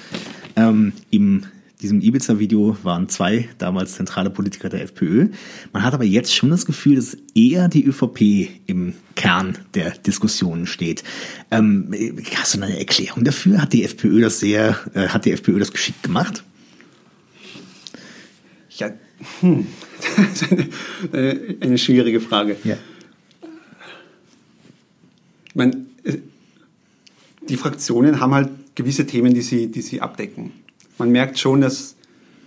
Ähm, 0.56 0.94
Im 1.12 1.44
diesem 1.82 2.02
Ibiza-Video 2.02 2.78
waren 2.84 3.10
zwei 3.10 3.50
damals 3.58 3.94
zentrale 3.94 4.30
Politiker 4.30 4.70
der 4.70 4.84
FPÖ. 4.84 5.30
Man 5.74 5.84
hat 5.84 5.94
aber 5.94 6.04
jetzt 6.04 6.34
schon 6.36 6.50
das 6.50 6.66
Gefühl, 6.66 6.96
dass 6.96 7.18
eher 7.34 7.68
die 7.68 7.86
ÖVP 7.86 8.50
im 8.68 8.94
Kern 9.16 9.58
der 9.74 9.92
Diskussionen 9.92 10.68
steht. 10.68 11.04
Ähm, 11.50 11.92
hast 12.36 12.54
du 12.54 12.62
eine 12.62 12.78
Erklärung 12.78 13.24
dafür? 13.24 13.62
Hat 13.62 13.74
die 13.74 13.84
FPÖ 13.84 14.22
das 14.22 14.40
sehr, 14.40 14.80
äh, 14.94 15.08
hat 15.08 15.26
die 15.26 15.32
FPÖ 15.32 15.60
das 15.60 15.72
geschickt 15.72 16.04
gemacht? 16.04 16.44
Ja, 18.78 18.92
hm. 19.42 19.68
das 20.18 20.42
ist 20.42 20.52
eine, 21.14 21.58
eine 21.62 21.78
schwierige 21.78 22.22
Frage. 22.22 22.58
Ja. 22.64 22.78
Ich 25.48 25.56
meine, 25.56 25.86
die 27.50 27.58
Fraktionen 27.58 28.20
haben 28.20 28.34
halt 28.34 28.50
gewisse 28.76 29.06
Themen, 29.06 29.34
die 29.34 29.42
sie, 29.42 29.70
die 29.70 29.82
sie 29.82 30.00
abdecken. 30.00 30.52
Man 31.02 31.12
merkt 31.12 31.40
schon, 31.40 31.62
dass, 31.62 31.96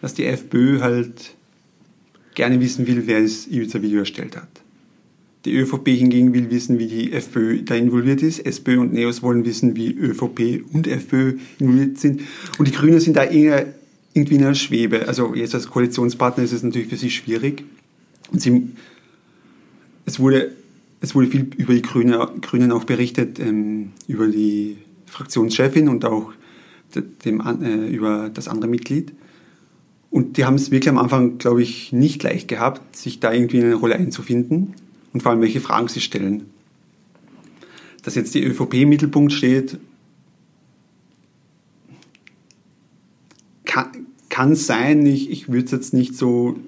dass 0.00 0.14
die 0.14 0.26
FPÖ 0.26 0.78
halt 0.78 1.34
gerne 2.36 2.60
wissen 2.60 2.86
will, 2.86 3.02
wer 3.06 3.20
das 3.20 3.48
Ibiza-Video 3.48 3.98
erstellt 3.98 4.36
hat. 4.36 4.62
Die 5.44 5.56
ÖVP 5.56 5.88
hingegen 5.88 6.32
will 6.32 6.52
wissen, 6.52 6.78
wie 6.78 6.86
die 6.86 7.12
FPÖ 7.12 7.62
da 7.64 7.74
involviert 7.74 8.22
ist. 8.22 8.46
SPÖ 8.46 8.78
und 8.78 8.92
NEOS 8.92 9.24
wollen 9.24 9.44
wissen, 9.44 9.74
wie 9.74 9.90
ÖVP 9.92 10.62
und 10.72 10.86
FPÖ 10.86 11.38
involviert 11.58 11.98
sind. 11.98 12.20
Und 12.56 12.68
die 12.68 12.72
Grünen 12.72 13.00
sind 13.00 13.16
da 13.16 13.24
eher 13.24 13.74
irgendwie 14.12 14.36
in 14.36 14.42
der 14.42 14.54
Schwebe. 14.54 15.08
Also 15.08 15.34
jetzt 15.34 15.56
als 15.56 15.68
Koalitionspartner 15.68 16.44
ist 16.44 16.52
es 16.52 16.62
natürlich 16.62 16.86
für 16.86 16.96
sie 16.96 17.10
schwierig. 17.10 17.64
Und 18.30 18.40
sie, 18.40 18.68
es, 20.06 20.20
wurde, 20.20 20.52
es 21.00 21.16
wurde 21.16 21.26
viel 21.26 21.50
über 21.56 21.74
die 21.74 21.82
Grüne, 21.82 22.24
Grünen 22.40 22.70
auch 22.70 22.84
berichtet, 22.84 23.40
ähm, 23.40 23.90
über 24.06 24.28
die 24.28 24.76
Fraktionschefin 25.06 25.88
und 25.88 26.04
auch 26.04 26.32
dem, 27.02 27.40
äh, 27.40 27.88
über 27.88 28.30
das 28.30 28.48
andere 28.48 28.70
Mitglied. 28.70 29.12
Und 30.10 30.36
die 30.36 30.44
haben 30.44 30.54
es 30.54 30.70
wirklich 30.70 30.88
am 30.88 30.98
Anfang, 30.98 31.38
glaube 31.38 31.62
ich, 31.62 31.92
nicht 31.92 32.22
leicht 32.22 32.46
gehabt, 32.46 32.94
sich 32.94 33.18
da 33.18 33.32
irgendwie 33.32 33.58
in 33.58 33.64
eine 33.64 33.74
Rolle 33.74 33.96
einzufinden 33.96 34.74
und 35.12 35.22
vor 35.22 35.32
allem, 35.32 35.40
welche 35.40 35.60
Fragen 35.60 35.88
sie 35.88 36.00
stellen. 36.00 36.44
Dass 38.02 38.14
jetzt 38.14 38.34
die 38.34 38.44
ÖVP 38.44 38.74
im 38.74 38.90
Mittelpunkt 38.90 39.32
steht, 39.32 39.78
kann, 43.64 44.06
kann 44.28 44.54
sein, 44.54 45.04
ich, 45.04 45.30
ich 45.30 45.48
würde 45.48 45.64
es 45.64 45.70
jetzt 45.72 45.94
nicht 45.94 46.16
so, 46.16 46.58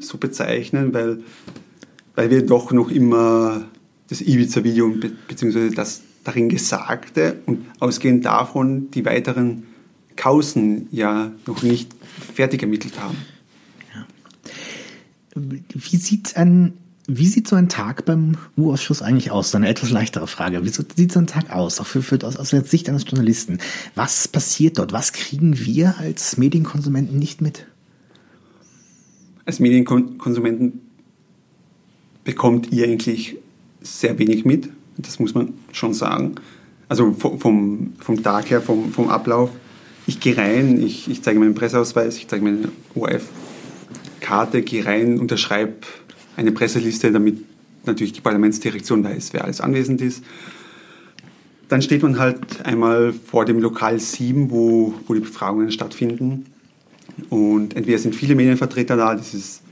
so 0.00 0.18
bezeichnen, 0.18 0.92
weil, 0.92 1.22
weil 2.16 2.30
wir 2.30 2.44
doch 2.44 2.72
noch 2.72 2.90
immer 2.90 3.66
das 4.08 4.20
Ibiza-Video 4.20 4.94
beziehungsweise 5.28 5.70
das 5.70 6.02
darin 6.24 6.48
Gesagte 6.48 7.40
und 7.46 7.66
ausgehend 7.78 8.24
davon 8.24 8.90
die 8.90 9.04
weiteren 9.04 9.64
Kausen 10.16 10.88
ja 10.90 11.32
noch 11.46 11.62
nicht 11.62 11.90
fertig 12.34 12.62
ermittelt 12.62 13.00
haben. 13.00 13.16
Ja. 13.94 14.06
Wie 15.74 15.96
sieht 15.96 16.36
ein 16.36 16.74
wie 17.08 17.26
sieht 17.26 17.46
so 17.46 17.54
ein 17.54 17.68
Tag 17.68 18.04
beim 18.04 18.36
U-Ausschuss 18.56 19.00
eigentlich 19.00 19.30
aus? 19.30 19.52
So 19.52 19.58
eine 19.58 19.68
etwas 19.68 19.90
leichtere 19.90 20.26
Frage. 20.26 20.64
Wie 20.64 20.68
sieht 20.70 21.12
so 21.12 21.20
ein 21.20 21.28
Tag 21.28 21.50
aus, 21.50 21.80
auch 21.80 21.86
für, 21.86 22.02
für 22.02 22.18
aus, 22.26 22.36
aus 22.36 22.50
der 22.50 22.64
Sicht 22.64 22.88
eines 22.88 23.04
Journalisten? 23.06 23.58
Was 23.94 24.26
passiert 24.26 24.78
dort? 24.78 24.92
Was 24.92 25.12
kriegen 25.12 25.56
wir 25.56 25.98
als 25.98 26.36
Medienkonsumenten 26.36 27.16
nicht 27.16 27.40
mit? 27.40 27.66
Als 29.44 29.60
Medienkonsumenten 29.60 30.80
bekommt 32.24 32.72
ihr 32.72 32.86
eigentlich 32.86 33.36
sehr 33.82 34.18
wenig 34.18 34.44
mit. 34.44 34.68
Das 34.98 35.20
muss 35.20 35.34
man 35.34 35.54
schon 35.70 35.94
sagen. 35.94 36.34
Also 36.88 37.12
vom, 37.12 37.92
vom 37.98 38.22
Tag 38.22 38.50
her, 38.50 38.60
vom, 38.60 38.92
vom 38.92 39.10
Ablauf. 39.10 39.50
Ich 40.08 40.20
gehe 40.20 40.36
rein, 40.36 40.80
ich, 40.80 41.10
ich 41.10 41.22
zeige 41.22 41.40
meinen 41.40 41.54
Presseausweis, 41.54 42.16
ich 42.16 42.28
zeige 42.28 42.44
meine 42.44 42.68
ORF-Karte, 42.94 44.62
gehe 44.62 44.84
rein, 44.84 45.18
unterschreibe 45.18 45.74
eine 46.36 46.52
Presseliste, 46.52 47.10
damit 47.10 47.38
natürlich 47.86 48.12
die 48.12 48.20
Parlamentsdirektion 48.20 49.02
weiß, 49.02 49.32
wer 49.32 49.44
alles 49.44 49.60
anwesend 49.60 50.00
ist. 50.00 50.22
Dann 51.68 51.82
steht 51.82 52.02
man 52.02 52.18
halt 52.18 52.64
einmal 52.64 53.12
vor 53.12 53.44
dem 53.44 53.58
Lokal 53.58 53.98
7, 53.98 54.50
wo, 54.50 54.94
wo 55.08 55.14
die 55.14 55.20
Befragungen 55.20 55.72
stattfinden. 55.72 56.46
Und 57.28 57.74
entweder 57.74 57.98
sind 57.98 58.14
viele 58.14 58.36
Medienvertreter 58.36 58.96
da, 58.96 59.14
das 59.14 59.34
ist 59.34 59.62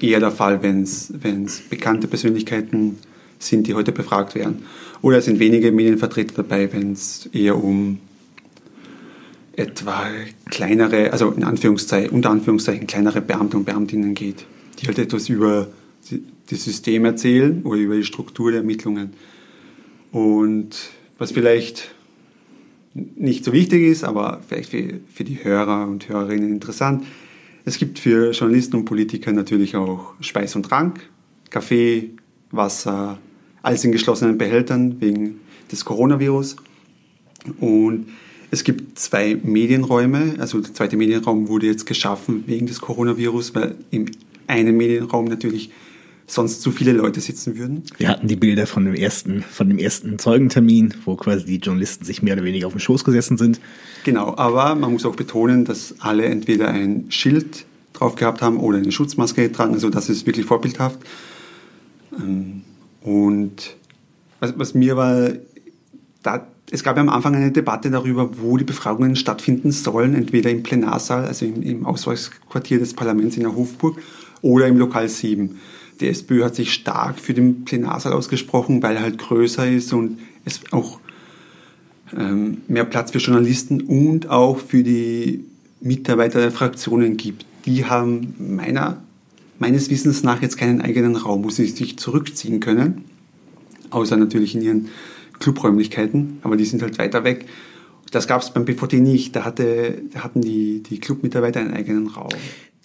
eher 0.00 0.18
der 0.18 0.32
Fall, 0.32 0.62
wenn 0.62 0.82
es 0.82 1.60
bekannte 1.70 2.08
Persönlichkeiten 2.08 2.98
sind, 3.38 3.68
die 3.68 3.74
heute 3.74 3.92
befragt 3.92 4.34
werden. 4.34 4.64
Oder 5.02 5.18
es 5.18 5.26
sind 5.26 5.38
wenige 5.38 5.70
Medienvertreter 5.70 6.34
dabei, 6.34 6.72
wenn 6.72 6.92
es 6.92 7.26
eher 7.32 7.62
um 7.62 7.98
etwa 9.56 10.06
kleinere, 10.50 11.12
also 11.12 11.30
in 11.30 11.44
Anführungszeichen, 11.44 12.10
unter 12.10 12.30
Anführungszeichen 12.30 12.86
kleinere 12.86 13.20
Beamte 13.20 13.56
und 13.56 13.64
Beamtinnen 13.64 14.14
geht, 14.14 14.46
die 14.80 14.86
halt 14.86 14.98
etwas 14.98 15.28
über 15.28 15.68
das 16.50 16.64
System 16.64 17.04
erzählen 17.04 17.62
oder 17.62 17.78
über 17.78 17.96
die 17.96 18.04
Struktur 18.04 18.50
der 18.50 18.60
Ermittlungen. 18.60 19.12
Und 20.12 20.90
was 21.18 21.32
vielleicht 21.32 21.94
nicht 22.94 23.44
so 23.44 23.52
wichtig 23.52 23.82
ist, 23.82 24.04
aber 24.04 24.40
vielleicht 24.46 24.70
für, 24.70 25.00
für 25.12 25.24
die 25.24 25.42
Hörer 25.42 25.86
und 25.88 26.08
Hörerinnen 26.08 26.50
interessant, 26.50 27.04
es 27.64 27.78
gibt 27.78 27.98
für 27.98 28.32
Journalisten 28.32 28.76
und 28.76 28.84
Politiker 28.84 29.32
natürlich 29.32 29.74
auch 29.74 30.12
Speis 30.20 30.54
und 30.54 30.64
Trank, 30.64 31.00
Kaffee, 31.50 32.10
Wasser, 32.50 33.18
alles 33.62 33.84
in 33.84 33.92
geschlossenen 33.92 34.36
Behältern 34.36 35.00
wegen 35.00 35.40
des 35.72 35.84
Coronavirus. 35.84 36.56
Und 37.60 38.06
es 38.50 38.64
gibt 38.64 38.98
zwei 38.98 39.36
Medienräume, 39.42 40.36
also 40.38 40.60
der 40.60 40.72
zweite 40.72 40.96
Medienraum 40.96 41.48
wurde 41.48 41.66
jetzt 41.66 41.86
geschaffen 41.86 42.44
wegen 42.46 42.66
des 42.66 42.80
Coronavirus, 42.80 43.54
weil 43.54 43.74
im 43.90 44.06
einen 44.46 44.76
Medienraum 44.76 45.24
natürlich 45.26 45.70
sonst 46.26 46.62
zu 46.62 46.70
viele 46.70 46.92
Leute 46.92 47.20
sitzen 47.20 47.56
würden. 47.58 47.82
Wir 47.98 48.08
hatten 48.08 48.28
die 48.28 48.36
Bilder 48.36 48.66
von 48.66 48.84
dem 48.84 48.94
ersten, 48.94 49.42
von 49.42 49.68
dem 49.68 49.78
ersten 49.78 50.18
Zeugentermin, 50.18 50.94
wo 51.04 51.16
quasi 51.16 51.44
die 51.44 51.56
Journalisten 51.58 52.04
sich 52.04 52.22
mehr 52.22 52.34
oder 52.34 52.44
weniger 52.44 52.66
auf 52.66 52.72
dem 52.72 52.80
Schoß 52.80 53.04
gesessen 53.04 53.36
sind. 53.36 53.60
Genau, 54.04 54.34
aber 54.36 54.74
man 54.74 54.92
muss 54.92 55.04
auch 55.04 55.16
betonen, 55.16 55.64
dass 55.64 55.96
alle 56.00 56.24
entweder 56.24 56.68
ein 56.68 57.06
Schild 57.10 57.66
drauf 57.92 58.16
gehabt 58.16 58.42
haben 58.42 58.58
oder 58.58 58.78
eine 58.78 58.90
Schutzmaske 58.90 59.52
tragen, 59.52 59.74
also 59.74 59.90
das 59.90 60.08
ist 60.08 60.26
wirklich 60.26 60.46
vorbildhaft. 60.46 60.98
Ähm, 62.18 62.62
und 63.02 63.76
was, 64.40 64.58
was 64.58 64.74
mir 64.74 64.96
war, 64.96 65.30
da, 66.22 66.46
es 66.70 66.82
gab 66.82 66.96
ja 66.96 67.02
am 67.02 67.08
Anfang 67.08 67.34
eine 67.34 67.52
Debatte 67.52 67.90
darüber, 67.90 68.38
wo 68.38 68.56
die 68.56 68.64
Befragungen 68.64 69.16
stattfinden 69.16 69.70
sollen, 69.70 70.14
entweder 70.14 70.50
im 70.50 70.62
Plenarsaal, 70.62 71.26
also 71.26 71.44
im, 71.44 71.62
im 71.62 71.86
Auswahlquartier 71.86 72.78
des 72.78 72.94
Parlaments 72.94 73.36
in 73.36 73.42
der 73.42 73.54
Hofburg 73.54 73.98
oder 74.40 74.66
im 74.66 74.78
Lokal 74.78 75.08
7. 75.08 75.58
Die 76.00 76.08
SPÖ 76.08 76.44
hat 76.44 76.54
sich 76.54 76.72
stark 76.72 77.20
für 77.20 77.34
den 77.34 77.64
Plenarsaal 77.64 78.12
ausgesprochen, 78.12 78.82
weil 78.82 78.96
er 78.96 79.02
halt 79.02 79.18
größer 79.18 79.70
ist 79.70 79.92
und 79.92 80.18
es 80.44 80.60
auch 80.72 80.98
ähm, 82.16 82.58
mehr 82.66 82.84
Platz 82.84 83.10
für 83.10 83.18
Journalisten 83.18 83.82
und 83.82 84.28
auch 84.28 84.58
für 84.58 84.82
die 84.82 85.44
Mitarbeiter 85.80 86.40
der 86.40 86.50
Fraktionen 86.50 87.16
gibt. 87.16 87.46
Die 87.66 87.84
haben 87.84 88.34
meiner, 88.38 89.02
meines 89.58 89.90
Wissens 89.90 90.22
nach 90.22 90.42
jetzt 90.42 90.56
keinen 90.56 90.80
eigenen 90.80 91.16
Raum, 91.16 91.44
wo 91.44 91.50
sie 91.50 91.66
sich 91.66 91.98
zurückziehen 91.98 92.60
können, 92.60 93.04
außer 93.90 94.16
natürlich 94.16 94.54
in 94.54 94.62
ihren 94.62 94.88
Clubräumlichkeiten, 95.40 96.38
aber 96.42 96.56
die 96.56 96.64
sind 96.64 96.82
halt 96.82 96.98
weiter 96.98 97.24
weg. 97.24 97.46
Das 98.10 98.26
gab 98.26 98.42
es 98.42 98.50
beim 98.50 98.64
BVT 98.64 98.94
nicht. 98.94 99.34
Da, 99.34 99.44
hatte, 99.44 100.02
da 100.12 100.20
hatten 100.20 100.40
die, 100.40 100.82
die 100.82 101.00
Clubmitarbeiter 101.00 101.60
einen 101.60 101.74
eigenen 101.74 102.06
Raum. 102.06 102.28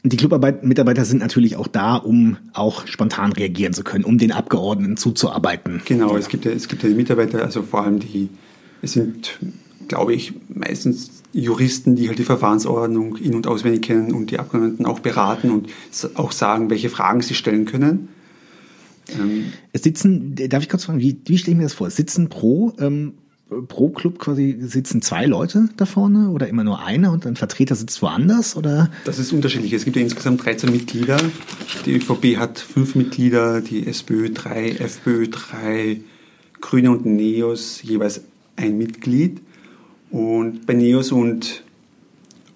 Die 0.03 0.15
Clubmitarbeiter 0.15 1.03
sind 1.03 1.19
natürlich 1.19 1.57
auch 1.57 1.67
da, 1.67 1.95
um 1.95 2.37
auch 2.53 2.87
spontan 2.87 3.33
reagieren 3.33 3.73
zu 3.73 3.83
können, 3.83 4.05
um 4.05 4.17
den 4.17 4.31
Abgeordneten 4.31 4.95
zuzuarbeiten. 4.95 5.81
Genau, 5.85 6.15
es 6.15 6.29
gibt 6.29 6.45
ja, 6.45 6.51
es 6.51 6.69
gibt 6.69 6.83
ja 6.83 6.89
die 6.89 6.95
Mitarbeiter, 6.95 7.43
also 7.43 7.63
vor 7.63 7.83
allem 7.83 7.99
die, 7.99 8.29
es 8.81 8.93
sind, 8.93 9.37
glaube 9.89 10.13
ich, 10.13 10.33
meistens 10.47 11.21
Juristen, 11.33 11.97
die 11.97 12.07
halt 12.07 12.17
die 12.17 12.23
Verfahrensordnung 12.23 13.17
in- 13.17 13.35
und 13.35 13.45
auswendig 13.45 13.81
kennen 13.81 14.13
und 14.13 14.31
die 14.31 14.39
Abgeordneten 14.39 14.85
auch 14.85 14.99
beraten 14.99 15.51
und 15.51 15.69
auch 16.15 16.31
sagen, 16.31 16.69
welche 16.69 16.89
Fragen 16.89 17.21
sie 17.21 17.35
stellen 17.35 17.65
können. 17.65 18.07
Ähm, 19.20 19.45
es 19.74 19.84
sitzen, 19.84 20.36
darf 20.36 20.64
ich 20.64 20.70
kurz 20.70 20.86
fragen, 20.86 20.99
wie, 20.99 21.20
wie 21.26 21.38
stelle 21.38 21.53
ich 21.53 21.57
mir 21.57 21.64
das 21.64 21.74
vor? 21.74 21.88
Es 21.88 21.95
sitzen 21.95 22.30
pro 22.30 22.74
ähm, 22.80 23.14
pro 23.68 23.89
Club 23.89 24.20
quasi 24.20 24.57
sitzen 24.60 25.01
zwei 25.01 25.26
Leute 25.26 25.70
da 25.78 25.86
vorne 25.86 26.30
oder 26.30 26.47
immer 26.47 26.64
nur 26.64 26.84
einer 26.84 27.12
und 27.12 27.26
ein 27.26 27.36
Vertreter 27.36 27.76
sitzt 27.76 28.01
woanders 28.01 28.55
oder? 28.55 28.91
Das 29.05 29.18
ist 29.18 29.34
unterschiedlich. 29.34 29.74
Es 29.74 29.86
gibt 29.86 29.95
ja 29.95 30.03
insgesamt 30.03 30.45
13 30.45 30.72
Mitglieder. 30.72 31.20
Die 31.86 31.95
ÖVP 31.95 32.38
hat 32.38 32.60
fünf 32.60 32.95
Mitglieder, 32.95 33.62
die 33.62 33.88
SPÖ 33.88 34.30
drei, 34.30 34.70
FPÖ 34.70 35.28
drei, 35.30 36.01
Grüne 36.62 36.91
und 36.91 37.05
Neos 37.05 37.82
jeweils 37.82 38.22
ein 38.55 38.78
Mitglied. 38.78 39.41
Und 40.12 40.66
bei 40.66 40.74
Neos 40.74 41.12
und, 41.12 41.64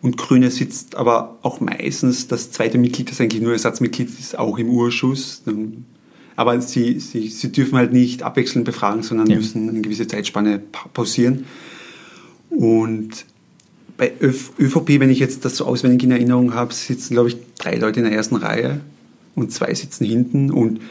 und 0.02 0.18
Grüne 0.18 0.52
sitzt 0.52 0.96
aber 0.96 1.40
auch 1.42 1.60
meistens 1.60 2.28
das 2.28 2.52
zweite 2.52 2.78
Mitglied, 2.78 3.10
das 3.10 3.20
eigentlich 3.20 3.42
nur 3.42 3.54
Ersatzmitglied 3.54 4.10
ist, 4.10 4.38
auch 4.38 4.58
im 4.60 4.70
Urschuss. 4.70 5.42
Dann 5.46 5.86
aber 6.36 6.60
sie, 6.62 7.00
sie, 7.00 7.28
sie 7.28 7.52
dürfen 7.52 7.78
halt 7.78 7.94
nicht 7.94 8.24
abwechselnd 8.24 8.66
befragen, 8.66 9.04
sondern 9.04 9.28
ja. 9.28 9.38
müssen 9.38 9.70
eine 9.70 9.82
gewisse 9.82 10.08
Zeitspanne 10.08 10.62
pausieren. 10.94 11.46
Und 12.50 13.26
bei 13.98 14.12
ÖVP, 14.20 15.00
wenn 15.00 15.10
ich 15.10 15.20
jetzt 15.20 15.46
das 15.46 15.58
so 15.58 15.66
auswendig 15.66 16.04
in 16.04 16.12
Erinnerung 16.12 16.54
habe, 16.54 16.74
sitzen, 16.74 17.14
glaube 17.14 17.30
ich, 17.30 17.38
drei 17.60 17.76
Leute 17.76 18.00
in 18.00 18.06
der 18.06 18.16
ersten 18.16 18.36
Reihe 18.36 18.82
und 19.36 19.52
zwei 19.52 19.74
sitzen 19.74 20.06
hinten 20.06 20.52
und 20.52 20.82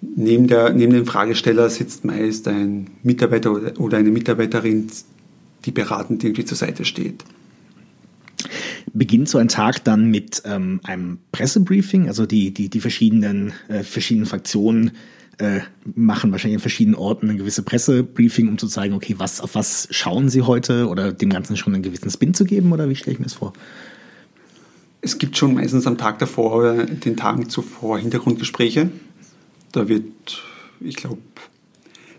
neben, 0.00 0.46
der, 0.46 0.72
neben 0.72 0.92
dem 0.92 1.06
Fragesteller 1.06 1.68
sitzt 1.70 2.04
meist 2.04 2.48
ein 2.48 2.88
Mitarbeiter 3.02 3.78
oder 3.78 3.98
eine 3.98 4.10
Mitarbeiterin, 4.10 4.88
die 5.64 5.70
beratend 5.70 6.24
irgendwie 6.24 6.44
zur 6.44 6.56
Seite 6.56 6.84
steht 6.84 7.24
beginnt 8.98 9.28
so 9.28 9.38
ein 9.38 9.48
Tag 9.48 9.84
dann 9.84 10.10
mit 10.10 10.42
ähm, 10.44 10.80
einem 10.84 11.18
Pressebriefing, 11.32 12.08
also 12.08 12.26
die, 12.26 12.52
die, 12.52 12.68
die 12.68 12.80
verschiedenen, 12.80 13.52
äh, 13.68 13.82
verschiedenen 13.82 14.26
Fraktionen 14.26 14.92
äh, 15.38 15.60
machen 15.94 16.32
wahrscheinlich 16.32 16.56
an 16.56 16.60
verschiedenen 16.62 16.96
Orten 16.96 17.28
eine 17.28 17.38
gewisse 17.38 17.62
Pressebriefing, 17.62 18.48
um 18.48 18.58
zu 18.58 18.66
zeigen, 18.66 18.94
okay, 18.94 19.14
was 19.18 19.40
auf 19.40 19.54
was 19.54 19.88
schauen 19.90 20.28
Sie 20.28 20.42
heute 20.42 20.88
oder 20.88 21.12
dem 21.12 21.30
Ganzen 21.30 21.56
schon 21.56 21.74
einen 21.74 21.82
gewissen 21.82 22.10
Spin 22.10 22.34
zu 22.34 22.44
geben 22.44 22.72
oder 22.72 22.88
wie 22.88 22.96
stelle 22.96 23.12
ich 23.12 23.18
mir 23.18 23.26
das 23.26 23.34
vor? 23.34 23.52
Es 25.00 25.18
gibt 25.18 25.36
schon 25.36 25.54
meistens 25.54 25.86
am 25.86 25.96
Tag 25.96 26.18
davor 26.18 26.56
oder 26.56 26.84
den 26.84 27.16
Tagen 27.16 27.48
zuvor 27.48 28.00
Hintergrundgespräche. 28.00 28.90
Da 29.70 29.88
wird, 29.88 30.42
ich 30.80 30.96
glaube, 30.96 31.22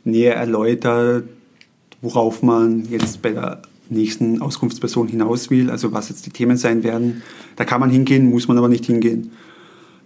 näher 0.05 0.35
erläutert, 0.35 1.27
worauf 2.01 2.41
man 2.41 2.85
jetzt 2.89 3.21
bei 3.21 3.31
der 3.31 3.61
nächsten 3.89 4.41
Auskunftsperson 4.41 5.07
hinaus 5.07 5.49
will, 5.49 5.69
also 5.69 5.91
was 5.91 6.09
jetzt 6.09 6.25
die 6.25 6.31
Themen 6.31 6.57
sein 6.57 6.83
werden. 6.83 7.21
Da 7.55 7.65
kann 7.65 7.79
man 7.79 7.89
hingehen, 7.89 8.29
muss 8.29 8.47
man 8.47 8.57
aber 8.57 8.69
nicht 8.69 8.85
hingehen. 8.85 9.31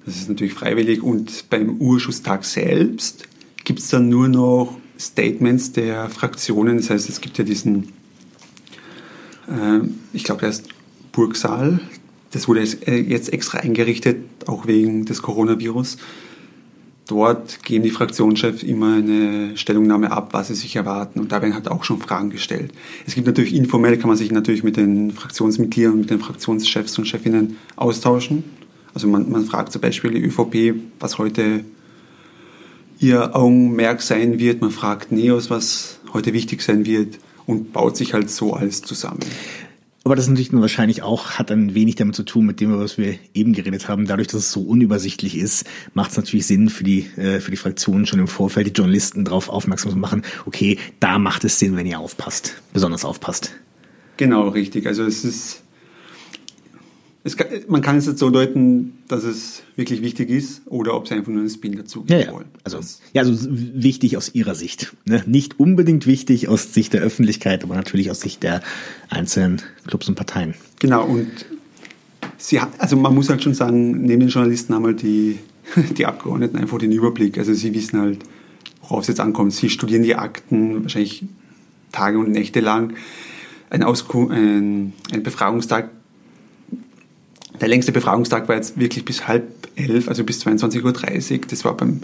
Das 0.06 0.16
ist 0.16 0.30
natürlich 0.30 0.54
freiwillig. 0.54 1.02
Und 1.02 1.50
beim 1.50 1.78
Urschusstag 1.78 2.46
selbst 2.46 3.28
gibt 3.64 3.80
es 3.80 3.90
dann 3.90 4.10
nur 4.10 4.28
noch 4.28 4.78
Statements 5.00 5.72
der 5.72 6.10
Fraktionen. 6.10 6.78
Das 6.78 6.90
heißt, 6.90 7.10
es 7.10 7.22
gibt 7.22 7.38
ja 7.38 7.44
diesen, 7.44 7.90
äh, 9.48 9.80
ich 10.14 10.24
glaube, 10.24 10.42
der 10.42 10.50
ist 10.50 10.68
Burgsaal. 11.12 11.80
Das 12.32 12.48
wurde 12.48 12.62
äh, 12.62 13.00
jetzt 13.00 13.32
extra 13.32 13.60
eingerichtet, 13.60 14.18
auch 14.48 14.68
wegen 14.68 15.06
des 15.06 15.22
Coronavirus. 15.22 15.98
Dort 17.08 17.64
geben 17.64 17.84
die 17.84 17.90
Fraktionschefs 17.90 18.64
immer 18.64 18.96
eine 18.96 19.58
Stellungnahme 19.58 20.12
ab, 20.12 20.30
was 20.32 20.48
sie 20.48 20.56
sich 20.56 20.76
erwarten. 20.76 21.20
Und 21.20 21.34
da 21.34 21.42
werden 21.42 21.54
halt 21.54 21.68
auch 21.68 21.84
schon 21.84 22.00
Fragen 22.00 22.30
gestellt. 22.30 22.72
Es 23.06 23.14
gibt 23.16 23.28
natürlich 23.28 23.54
informell, 23.54 23.98
kann 23.98 24.08
man 24.08 24.18
sich 24.18 24.32
natürlich 24.32 24.64
mit 24.64 24.78
den 24.78 25.12
Fraktionsmitgliedern, 25.12 26.00
mit 26.00 26.10
den 26.10 26.20
Fraktionschefs 26.20 26.98
und 26.98 27.06
Chefinnen 27.06 27.58
austauschen. 27.76 28.46
Also 28.94 29.08
man, 29.08 29.30
man 29.30 29.44
fragt 29.44 29.74
zum 29.74 29.82
Beispiel 29.82 30.12
die 30.12 30.24
ÖVP, 30.24 30.76
was 31.00 31.18
heute 31.18 31.66
ihr 33.00 33.36
Augenmerk 33.36 34.02
sein 34.02 34.40
wird. 34.40 34.62
Man 34.62 34.72
fragt 34.72 35.12
NEOS, 35.12 35.50
was 35.50 36.00
heute 36.14 36.32
wichtig 36.32 36.62
sein 36.62 36.86
wird 36.86 37.20
und 37.46 37.74
baut 37.74 37.98
sich 37.98 38.14
halt 38.14 38.30
so 38.30 38.54
alles 38.54 38.82
zusammen. 38.82 39.20
Aber 40.06 40.18
das 40.18 40.26
ist 40.26 40.32
natürlich 40.32 40.52
wahrscheinlich 40.52 41.02
auch, 41.02 41.32
hat 41.32 41.50
ein 41.50 41.76
wenig 41.76 41.96
damit 41.96 42.16
zu 42.16 42.24
tun, 42.24 42.46
mit 42.46 42.60
dem, 42.60 42.78
was 42.78 42.98
wir 42.98 43.16
eben 43.34 43.54
geredet 43.54 43.88
haben. 43.88 44.06
Dadurch, 44.06 44.28
dass 44.28 44.42
es 44.42 44.52
so 44.52 44.62
unübersichtlich 44.62 45.38
ist, 45.38 45.66
macht 45.94 46.12
es 46.12 46.18
natürlich 46.18 46.46
Sinn 46.46 46.70
für 46.70 46.84
die, 46.84 47.10
äh, 47.16 47.40
für 47.40 47.52
die 47.52 47.58
Fraktionen 47.58 48.06
schon 48.06 48.20
im 48.20 48.28
Vorfeld, 48.28 48.68
die 48.68 48.72
Journalisten 48.72 49.24
darauf 49.24 49.48
aufmerksam 49.48 49.92
zu 49.92 49.98
machen, 49.98 50.24
okay, 50.46 50.78
da 51.00 51.20
macht 51.20 51.46
es 51.46 51.58
Sinn, 51.58 51.78
wenn 51.78 51.86
ihr 51.86 52.00
aufpasst, 52.00 52.62
besonders 52.74 53.06
aufpasst. 53.06 53.52
Genau, 54.18 54.50
richtig. 54.50 54.88
Also 54.88 55.04
es 55.04 55.24
ist, 55.24 55.63
kann, 57.38 57.48
man 57.68 57.82
kann 57.82 57.96
es 57.96 58.06
jetzt 58.06 58.20
so 58.20 58.30
deuten, 58.30 58.98
dass 59.08 59.24
es 59.24 59.64
wirklich 59.78 60.02
wichtig 60.02 60.30
ist 60.30 60.62
oder 60.66 60.94
ob 60.94 61.08
sie 61.08 61.14
einfach 61.14 61.32
nur 61.32 61.40
einen 61.40 61.50
Spin 61.50 61.78
dazu 61.78 62.04
ja, 62.08 62.20
ja. 62.20 62.34
wollen. 62.34 62.48
Also, 62.66 62.80
ja, 63.14 63.22
also 63.22 63.48
wichtig 63.50 64.18
aus 64.18 64.36
ihrer 64.36 64.56
Sicht. 64.56 64.94
Ne? 65.06 65.24
Nicht 65.26 65.58
unbedingt 65.58 66.06
wichtig 66.06 66.50
aus 66.50 66.74
Sicht 66.74 66.94
der 66.94 67.02
Öffentlichkeit, 67.02 67.64
aber 67.64 67.76
natürlich 67.76 68.12
aus 68.12 68.20
Sicht 68.20 68.44
der 68.44 68.62
einzelnen 69.10 69.62
Clubs 69.88 70.10
und 70.10 70.16
Parteien. 70.16 70.54
Genau, 70.80 71.06
und 71.06 71.32
sie 72.38 72.60
hat, 72.60 72.72
also 72.78 72.98
man 72.98 73.16
muss 73.16 73.30
halt 73.30 73.42
schon 73.42 73.54
sagen, 73.54 74.02
neben 74.02 74.20
den 74.20 74.30
Journalisten 74.30 74.76
haben 74.76 74.86
halt 74.86 75.02
die, 75.02 75.40
die 75.98 76.06
Abgeordneten 76.06 76.58
einfach 76.58 76.78
den 76.78 76.92
Überblick. 76.92 77.38
Also 77.38 77.54
sie 77.54 77.74
wissen 77.74 78.02
halt, 78.02 78.20
worauf 78.82 79.04
es 79.04 79.08
jetzt 79.08 79.22
ankommt. 79.22 79.54
Sie 79.54 79.70
studieren 79.70 80.04
die 80.04 80.16
Akten 80.16 80.84
wahrscheinlich 80.84 81.24
Tage 81.94 82.20
und 82.20 82.32
Nächte 82.32 82.60
lang. 82.60 82.96
Ein, 83.70 83.82
Ausku 83.82 84.28
ein, 84.28 84.92
ein 85.14 85.24
Befragungstag 85.24 85.90
der 87.64 87.70
längste 87.70 87.94
Befragungstag 87.94 88.50
war 88.50 88.58
jetzt 88.58 88.78
wirklich 88.78 89.06
bis 89.06 89.26
halb 89.26 89.70
elf, 89.78 90.10
also 90.10 90.26
bis 90.26 90.46
22.30 90.46 91.34
Uhr. 91.34 91.42
Das 91.48 91.64
war 91.64 91.78
beim, 91.78 92.02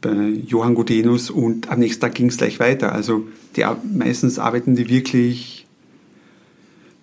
bei 0.00 0.14
Johann 0.46 0.74
Gudenus 0.74 1.28
und 1.28 1.68
am 1.68 1.78
nächsten 1.78 2.00
Tag 2.00 2.14
ging 2.14 2.28
es 2.28 2.38
gleich 2.38 2.58
weiter. 2.58 2.92
Also 2.92 3.28
die, 3.54 3.66
meistens 3.92 4.38
arbeiten 4.38 4.74
die 4.74 4.88
wirklich, 4.88 5.66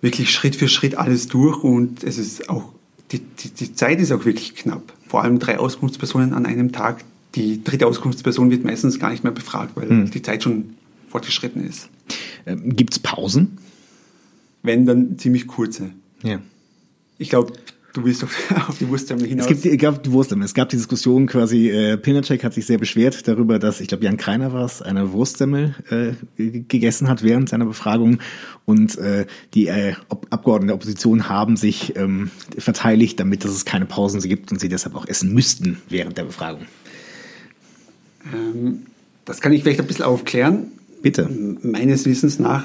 wirklich 0.00 0.32
Schritt 0.32 0.56
für 0.56 0.66
Schritt 0.66 0.96
alles 0.96 1.28
durch 1.28 1.62
und 1.62 2.02
es 2.02 2.18
ist 2.18 2.50
auch, 2.50 2.72
die, 3.12 3.20
die, 3.20 3.50
die 3.50 3.72
Zeit 3.72 4.00
ist 4.00 4.10
auch 4.10 4.24
wirklich 4.24 4.56
knapp. 4.56 4.92
Vor 5.06 5.22
allem 5.22 5.38
drei 5.38 5.60
Auskunftspersonen 5.60 6.34
an 6.34 6.46
einem 6.46 6.72
Tag. 6.72 7.04
Die 7.36 7.62
dritte 7.62 7.86
Auskunftsperson 7.86 8.50
wird 8.50 8.64
meistens 8.64 8.98
gar 8.98 9.10
nicht 9.10 9.22
mehr 9.22 9.32
befragt, 9.32 9.76
weil 9.76 9.88
hm. 9.88 10.10
die 10.10 10.22
Zeit 10.22 10.42
schon 10.42 10.74
fortgeschritten 11.08 11.64
ist. 11.64 11.88
Ähm, 12.46 12.74
Gibt 12.74 12.94
es 12.94 12.98
Pausen? 12.98 13.58
Wenn, 14.64 14.86
dann 14.86 15.18
ziemlich 15.18 15.46
kurze. 15.46 15.90
Ja. 16.24 16.40
Ich 17.20 17.28
glaube, 17.28 17.52
du 17.92 18.04
willst 18.04 18.24
auf, 18.24 18.34
auf 18.68 18.78
die 18.78 18.88
Wurstsemmel 18.88 19.26
hinaus. 19.26 19.50
Es, 19.50 19.62
gibt, 19.62 19.78
gab 19.78 20.02
die 20.02 20.10
Wurstsemmel. 20.10 20.46
Es 20.46 20.54
gab 20.54 20.70
die 20.70 20.76
Diskussion 20.76 21.26
quasi, 21.26 21.68
äh, 21.68 21.98
Pinacek 21.98 22.42
hat 22.42 22.54
sich 22.54 22.64
sehr 22.64 22.78
beschwert 22.78 23.28
darüber, 23.28 23.58
dass, 23.58 23.82
ich 23.82 23.88
glaube, 23.88 24.04
Jan 24.04 24.16
Kreiner 24.16 24.54
war 24.54 24.64
es, 24.64 24.80
eine 24.80 25.12
Wurstsemmel 25.12 25.74
äh, 25.90 26.12
gegessen 26.62 27.08
hat 27.08 27.22
während 27.22 27.50
seiner 27.50 27.66
Befragung. 27.66 28.20
Und 28.64 28.96
äh, 28.96 29.26
die 29.52 29.66
äh, 29.66 29.92
Abgeordneten 30.08 30.68
der 30.68 30.76
Opposition 30.76 31.28
haben 31.28 31.58
sich 31.58 31.94
ähm, 31.94 32.30
verteidigt, 32.56 33.20
damit 33.20 33.44
dass 33.44 33.50
es 33.50 33.66
keine 33.66 33.84
Pausen 33.84 34.20
gibt 34.22 34.50
und 34.50 34.60
sie 34.60 34.70
deshalb 34.70 34.96
auch 34.96 35.06
essen 35.06 35.34
müssten 35.34 35.82
während 35.90 36.16
der 36.16 36.24
Befragung. 36.24 36.62
Ähm, 38.32 38.86
das 39.26 39.42
kann 39.42 39.52
ich 39.52 39.62
vielleicht 39.62 39.80
ein 39.80 39.86
bisschen 39.86 40.06
aufklären. 40.06 40.68
Bitte. 41.02 41.28
Meines 41.62 42.06
Wissens 42.06 42.38
nach, 42.38 42.64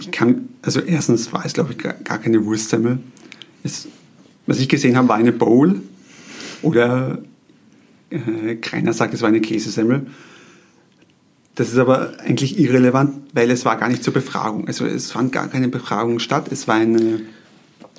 ich 0.00 0.10
kann, 0.10 0.48
also 0.62 0.80
erstens 0.80 1.32
war 1.32 1.46
es, 1.46 1.52
glaube 1.52 1.72
ich, 1.72 1.78
gar 1.78 2.18
keine 2.18 2.44
Wurstsemmel. 2.44 2.98
Es, 3.62 3.88
was 4.46 4.58
ich 4.60 4.68
gesehen 4.68 4.96
habe, 4.96 5.08
war 5.08 5.16
eine 5.16 5.32
Bowl 5.32 5.80
oder 6.62 7.18
äh, 8.10 8.56
keiner 8.56 8.92
sagt, 8.92 9.14
es 9.14 9.22
war 9.22 9.28
eine 9.28 9.40
Käsesemmel. 9.40 10.06
Das 11.54 11.68
ist 11.70 11.78
aber 11.78 12.20
eigentlich 12.20 12.58
irrelevant, 12.58 13.16
weil 13.32 13.50
es 13.50 13.64
war 13.64 13.76
gar 13.76 13.88
nicht 13.88 14.04
zur 14.04 14.12
Befragung. 14.12 14.68
Also 14.68 14.86
es 14.86 15.10
fand 15.10 15.32
gar 15.32 15.48
keine 15.48 15.68
Befragung 15.68 16.20
statt. 16.20 16.52
Es 16.52 16.68
war 16.68 16.76
eine 16.76 17.20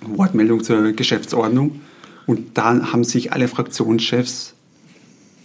Wortmeldung 0.02 0.64
zur 0.64 0.94
Geschäftsordnung. 0.94 1.82
Und 2.26 2.58
da 2.58 2.92
haben 2.94 3.04
sich 3.04 3.34
alle 3.34 3.48
Fraktionschefs 3.48 4.54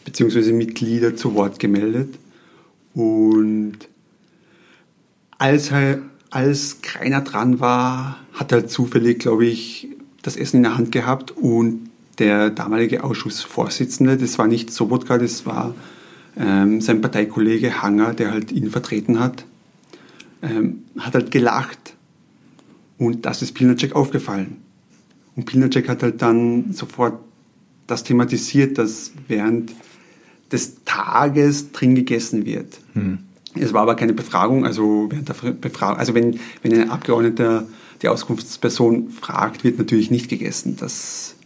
bzw. 0.04 0.52
Mitglieder 0.52 1.16
zu 1.16 1.34
Wort 1.34 1.58
gemeldet. 1.58 2.18
Und 2.94 3.78
als, 5.38 5.72
als 6.30 6.82
keiner 6.82 7.22
dran 7.22 7.58
war, 7.58 8.18
hat 8.32 8.52
er 8.52 8.68
zufällig, 8.68 9.18
glaube 9.18 9.46
ich, 9.46 9.88
das 10.24 10.36
Essen 10.36 10.56
in 10.56 10.62
der 10.64 10.76
Hand 10.76 10.90
gehabt 10.90 11.30
und 11.30 11.90
der 12.18 12.50
damalige 12.50 13.04
Ausschussvorsitzende, 13.04 14.16
das 14.16 14.38
war 14.38 14.46
nicht 14.46 14.72
Sobotka, 14.72 15.18
das 15.18 15.46
war 15.46 15.74
ähm, 16.36 16.80
sein 16.80 17.00
Parteikollege 17.00 17.82
Hanger, 17.82 18.14
der 18.14 18.30
halt 18.30 18.50
ihn 18.50 18.70
vertreten 18.70 19.20
hat, 19.20 19.44
ähm, 20.42 20.84
hat 20.98 21.14
halt 21.14 21.30
gelacht 21.30 21.94
und 22.98 23.26
das 23.26 23.42
ist 23.42 23.52
Pilnacek 23.52 23.94
aufgefallen. 23.94 24.56
Und 25.36 25.44
Pilnacek 25.44 25.88
hat 25.88 26.02
halt 26.02 26.22
dann 26.22 26.72
sofort 26.72 27.18
das 27.86 28.02
thematisiert, 28.02 28.78
dass 28.78 29.12
während 29.28 29.72
des 30.50 30.84
Tages 30.84 31.72
drin 31.72 31.94
gegessen 31.94 32.46
wird. 32.46 32.78
Hm. 32.94 33.18
Es 33.54 33.72
war 33.72 33.82
aber 33.82 33.94
keine 33.94 34.14
Befragung, 34.14 34.64
also 34.64 35.08
während 35.10 35.28
der 35.28 35.34
Befragung, 35.52 35.98
also 35.98 36.14
wenn, 36.14 36.38
wenn 36.62 36.72
ein 36.72 36.90
Abgeordneter 36.90 37.66
die 38.04 38.08
Auskunftsperson 38.08 39.10
fragt, 39.10 39.64
wird 39.64 39.78
natürlich 39.78 40.10
nicht 40.10 40.28
gegessen. 40.28 40.76
Das, 40.78 41.36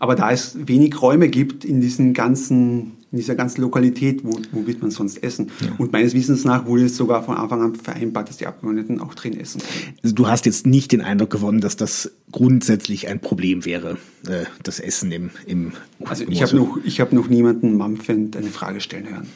aber 0.00 0.16
da 0.16 0.32
es 0.32 0.56
wenig 0.66 1.00
Räume 1.00 1.28
gibt 1.28 1.64
in 1.64 1.80
diesen 1.80 2.12
ganzen 2.12 2.96
in 3.12 3.18
dieser 3.18 3.34
ganzen 3.34 3.62
Lokalität, 3.62 4.22
wo, 4.22 4.30
wo 4.52 4.68
wird 4.68 4.82
man 4.82 4.92
sonst 4.92 5.20
essen? 5.24 5.50
Ja. 5.60 5.72
Und 5.78 5.90
meines 5.90 6.14
Wissens 6.14 6.44
nach 6.44 6.66
wurde 6.66 6.84
es 6.84 6.96
sogar 6.96 7.24
von 7.24 7.36
Anfang 7.36 7.60
an 7.60 7.74
vereinbart, 7.74 8.28
dass 8.28 8.36
die 8.36 8.46
Abgeordneten 8.46 9.00
auch 9.00 9.14
drin 9.14 9.38
essen. 9.38 9.60
Also 10.04 10.14
du 10.14 10.28
hast 10.28 10.46
jetzt 10.46 10.64
nicht 10.64 10.92
den 10.92 11.00
Eindruck 11.00 11.30
gewonnen, 11.30 11.60
dass 11.60 11.76
das 11.76 12.12
grundsätzlich 12.30 13.08
ein 13.08 13.18
Problem 13.18 13.64
wäre, 13.64 13.98
äh, 14.28 14.44
das 14.62 14.78
Essen 14.78 15.10
im, 15.10 15.30
im 15.44 15.72
Also 16.04 16.24
ich 16.28 16.40
habe 16.40 16.54
noch, 16.54 16.78
ich 16.84 17.00
noch 17.10 17.28
niemanden 17.28 17.76
mampfend 17.76 18.36
eine 18.36 18.50
Frage 18.50 18.80
stellen 18.80 19.08
hören. 19.08 19.26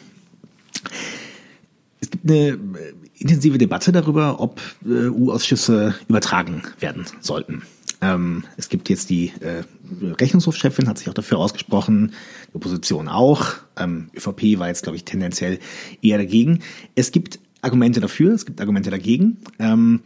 Es 2.00 2.10
gibt 2.10 2.30
eine 2.30 2.58
intensive 3.24 3.56
Debatte 3.56 3.90
darüber, 3.90 4.38
ob 4.38 4.60
äh, 4.84 5.08
U-Ausschüsse 5.08 5.94
übertragen 6.08 6.62
werden 6.78 7.06
sollten. 7.20 7.62
Ähm, 8.02 8.44
es 8.58 8.68
gibt 8.68 8.90
jetzt 8.90 9.08
die 9.08 9.32
äh, 9.40 9.64
Rechnungshofchefin, 10.20 10.88
hat 10.88 10.98
sich 10.98 11.08
auch 11.08 11.14
dafür 11.14 11.38
ausgesprochen, 11.38 12.12
die 12.50 12.56
Opposition 12.56 13.08
auch. 13.08 13.54
Ähm, 13.78 14.10
ÖVP 14.14 14.58
war 14.58 14.68
jetzt, 14.68 14.82
glaube 14.82 14.96
ich, 14.96 15.06
tendenziell 15.06 15.58
eher 16.02 16.18
dagegen. 16.18 16.60
Es 16.94 17.12
gibt 17.12 17.38
Argumente 17.62 18.00
dafür, 18.00 18.34
es 18.34 18.44
gibt 18.44 18.60
Argumente 18.60 18.90
dagegen. 18.90 19.38
Ähm, 19.58 20.00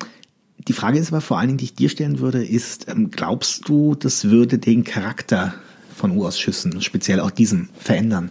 die 0.57 0.73
Frage 0.73 1.01
ist 1.01 1.09
aber 1.09 1.21
vor 1.21 1.39
allen 1.39 1.49
Dingen, 1.49 1.59
die 1.59 1.65
ich 1.65 1.75
dir 1.75 1.89
stellen 1.89 2.21
würde, 2.21 2.45
ist, 2.45 2.89
ähm, 2.89 3.11
glaubst 3.11 3.69
du, 3.69 3.97
das 3.97 4.27
würde 4.27 4.59
den 4.59 4.85
Charakter 4.85 5.55
von 5.97 6.13
U-Ausschüssen, 6.13 6.81
speziell 6.83 7.19
auch 7.19 7.33
diesen, 7.33 7.69
verändern? 7.81 8.31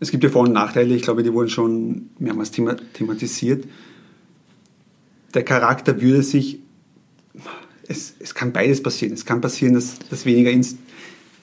Es 0.00 0.10
gibt 0.10 0.22
ja 0.24 0.30
Vor- 0.30 0.44
und 0.44 0.52
Nachteile, 0.52 0.94
ich 0.94 1.02
glaube, 1.02 1.22
die 1.22 1.32
wurden 1.32 1.48
schon 1.48 2.10
mehrmals 2.18 2.50
thematisiert. 2.50 3.64
Der 5.34 5.42
Charakter 5.42 6.00
würde 6.00 6.22
sich, 6.22 6.60
es, 7.86 8.14
es 8.18 8.34
kann 8.34 8.52
beides 8.52 8.82
passieren. 8.82 9.14
Es 9.14 9.24
kann 9.24 9.40
passieren, 9.40 9.74
dass, 9.74 9.98
dass 10.10 10.24
weniger, 10.24 10.50
ins, 10.50 10.76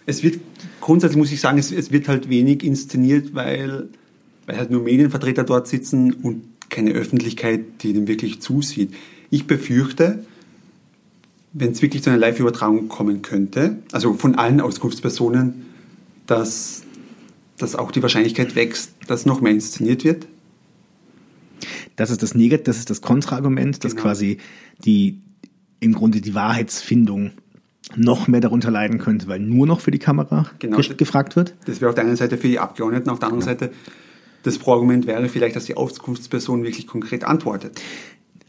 es 0.05 0.23
wird 0.23 0.39
grundsätzlich 0.85 1.17
muss 1.17 1.31
ich 1.31 1.41
sagen, 1.41 1.57
es, 1.57 1.71
es 1.71 1.91
wird 1.91 2.07
halt 2.07 2.29
wenig 2.29 2.63
inszeniert, 2.63 3.33
weil, 3.33 3.89
weil 4.45 4.57
halt 4.57 4.69
nur 4.69 4.83
Medienvertreter 4.83 5.43
dort 5.43 5.67
sitzen 5.67 6.13
und 6.13 6.43
keine 6.69 6.91
Öffentlichkeit, 6.91 7.81
die 7.81 7.93
dem 7.93 8.07
wirklich 8.07 8.39
zusieht. 8.39 8.93
Ich 9.31 9.47
befürchte, 9.47 10.23
wenn 11.53 11.71
es 11.71 11.81
wirklich 11.81 12.03
zu 12.03 12.11
einer 12.11 12.19
Live-Übertragung 12.19 12.87
kommen 12.87 13.21
könnte, 13.21 13.77
also 13.91 14.13
von 14.13 14.35
allen 14.35 14.61
Auskunftspersonen, 14.61 15.65
dass, 16.27 16.83
dass 17.57 17.75
auch 17.75 17.91
die 17.91 18.01
Wahrscheinlichkeit 18.01 18.55
wächst, 18.55 18.93
dass 19.07 19.25
noch 19.25 19.41
mehr 19.41 19.51
inszeniert 19.51 20.03
wird. 20.03 20.27
Das 21.95 22.09
ist 22.09 22.21
das 22.21 22.35
Negat, 22.35 22.67
das 22.67 22.77
ist 22.77 22.89
das 22.89 23.01
Kontraargument, 23.01 23.83
dass 23.83 23.93
genau. 23.93 24.03
quasi 24.03 24.37
die 24.83 25.21
im 25.79 25.93
Grunde 25.93 26.21
die 26.21 26.35
Wahrheitsfindung 26.35 27.31
noch 27.95 28.27
mehr 28.27 28.41
darunter 28.41 28.71
leiden 28.71 28.97
könnte, 28.97 29.27
weil 29.27 29.39
nur 29.39 29.67
noch 29.67 29.79
für 29.79 29.91
die 29.91 29.99
Kamera 29.99 30.49
genau, 30.59 30.79
gefragt 30.97 31.35
wird. 31.35 31.55
Das 31.65 31.81
wäre 31.81 31.89
auf 31.89 31.95
der 31.95 32.03
einen 32.03 32.15
Seite 32.15 32.37
für 32.37 32.47
die 32.47 32.59
Abgeordneten, 32.59 33.09
auf 33.09 33.19
der 33.19 33.29
anderen 33.29 33.47
ja. 33.47 33.53
Seite 33.53 33.71
das 34.45 34.59
Pro-Argument 34.59 35.07
wäre 35.07 35.27
vielleicht, 35.27 35.55
dass 35.55 35.65
die 35.65 35.75
Auskunftsperson 35.75 36.63
wirklich 36.63 36.85
konkret 36.85 37.23
antwortet. 37.23 37.81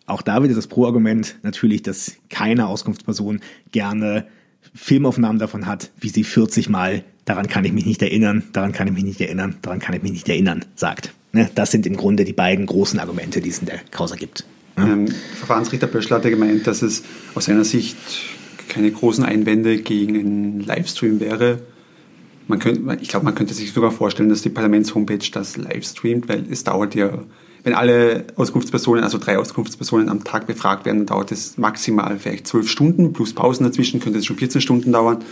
Auch 0.05 0.23
da 0.23 0.43
wieder 0.43 0.55
das 0.55 0.67
Pro-Argument 0.67 1.37
natürlich, 1.43 1.83
dass 1.83 2.17
keine 2.29 2.67
Auskunftsperson 2.67 3.41
gerne 3.73 4.27
Filmaufnahmen 4.75 5.39
davon 5.39 5.67
hat, 5.67 5.91
wie 5.99 6.11
sie 6.11 6.23
40 6.23 6.69
Mal, 6.69 7.03
daran 7.27 7.49
kann 7.49 7.67
ich 7.67 7.73
mich 7.75 7.85
nicht 7.85 8.01
erinnern, 8.01 8.45
daran 8.55 8.73
kann 8.73 8.87
ich 8.87 8.95
mich 8.95 9.05
nicht 9.05 9.21
erinnern, 9.21 9.57
daran 9.61 9.81
kann 9.81 9.95
ich 9.95 10.03
mich 10.03 10.13
nicht 10.13 10.29
erinnern, 10.29 10.65
sagt. 10.75 11.13
Ne? 11.33 11.51
Das 11.55 11.71
sind 11.71 11.87
im 11.87 11.97
Grunde 11.99 12.25
die 12.25 12.33
beiden 12.33 12.65
großen 12.65 12.99
Argumente, 12.99 13.43
die 13.43 13.51
es 13.51 13.59
in 13.59 13.67
der 13.67 13.81
Causa 13.91 14.17
gibt. 14.17 14.47
Ähm, 14.79 15.09
Verfahrensrichter 15.37 15.87
Böschler 15.87 16.17
hat 16.17 16.25
ja 16.25 16.31
gemeint, 16.31 16.67
dass 16.67 16.81
es 16.81 17.03
aus 17.35 17.47
seiner 17.47 17.65
Sicht 17.65 17.97
keine 18.69 18.91
großen 18.91 19.25
Einwände 19.25 19.79
gegen 19.79 20.19
einen 20.19 20.61
Livestream 20.61 21.21
wäre. 21.21 21.61
Man 22.49 22.59
könnte, 22.59 22.99
ich 23.03 23.09
glaube, 23.09 23.25
man 23.25 23.35
könnte 23.35 23.55
sich 23.55 23.73
sogar 23.73 23.91
vorstellen, 23.91 24.29
dass 24.29 24.43
die 24.43 24.49
Parlaments-Homepage 24.49 25.31
das 25.33 25.57
livestreamt, 25.57 26.29
weil 26.29 26.45
es 26.51 26.65
dauert 26.65 26.95
ja 26.95 27.25
wenn 27.67 27.75
alle 27.75 28.27
Auskunftspersonen, 28.37 29.03
also 29.03 29.19
drei 29.19 29.39
Auskunftspersonen 29.39 30.09
am 30.09 30.23
Tag 30.23 30.47
befragt 30.47 30.87
werden, 30.87 31.05
dauert 31.05 31.33
es 31.33 31.59
maximal 31.59 32.17
vielleicht 32.17 32.47
zwölf 32.47 32.71
Stunden, 32.71 33.13
plus 33.13 33.33
Pausen 33.33 33.65
dazwischen 33.65 33.99
könnte 33.99 34.21
es 34.21 34.25
schon 34.25 34.37
14 34.37 34.61
Stunden 34.61 34.93
dauern. 34.93 35.25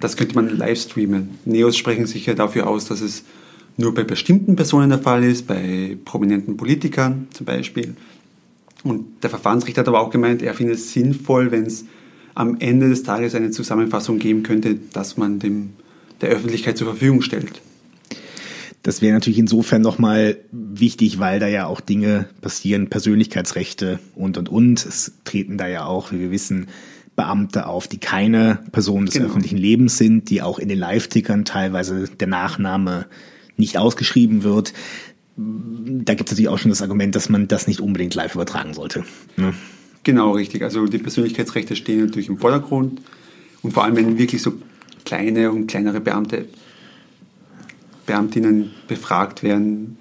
Das 0.00 0.16
könnte 0.16 0.34
man 0.34 0.56
live 0.56 0.80
streamen. 0.80 1.30
Neos 1.44 1.76
sprechen 1.76 2.06
sich 2.06 2.26
ja 2.26 2.34
dafür 2.34 2.68
aus, 2.68 2.84
dass 2.86 3.00
es 3.00 3.24
nur 3.76 3.94
bei 3.94 4.04
bestimmten 4.04 4.56
Personen 4.56 4.90
der 4.90 4.98
Fall 4.98 5.24
ist, 5.24 5.46
bei 5.46 5.96
prominenten 6.04 6.56
Politikern 6.56 7.28
zum 7.32 7.46
Beispiel. 7.46 7.96
Und 8.84 9.22
der 9.22 9.30
Verfahrensrichter 9.30 9.80
hat 9.80 9.88
aber 9.88 10.00
auch 10.00 10.10
gemeint, 10.10 10.42
er 10.42 10.54
findet 10.54 10.76
es 10.76 10.92
sinnvoll, 10.92 11.50
wenn 11.50 11.66
es 11.66 11.84
am 12.34 12.56
Ende 12.60 12.88
des 12.88 13.02
Tages 13.02 13.34
eine 13.34 13.50
Zusammenfassung 13.50 14.18
geben 14.18 14.44
könnte, 14.44 14.76
dass 14.92 15.16
man 15.16 15.38
dem 15.40 15.70
der 16.20 16.30
Öffentlichkeit 16.30 16.76
zur 16.76 16.88
Verfügung 16.88 17.22
stellt. 17.22 17.60
Das 18.82 19.02
wäre 19.02 19.12
natürlich 19.12 19.38
insofern 19.38 19.82
nochmal 19.82 20.38
wichtig, 20.52 21.18
weil 21.18 21.40
da 21.40 21.48
ja 21.48 21.66
auch 21.66 21.80
Dinge 21.80 22.28
passieren, 22.40 22.88
Persönlichkeitsrechte 22.88 23.98
und, 24.14 24.38
und, 24.38 24.48
und. 24.48 24.86
Es 24.86 25.12
treten 25.24 25.58
da 25.58 25.66
ja 25.66 25.84
auch, 25.84 26.12
wie 26.12 26.20
wir 26.20 26.30
wissen, 26.30 26.68
Beamte 27.18 27.66
auf, 27.66 27.88
die 27.88 27.98
keine 27.98 28.60
Personen 28.70 29.06
des 29.06 29.16
genau. 29.16 29.26
öffentlichen 29.26 29.58
Lebens 29.58 29.98
sind, 29.98 30.30
die 30.30 30.40
auch 30.40 30.60
in 30.60 30.68
den 30.68 30.78
Live-Tickern 30.78 31.44
teilweise 31.44 32.04
der 32.08 32.28
Nachname 32.28 33.06
nicht 33.56 33.76
ausgeschrieben 33.76 34.44
wird. 34.44 34.72
Da 35.36 36.14
gibt 36.14 36.28
es 36.28 36.34
natürlich 36.34 36.48
auch 36.48 36.58
schon 36.58 36.70
das 36.70 36.80
Argument, 36.80 37.16
dass 37.16 37.28
man 37.28 37.48
das 37.48 37.66
nicht 37.66 37.80
unbedingt 37.80 38.14
live 38.14 38.36
übertragen 38.36 38.72
sollte. 38.72 39.02
Ne? 39.36 39.52
Genau, 40.04 40.30
richtig. 40.30 40.62
Also 40.62 40.86
die 40.86 40.98
Persönlichkeitsrechte 40.98 41.74
stehen 41.74 42.06
natürlich 42.06 42.28
im 42.28 42.38
Vordergrund. 42.38 43.00
Und 43.62 43.72
vor 43.72 43.82
allem, 43.82 43.96
wenn 43.96 44.16
wirklich 44.16 44.40
so 44.40 44.52
kleine 45.04 45.50
und 45.50 45.66
kleinere 45.66 46.00
Beamte 46.00 46.46
Beamtinnen 48.06 48.70
befragt 48.86 49.42
werden, 49.42 49.98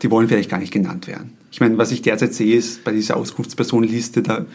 die 0.00 0.10
wollen 0.10 0.28
vielleicht 0.28 0.48
gar 0.48 0.58
nicht 0.58 0.72
genannt 0.72 1.06
werden. 1.06 1.34
Ich 1.50 1.60
meine, 1.60 1.76
was 1.76 1.92
ich 1.92 2.00
derzeit 2.00 2.32
sehe, 2.32 2.56
ist 2.56 2.84
bei 2.84 2.92
dieser 2.92 3.18
Auskunftspersonenliste, 3.18 4.22
da, 4.22 4.46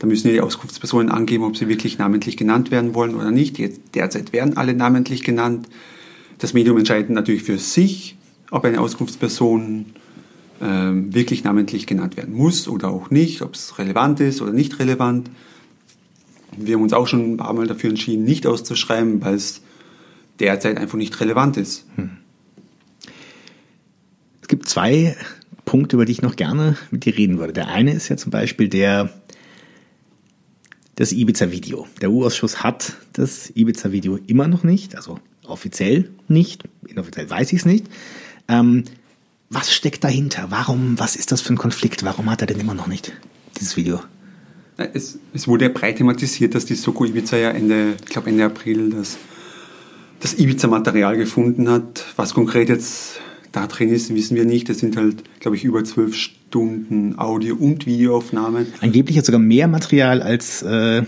da 0.00 0.06
müssen 0.06 0.28
die 0.28 0.40
Auskunftspersonen 0.40 1.10
angeben, 1.10 1.44
ob 1.44 1.58
sie 1.58 1.68
wirklich 1.68 1.98
namentlich 1.98 2.38
genannt 2.38 2.70
werden 2.70 2.94
wollen 2.94 3.14
oder 3.14 3.30
nicht. 3.30 3.58
Jetzt, 3.58 3.82
derzeit 3.94 4.32
werden 4.32 4.56
alle 4.56 4.74
namentlich 4.74 5.22
genannt. 5.22 5.68
Das 6.38 6.54
Medium 6.54 6.78
entscheidet 6.78 7.10
natürlich 7.10 7.42
für 7.42 7.58
sich, 7.58 8.16
ob 8.50 8.64
eine 8.64 8.80
Auskunftsperson 8.80 9.84
ähm, 10.62 11.14
wirklich 11.14 11.44
namentlich 11.44 11.86
genannt 11.86 12.16
werden 12.16 12.34
muss 12.34 12.66
oder 12.66 12.88
auch 12.88 13.10
nicht, 13.10 13.42
ob 13.42 13.54
es 13.54 13.78
relevant 13.78 14.20
ist 14.20 14.40
oder 14.40 14.52
nicht 14.52 14.78
relevant. 14.78 15.30
Wir 16.56 16.76
haben 16.76 16.82
uns 16.82 16.94
auch 16.94 17.06
schon 17.06 17.34
ein 17.34 17.36
paar 17.36 17.52
Mal 17.52 17.66
dafür 17.66 17.90
entschieden, 17.90 18.24
nicht 18.24 18.46
auszuschreiben, 18.46 19.22
weil 19.22 19.34
es 19.34 19.60
derzeit 20.38 20.78
einfach 20.78 20.96
nicht 20.96 21.20
relevant 21.20 21.58
ist. 21.58 21.84
Hm. 21.96 22.12
Es 24.40 24.48
gibt 24.48 24.66
zwei 24.66 25.14
Punkte, 25.66 25.96
über 25.96 26.06
die 26.06 26.12
ich 26.12 26.22
noch 26.22 26.36
gerne 26.36 26.78
mit 26.90 27.04
dir 27.04 27.16
reden 27.18 27.38
würde. 27.38 27.52
Der 27.52 27.68
eine 27.68 27.92
ist 27.92 28.08
ja 28.08 28.16
zum 28.16 28.30
Beispiel 28.30 28.68
der 28.68 29.19
das 31.00 31.12
Ibiza-Video. 31.12 31.86
Der 32.02 32.10
U-Ausschuss 32.10 32.62
hat 32.62 32.92
das 33.14 33.50
Ibiza-Video 33.54 34.18
immer 34.26 34.48
noch 34.48 34.64
nicht, 34.64 34.96
also 34.96 35.18
offiziell 35.46 36.10
nicht, 36.28 36.64
inoffiziell 36.86 37.30
weiß 37.30 37.54
ich 37.54 37.60
es 37.60 37.64
nicht. 37.64 37.86
Ähm, 38.48 38.84
was 39.48 39.72
steckt 39.72 40.04
dahinter? 40.04 40.48
Warum, 40.50 40.98
was 40.98 41.16
ist 41.16 41.32
das 41.32 41.40
für 41.40 41.54
ein 41.54 41.56
Konflikt? 41.56 42.04
Warum 42.04 42.30
hat 42.30 42.42
er 42.42 42.46
denn 42.46 42.60
immer 42.60 42.74
noch 42.74 42.86
nicht 42.86 43.14
dieses 43.58 43.78
Video? 43.78 44.00
Es, 44.76 45.18
es 45.32 45.48
wurde 45.48 45.64
ja 45.64 45.70
breit 45.70 45.96
thematisiert, 45.96 46.54
dass 46.54 46.66
die 46.66 46.74
Soko 46.74 47.06
Ibiza 47.06 47.38
ja 47.38 47.50
Ende, 47.50 47.94
ich 48.04 48.10
glaube 48.10 48.28
Ende 48.28 48.44
April 48.44 48.90
das 48.90 49.16
das 50.20 50.38
Ibiza-Material 50.38 51.16
gefunden 51.16 51.70
hat. 51.70 52.04
Was 52.16 52.34
konkret 52.34 52.68
jetzt 52.68 53.20
da 53.52 53.66
drin 53.66 53.88
ist, 53.90 54.14
wissen 54.14 54.36
wir 54.36 54.44
nicht. 54.44 54.68
Das 54.68 54.78
sind 54.78 54.96
halt, 54.96 55.24
glaube 55.40 55.56
ich, 55.56 55.64
über 55.64 55.84
zwölf 55.84 56.14
Stunden 56.14 57.18
Audio- 57.18 57.56
und 57.56 57.86
Videoaufnahmen. 57.86 58.66
Angeblich 58.80 59.18
hat 59.18 59.26
sogar 59.26 59.40
mehr 59.40 59.68
Material 59.68 60.22
als, 60.22 60.62
äh 60.62 61.02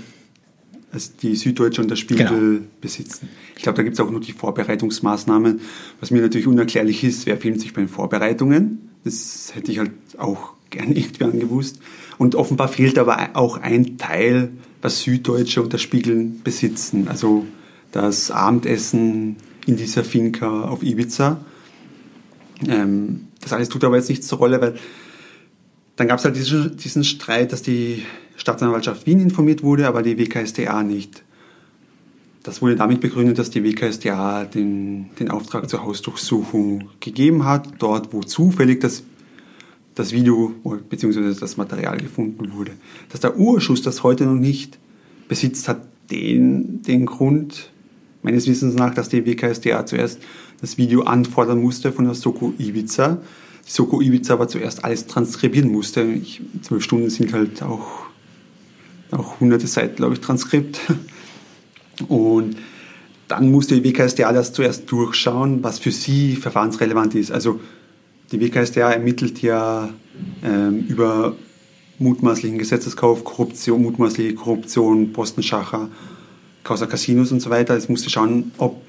als 0.92 1.16
die 1.16 1.36
Süddeutsche 1.36 1.80
und 1.80 1.88
der 1.88 1.96
Spiegel 1.96 2.26
genau. 2.26 2.60
besitzen. 2.80 3.30
Ich 3.56 3.62
glaube, 3.62 3.76
da 3.76 3.82
gibt 3.82 3.94
es 3.94 4.00
auch 4.00 4.10
nur 4.10 4.20
die 4.20 4.32
Vorbereitungsmaßnahmen. 4.32 5.60
Was 6.00 6.10
mir 6.10 6.20
natürlich 6.20 6.46
unerklärlich 6.46 7.02
ist, 7.02 7.24
wer 7.26 7.38
filmt 7.38 7.60
sich 7.60 7.72
bei 7.72 7.80
den 7.80 7.88
Vorbereitungen? 7.88 8.90
Das 9.04 9.52
hätte 9.54 9.72
ich 9.72 9.78
halt 9.78 9.92
auch 10.18 10.50
gerne 10.70 10.96
irgendwie 10.96 11.24
angewusst. 11.24 11.78
Und 12.18 12.34
offenbar 12.34 12.68
fehlt 12.68 12.98
aber 12.98 13.30
auch 13.34 13.56
ein 13.56 13.96
Teil, 13.96 14.50
was 14.82 15.00
Süddeutsche 15.00 15.62
und 15.62 15.72
der 15.72 15.78
Spiegel 15.78 16.30
besitzen. 16.44 17.08
Also 17.08 17.46
das 17.90 18.30
Abendessen 18.30 19.36
in 19.66 19.76
dieser 19.76 20.04
Finca 20.04 20.64
auf 20.64 20.82
Ibiza. 20.82 21.40
Ähm, 22.68 23.28
das 23.40 23.52
alles 23.52 23.68
tut 23.68 23.84
aber 23.84 23.96
jetzt 23.96 24.08
nichts 24.08 24.26
zur 24.26 24.38
Rolle, 24.38 24.60
weil 24.60 24.74
dann 25.96 26.08
gab 26.08 26.18
es 26.18 26.24
halt 26.24 26.36
diesen, 26.36 26.76
diesen 26.76 27.04
Streit, 27.04 27.52
dass 27.52 27.62
die 27.62 28.04
Staatsanwaltschaft 28.36 29.06
Wien 29.06 29.20
informiert 29.20 29.62
wurde, 29.62 29.86
aber 29.86 30.02
die 30.02 30.18
WKSDA 30.18 30.82
nicht. 30.82 31.22
Das 32.42 32.60
wurde 32.60 32.74
damit 32.74 33.00
begründet, 33.00 33.38
dass 33.38 33.50
die 33.50 33.62
WKSDA 33.62 34.44
den, 34.44 35.10
den 35.20 35.30
Auftrag 35.30 35.68
zur 35.68 35.84
Hausdurchsuchung 35.84 36.88
gegeben 36.98 37.44
hat, 37.44 37.68
dort 37.78 38.12
wo 38.12 38.20
zufällig 38.20 38.80
das, 38.80 39.04
das 39.94 40.12
Video 40.12 40.52
bzw. 40.88 41.34
das 41.38 41.56
Material 41.56 41.98
gefunden 41.98 42.52
wurde. 42.52 42.72
Dass 43.10 43.20
der 43.20 43.38
Urschuss 43.38 43.82
das 43.82 44.02
heute 44.02 44.24
noch 44.24 44.34
nicht 44.34 44.78
besitzt, 45.28 45.68
hat 45.68 45.82
den, 46.10 46.82
den 46.82 47.06
Grund, 47.06 47.70
meines 48.22 48.46
Wissens 48.46 48.74
nach, 48.74 48.94
dass 48.94 49.08
die 49.08 49.24
WKSDA 49.24 49.86
zuerst 49.86 50.20
das 50.62 50.78
Video 50.78 51.02
anfordern 51.02 51.60
musste 51.60 51.92
von 51.92 52.06
der 52.06 52.14
Soko 52.14 52.54
Ibiza. 52.56 53.20
Die 53.66 53.70
Soko 53.70 54.00
Ibiza 54.00 54.34
aber 54.34 54.48
zuerst 54.48 54.84
alles 54.84 55.06
transkribieren 55.06 55.70
musste. 55.70 56.02
Ich, 56.02 56.40
zwölf 56.62 56.82
Stunden 56.82 57.10
sind 57.10 57.32
halt 57.34 57.62
auch, 57.62 58.06
auch 59.10 59.40
hunderte 59.40 59.66
Seiten, 59.66 59.96
glaube 59.96 60.14
ich, 60.14 60.20
Transkript. 60.20 60.80
Und 62.08 62.56
dann 63.28 63.50
musste 63.50 63.78
die 63.78 63.84
WKSDA 63.84 64.32
das 64.32 64.52
zuerst 64.52 64.90
durchschauen, 64.90 65.62
was 65.64 65.80
für 65.80 65.90
sie 65.90 66.36
verfahrensrelevant 66.36 67.16
ist. 67.16 67.32
Also 67.32 67.60
die 68.30 68.40
WKSDA 68.40 68.92
ermittelt 68.92 69.42
ja 69.42 69.90
ähm, 70.44 70.86
über 70.88 71.34
mutmaßlichen 71.98 72.58
Gesetzeskauf, 72.58 73.24
Korruption, 73.24 73.82
mutmaßliche 73.82 74.34
Korruption, 74.34 75.12
Postenschacher 75.12 75.88
Causa 76.62 76.86
Casinos 76.86 77.32
und 77.32 77.40
so 77.40 77.50
weiter. 77.50 77.76
Es 77.76 77.88
musste 77.88 78.10
schauen, 78.10 78.52
ob 78.58 78.80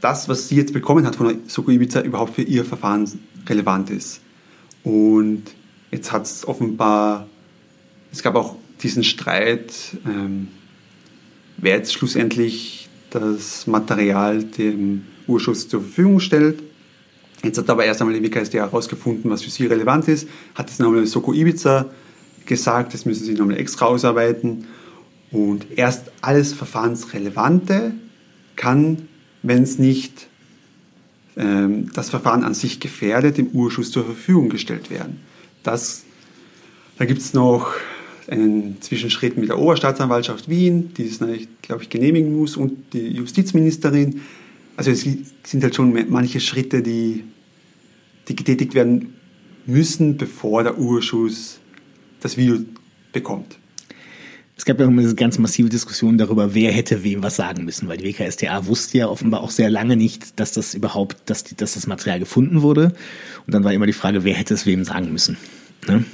das, 0.00 0.28
was 0.28 0.48
sie 0.48 0.56
jetzt 0.56 0.72
bekommen 0.72 1.06
hat 1.06 1.16
von 1.16 1.40
Soko 1.46 1.70
Ibiza, 1.70 2.00
überhaupt 2.00 2.34
für 2.34 2.42
ihr 2.42 2.64
Verfahren 2.64 3.08
relevant 3.48 3.90
ist. 3.90 4.20
Und 4.82 5.42
jetzt 5.90 6.12
hat 6.12 6.24
es 6.24 6.46
offenbar, 6.46 7.26
es 8.12 8.22
gab 8.22 8.34
auch 8.34 8.56
diesen 8.82 9.04
Streit, 9.04 9.72
ähm, 10.06 10.48
wer 11.58 11.76
jetzt 11.76 11.92
schlussendlich 11.92 12.88
das 13.10 13.66
Material 13.66 14.44
dem 14.44 15.04
Urschuss 15.26 15.68
zur 15.68 15.80
Verfügung 15.80 16.20
stellt. 16.20 16.62
Jetzt 17.42 17.58
hat 17.58 17.68
aber 17.70 17.84
erst 17.84 18.00
einmal 18.00 18.18
die 18.18 18.26
WKSD 18.26 18.58
herausgefunden, 18.58 19.30
was 19.30 19.42
für 19.42 19.50
sie 19.50 19.66
relevant 19.66 20.08
ist, 20.08 20.28
hat 20.54 20.70
es 20.70 20.78
nochmal 20.78 21.06
Soko 21.06 21.32
Ibiza 21.32 21.86
gesagt, 22.46 22.94
das 22.94 23.04
müssen 23.04 23.24
sie 23.24 23.34
nochmal 23.34 23.58
extra 23.58 23.86
ausarbeiten 23.86 24.66
und 25.30 25.66
erst 25.76 26.10
alles 26.20 26.52
Verfahrensrelevante 26.52 27.92
kann 28.56 29.08
wenn 29.42 29.62
es 29.62 29.78
nicht 29.78 30.28
ähm, 31.36 31.90
das 31.92 32.10
Verfahren 32.10 32.44
an 32.44 32.54
sich 32.54 32.80
gefährdet, 32.80 33.38
dem 33.38 33.48
Urschuss 33.48 33.90
zur 33.90 34.04
Verfügung 34.04 34.48
gestellt 34.48 34.90
werden. 34.90 35.20
Das, 35.62 36.04
da 36.98 37.04
gibt 37.04 37.20
es 37.20 37.34
noch 37.34 37.72
einen 38.28 38.80
Zwischenschritt 38.80 39.36
mit 39.36 39.48
der 39.48 39.58
Oberstaatsanwaltschaft 39.58 40.48
Wien, 40.48 40.92
die 40.94 41.08
das, 41.08 41.18
glaube 41.62 41.82
ich, 41.82 41.90
genehmigen 41.90 42.36
muss, 42.36 42.56
und 42.56 42.92
die 42.92 43.08
Justizministerin. 43.08 44.20
Also 44.76 44.90
es 44.90 45.06
sind 45.42 45.62
halt 45.62 45.74
schon 45.74 45.92
manche 46.10 46.40
Schritte, 46.40 46.82
die, 46.82 47.24
die 48.28 48.36
getätigt 48.36 48.74
werden 48.74 49.14
müssen, 49.66 50.16
bevor 50.16 50.62
der 50.62 50.78
Urschuss 50.78 51.58
das 52.20 52.36
Video 52.36 52.58
bekommt. 53.12 53.58
Es 54.60 54.66
gab 54.66 54.78
ja 54.78 54.84
auch 54.84 54.90
eine 54.90 55.14
ganz 55.14 55.38
massive 55.38 55.70
Diskussion 55.70 56.18
darüber, 56.18 56.54
wer 56.54 56.70
hätte 56.70 57.02
wem 57.02 57.22
was 57.22 57.36
sagen 57.36 57.64
müssen, 57.64 57.88
weil 57.88 57.96
die 57.96 58.04
WKStA 58.04 58.66
wusste 58.66 58.98
ja 58.98 59.08
offenbar 59.08 59.40
auch 59.40 59.50
sehr 59.50 59.70
lange 59.70 59.96
nicht, 59.96 60.38
dass 60.38 60.52
das 60.52 60.74
überhaupt, 60.74 61.16
dass, 61.30 61.44
die, 61.44 61.56
dass 61.56 61.72
das 61.72 61.86
Material 61.86 62.18
gefunden 62.18 62.60
wurde. 62.60 62.92
Und 63.46 63.54
dann 63.54 63.64
war 63.64 63.72
immer 63.72 63.86
die 63.86 63.94
Frage, 63.94 64.22
wer 64.22 64.34
hätte 64.34 64.52
es 64.52 64.66
wem 64.66 64.84
sagen 64.84 65.10
müssen. 65.10 65.38
Ne? 65.88 66.04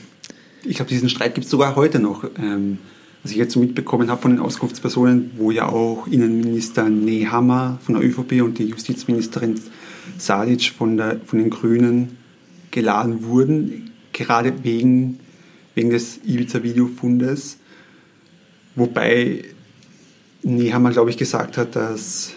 Ich 0.64 0.76
glaube, 0.76 0.90
diesen 0.90 1.08
Streit 1.08 1.34
gibt 1.34 1.46
es 1.46 1.50
sogar 1.50 1.74
heute 1.74 1.98
noch. 1.98 2.22
Ähm, 2.38 2.78
was 3.24 3.32
ich 3.32 3.36
jetzt 3.36 3.52
so 3.52 3.58
mitbekommen 3.58 4.12
habe 4.12 4.22
von 4.22 4.30
den 4.30 4.38
Auskunftspersonen, 4.38 5.32
wo 5.36 5.50
ja 5.50 5.68
auch 5.68 6.06
Innenminister 6.06 6.88
Nehammer 6.88 7.80
von 7.82 7.96
der 7.96 8.04
ÖVP 8.04 8.44
und 8.44 8.58
die 8.60 8.66
Justizministerin 8.66 9.60
Sadic 10.18 10.70
von, 10.70 10.96
der, 10.96 11.18
von 11.26 11.40
den 11.40 11.50
Grünen 11.50 12.16
geladen 12.70 13.24
wurden, 13.24 13.90
gerade 14.12 14.62
wegen, 14.62 15.18
wegen 15.74 15.90
des 15.90 16.20
Ibiza-Videofundes. 16.24 17.58
Wobei 18.76 19.42
Nehammer, 20.42 20.92
glaube 20.92 21.10
ich, 21.10 21.16
gesagt 21.16 21.56
hat, 21.56 21.74
dass, 21.74 22.34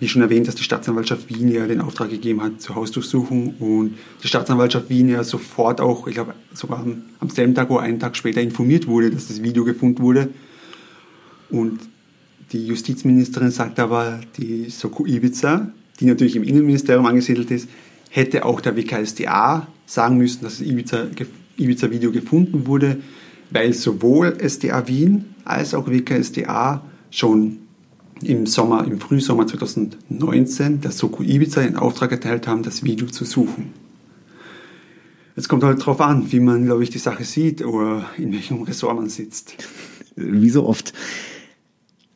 wie 0.00 0.08
schon 0.08 0.22
erwähnt, 0.22 0.48
dass 0.48 0.54
die 0.54 0.62
Staatsanwaltschaft 0.64 1.28
Wien 1.28 1.52
ja 1.52 1.66
den 1.66 1.82
Auftrag 1.82 2.10
gegeben 2.10 2.42
hat 2.42 2.60
zur 2.60 2.74
Hausdurchsuchung 2.74 3.54
und 3.60 3.94
die 4.22 4.28
Staatsanwaltschaft 4.28 4.88
Wien 4.88 5.10
ja 5.10 5.22
sofort 5.22 5.80
auch, 5.80 6.08
ich 6.08 6.14
glaube 6.14 6.34
sogar 6.54 6.80
am, 6.80 7.02
am 7.20 7.28
selben 7.28 7.54
Tag 7.54 7.70
oder 7.70 7.82
einen 7.82 8.00
Tag 8.00 8.16
später 8.16 8.40
informiert 8.40 8.86
wurde, 8.86 9.10
dass 9.10 9.28
das 9.28 9.42
Video 9.42 9.64
gefunden 9.64 10.02
wurde. 10.02 10.30
Und 11.50 11.80
die 12.52 12.66
Justizministerin 12.66 13.50
sagt 13.50 13.78
aber, 13.78 14.20
die 14.38 14.70
Soko 14.70 15.06
Ibiza, 15.06 15.70
die 16.00 16.06
natürlich 16.06 16.34
im 16.34 16.44
Innenministerium 16.44 17.04
angesiedelt 17.04 17.50
ist, 17.50 17.68
hätte 18.08 18.46
auch 18.46 18.62
der 18.62 18.74
WKSDA 18.74 19.66
sagen 19.84 20.16
müssen, 20.16 20.42
dass 20.42 20.58
das 20.58 20.66
Ibiza-Video 20.66 21.26
Ibiza 21.58 21.86
gefunden 21.86 22.66
wurde 22.66 22.98
weil 23.52 23.72
sowohl 23.74 24.36
SDA 24.40 24.86
Wien 24.88 25.34
als 25.44 25.74
auch 25.74 25.88
WKSDA 25.88 26.84
schon 27.10 27.58
im 28.22 28.46
Sommer, 28.46 28.86
im 28.86 29.00
Frühsommer 29.00 29.46
2019 29.46 30.80
der 30.80 30.92
Soko 30.92 31.22
Ibiza 31.22 31.62
in 31.62 31.76
Auftrag 31.76 32.12
erteilt 32.12 32.46
haben, 32.46 32.62
das 32.62 32.84
Video 32.84 33.06
zu 33.08 33.24
suchen. 33.24 33.72
Es 35.34 35.48
kommt 35.48 35.64
halt 35.64 35.80
darauf 35.80 36.00
an, 36.00 36.30
wie 36.30 36.40
man, 36.40 36.66
glaube 36.66 36.82
ich, 36.82 36.90
die 36.90 36.98
Sache 36.98 37.24
sieht 37.24 37.64
oder 37.64 38.06
in 38.18 38.32
welchem 38.32 38.62
Ressort 38.62 38.96
man 38.96 39.08
sitzt. 39.08 39.56
Wie 40.14 40.50
so 40.50 40.66
oft. 40.66 40.92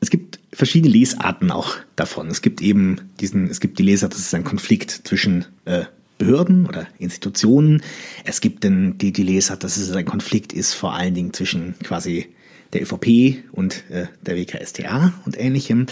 Es 0.00 0.10
gibt 0.10 0.38
verschiedene 0.52 0.92
Lesarten 0.92 1.50
auch 1.50 1.76
davon. 1.96 2.28
Es 2.28 2.42
gibt 2.42 2.60
eben 2.60 3.00
diesen, 3.20 3.48
es 3.48 3.60
gibt 3.60 3.78
die 3.78 3.82
Lesart, 3.82 4.12
das 4.12 4.20
ist 4.20 4.34
ein 4.34 4.44
Konflikt 4.44 4.90
zwischen 4.90 5.46
äh, 5.64 5.84
Behörden 6.18 6.66
oder 6.66 6.86
Institutionen. 6.98 7.82
Es 8.24 8.40
gibt 8.40 8.64
dann 8.64 8.98
die, 8.98 9.12
die 9.12 9.22
Lesart, 9.22 9.64
dass 9.64 9.76
es 9.76 9.92
ein 9.92 10.04
Konflikt 10.04 10.52
ist, 10.52 10.74
vor 10.74 10.94
allen 10.94 11.14
Dingen 11.14 11.32
zwischen 11.32 11.74
quasi 11.82 12.28
der 12.72 12.82
ÖVP 12.82 13.44
und 13.52 13.84
äh, 13.90 14.06
der 14.22 14.36
WKStA 14.36 15.12
und 15.24 15.38
ähnlichem. 15.38 15.86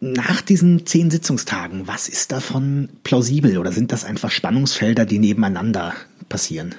Nach 0.00 0.40
diesen 0.40 0.86
zehn 0.86 1.10
Sitzungstagen, 1.10 1.86
was 1.86 2.08
ist 2.08 2.32
davon 2.32 2.88
plausibel 3.04 3.58
oder 3.58 3.70
sind 3.70 3.92
das 3.92 4.04
einfach 4.04 4.30
Spannungsfelder, 4.30 5.04
die 5.04 5.18
nebeneinander 5.18 5.94
passieren? 6.28 6.74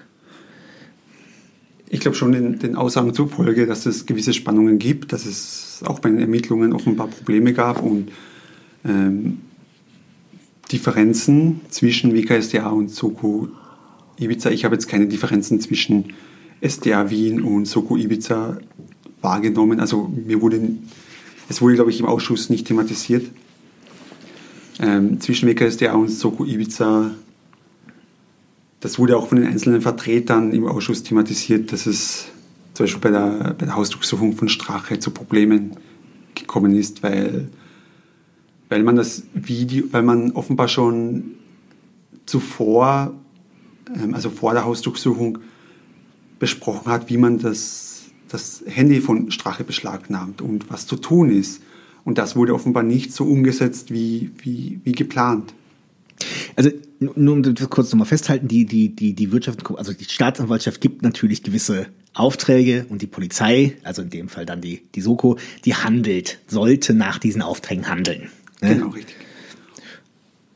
Ich 1.88 2.00
glaube 2.00 2.18
schon 2.18 2.32
den, 2.32 2.58
den 2.58 2.76
Aussagen 2.76 3.14
zufolge, 3.14 3.68
dass 3.68 3.86
es 3.86 4.06
gewisse 4.06 4.34
Spannungen 4.34 4.80
gibt, 4.80 5.14
dass 5.14 5.26
es 5.26 5.84
auch 5.86 6.00
bei 6.00 6.10
den 6.10 6.20
Ermittlungen 6.20 6.74
offenbar 6.74 7.08
Probleme 7.08 7.54
gab 7.54 7.84
und 7.84 8.12
ähm, 8.86 9.42
Differenzen 10.72 11.62
zwischen 11.70 12.14
WKSDA 12.14 12.70
und 12.70 12.90
Soko 12.90 13.50
Ibiza. 14.18 14.52
Ich 14.52 14.66
habe 14.66 14.76
jetzt 14.76 14.88
keine 14.88 15.08
Differenzen 15.08 15.60
zwischen 15.60 16.14
SDA 16.62 17.10
Wien 17.10 17.42
und 17.42 17.66
Soko 17.66 17.98
Ibiza 17.98 18.60
wahrgenommen. 19.22 19.80
Also 19.80 20.12
mir 20.26 20.42
wurde, 20.42 20.62
es 21.50 21.62
wurde, 21.62 21.76
glaube 21.76 21.92
ich, 21.92 22.00
im 22.00 22.06
Ausschuss 22.06 22.50
nicht 22.50 22.68
thematisiert. 22.68 23.26
Ähm, 24.80 25.20
zwischen 25.20 25.48
WKSDA 25.50 25.94
und 25.94 26.10
Soko 26.10 26.46
Ibiza, 26.46 27.12
das 28.80 28.98
wurde 28.98 29.18
auch 29.18 29.28
von 29.28 29.40
den 29.40 29.48
einzelnen 29.48 29.82
Vertretern 29.82 30.54
im 30.54 30.66
Ausschuss 30.66 31.04
thematisiert, 31.04 31.72
dass 31.72 31.86
es 31.86 32.28
zum 32.74 32.86
Beispiel 32.86 33.02
bei 33.02 33.12
der, 33.12 33.56
bei 33.58 33.66
der 33.66 33.76
Hausdurchsuchung 33.76 34.36
von 34.36 34.50
Strache 34.50 35.00
zu 35.00 35.12
Problemen 35.12 35.78
gekommen 36.34 36.76
ist, 36.76 37.04
weil 37.04 37.50
weil 38.72 38.84
man 38.84 38.96
das 38.96 39.24
Video, 39.34 39.84
weil 39.92 40.02
man 40.02 40.32
offenbar 40.32 40.70
schon 40.70 41.36
zuvor, 42.26 43.14
ähm, 43.94 44.16
also 44.16 44.30
vor 44.30 44.54
der 44.54 44.64
Hausdurchsuchung, 44.64 45.40
besprochen 46.40 46.90
hat, 46.90 47.10
wie 47.10 47.18
man 47.18 47.38
das, 47.38 48.06
das 48.30 48.64
Handy 48.66 49.02
von 49.02 49.30
Strache 49.30 49.66
beschlagnahmt 49.66 50.42
und 50.42 50.72
was 50.72 50.88
zu 50.88 50.96
tun 50.96 51.30
ist. 51.30 51.62
Und 52.06 52.18
das 52.18 52.38
wurde 52.38 52.56
offenbar 52.56 52.84
nicht 52.84 53.12
so 53.12 53.26
umgesetzt 53.26 53.92
wie, 53.92 54.32
wie, 54.42 54.80
wie 54.86 54.94
geplant. 54.94 55.54
Also 56.56 56.72
nur 57.02 57.34
um 57.34 57.44
das 57.44 57.70
kurz 57.70 57.92
nochmal 57.92 58.08
festhalten, 58.08 58.48
die, 58.48 58.66
die, 58.66 58.96
die, 58.96 59.14
die 59.14 59.32
Wirtschaft, 59.34 59.70
also 59.76 59.92
die 59.92 60.06
Staatsanwaltschaft 60.06 60.80
gibt 60.80 61.02
natürlich 61.02 61.44
gewisse 61.44 61.88
Aufträge 62.14 62.86
und 62.88 63.02
die 63.02 63.08
Polizei, 63.08 63.76
also 63.84 64.02
in 64.02 64.10
dem 64.10 64.30
Fall 64.30 64.46
dann 64.46 64.62
die, 64.62 64.84
die 64.96 65.02
Soko, 65.02 65.38
die 65.66 65.76
handelt, 65.76 66.40
sollte 66.48 66.94
nach 66.94 67.20
diesen 67.20 67.42
Aufträgen 67.42 67.90
handeln. 67.90 68.30
Ne? 68.62 68.76
Genau, 68.76 68.90
richtig. 68.90 69.16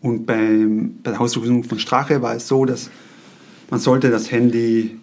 Und 0.02 0.26
beim, 0.26 1.00
bei 1.02 1.12
der 1.12 1.20
Hausdurchsuchung 1.20 1.64
von 1.64 1.80
Strache 1.80 2.22
war 2.22 2.36
es 2.36 2.48
so, 2.48 2.66
dass 2.66 2.90
man 3.70 3.80
sollte 3.80 4.12
das 4.12 4.32
Handy 4.32 5.00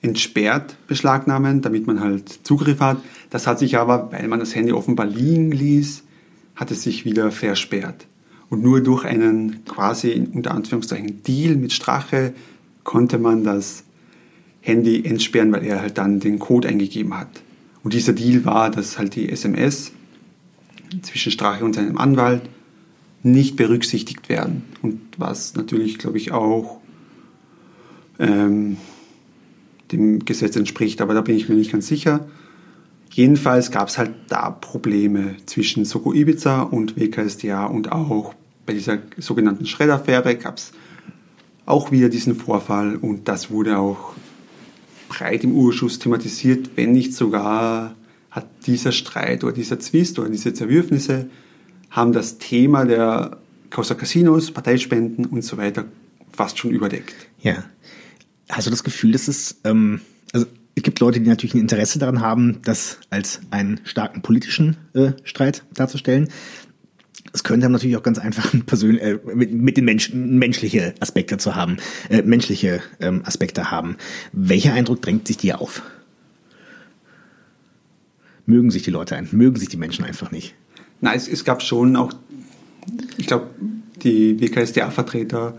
entsperrt 0.00 0.76
beschlagnahmen, 0.86 1.60
damit 1.60 1.86
man 1.86 2.00
halt 2.00 2.46
Zugriff 2.46 2.80
hat. 2.80 2.98
Das 3.30 3.46
hat 3.46 3.58
sich 3.58 3.76
aber, 3.76 4.10
weil 4.12 4.28
man 4.28 4.40
das 4.40 4.54
Handy 4.54 4.72
offenbar 4.72 5.06
liegen 5.06 5.50
ließ, 5.50 6.04
hat 6.56 6.70
es 6.70 6.82
sich 6.82 7.04
wieder 7.04 7.30
versperrt. 7.30 8.06
Und 8.48 8.62
nur 8.62 8.80
durch 8.80 9.04
einen 9.04 9.64
quasi 9.66 10.26
unter 10.32 10.52
Anführungszeichen 10.52 11.22
Deal 11.22 11.56
mit 11.56 11.72
Strache 11.72 12.32
konnte 12.84 13.18
man 13.18 13.44
das 13.44 13.84
Handy 14.60 15.04
entsperren, 15.04 15.52
weil 15.52 15.64
er 15.64 15.82
halt 15.82 15.98
dann 15.98 16.20
den 16.20 16.38
Code 16.38 16.68
eingegeben 16.68 17.18
hat. 17.18 17.28
Und 17.82 17.92
dieser 17.92 18.12
Deal 18.12 18.44
war, 18.44 18.70
dass 18.70 18.98
halt 18.98 19.14
die 19.14 19.28
SMS 19.28 19.92
zwischen 21.02 21.32
Strache 21.32 21.64
und 21.64 21.74
seinem 21.74 21.98
Anwalt 21.98 22.42
nicht 23.22 23.56
berücksichtigt 23.56 24.28
werden. 24.28 24.62
Und 24.82 25.00
was 25.16 25.54
natürlich, 25.54 25.98
glaube 25.98 26.18
ich, 26.18 26.32
auch 26.32 26.80
ähm, 28.18 28.76
dem 29.92 30.24
Gesetz 30.24 30.56
entspricht, 30.56 31.00
aber 31.00 31.14
da 31.14 31.20
bin 31.20 31.36
ich 31.36 31.48
mir 31.48 31.54
nicht 31.54 31.72
ganz 31.72 31.86
sicher. 31.86 32.26
Jedenfalls 33.10 33.70
gab 33.70 33.88
es 33.88 33.98
halt 33.98 34.12
da 34.28 34.50
Probleme 34.50 35.36
zwischen 35.46 35.84
Soko 35.84 36.12
Ibiza 36.12 36.62
und 36.62 36.96
WKSDA 36.96 37.66
und 37.66 37.90
auch 37.90 38.34
bei 38.66 38.74
dieser 38.74 38.98
sogenannten 39.16 39.66
Schreddaffäre 39.66 40.36
gab 40.36 40.58
es 40.58 40.72
auch 41.64 41.90
wieder 41.90 42.08
diesen 42.08 42.34
Vorfall 42.34 42.96
und 42.96 43.28
das 43.28 43.50
wurde 43.50 43.78
auch 43.78 44.12
breit 45.08 45.42
im 45.42 45.52
Urschuss 45.52 45.98
thematisiert, 45.98 46.70
wenn 46.76 46.92
nicht 46.92 47.14
sogar 47.14 47.94
hat 48.30 48.46
dieser 48.66 48.92
Streit 48.92 49.44
oder 49.44 49.52
dieser 49.52 49.78
Zwist 49.80 50.18
oder 50.18 50.28
diese 50.28 50.52
Zerwürfnisse 50.52 51.28
haben 51.90 52.12
das 52.12 52.38
Thema 52.38 52.84
der 52.84 53.38
Causa 53.70 53.94
Casinos, 53.94 54.50
Parteispenden 54.50 55.26
und 55.26 55.42
so 55.42 55.56
weiter 55.56 55.84
fast 56.32 56.58
schon 56.58 56.70
überdeckt. 56.70 57.14
Ja. 57.40 57.64
Hast 58.48 58.66
du 58.66 58.70
das 58.70 58.84
Gefühl, 58.84 59.12
dass 59.12 59.28
es, 59.28 59.60
ähm, 59.64 60.00
also 60.32 60.46
es 60.74 60.82
gibt 60.82 61.00
Leute, 61.00 61.20
die 61.20 61.28
natürlich 61.28 61.54
ein 61.54 61.60
Interesse 61.60 61.98
daran 61.98 62.20
haben, 62.20 62.60
das 62.64 62.98
als 63.10 63.40
einen 63.50 63.80
starken 63.84 64.22
politischen 64.22 64.76
äh, 64.94 65.12
Streit 65.24 65.64
darzustellen. 65.74 66.28
Es 67.32 67.44
könnte 67.44 67.66
aber 67.66 67.74
natürlich 67.74 67.96
auch 67.96 68.02
ganz 68.02 68.18
einfach 68.18 68.54
äh, 68.54 69.18
mit, 69.34 69.52
mit 69.52 69.76
den 69.76 69.84
Menschen 69.84 70.38
menschliche 70.38 70.94
Aspekte 71.00 71.36
zu 71.36 71.54
haben, 71.54 71.76
äh, 72.08 72.22
menschliche 72.22 72.80
ähm, 73.00 73.22
Aspekte 73.24 73.70
haben. 73.70 73.96
Welcher 74.32 74.72
Eindruck 74.72 75.02
drängt 75.02 75.26
sich 75.26 75.36
dir 75.36 75.60
auf? 75.60 75.82
Mögen 78.48 78.70
sich 78.70 78.82
die 78.82 78.90
Leute 78.90 79.22
mögen 79.32 79.56
sich 79.56 79.68
die 79.68 79.76
Menschen 79.76 80.04
einfach 80.04 80.30
nicht. 80.30 80.54
Nein, 81.00 81.16
es, 81.16 81.28
es 81.28 81.44
gab 81.44 81.62
schon 81.62 81.96
auch, 81.96 82.12
ich 83.18 83.26
glaube, 83.26 83.48
die 84.02 84.40
WKSDA-Vertreter 84.40 85.58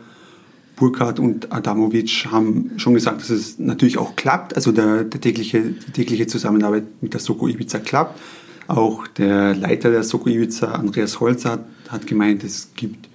Burkhardt 0.75 1.19
und 1.19 1.51
Adamovic 1.51 2.27
haben 2.31 2.71
schon 2.77 2.93
gesagt, 2.93 3.21
dass 3.21 3.29
es 3.29 3.59
natürlich 3.59 3.97
auch 3.97 4.15
klappt, 4.15 4.55
also 4.55 4.71
der, 4.71 5.03
der 5.03 5.21
tägliche, 5.21 5.61
die 5.61 5.91
tägliche 5.91 6.25
Zusammenarbeit 6.25 6.85
mit 7.01 7.13
der 7.13 7.19
Soko 7.19 7.47
Ibiza 7.47 7.79
klappt, 7.79 8.19
Auch 8.67 9.07
der 9.07 9.55
Leiter 9.55 9.91
der 9.91 10.03
Soko 10.03 10.29
Ibiza, 10.29 10.73
Andreas 10.73 11.19
Holzer, 11.19 11.51
hat, 11.51 11.65
hat 11.89 12.07
gemeint, 12.07 12.43
es 12.43 12.69
gibt 12.75 13.09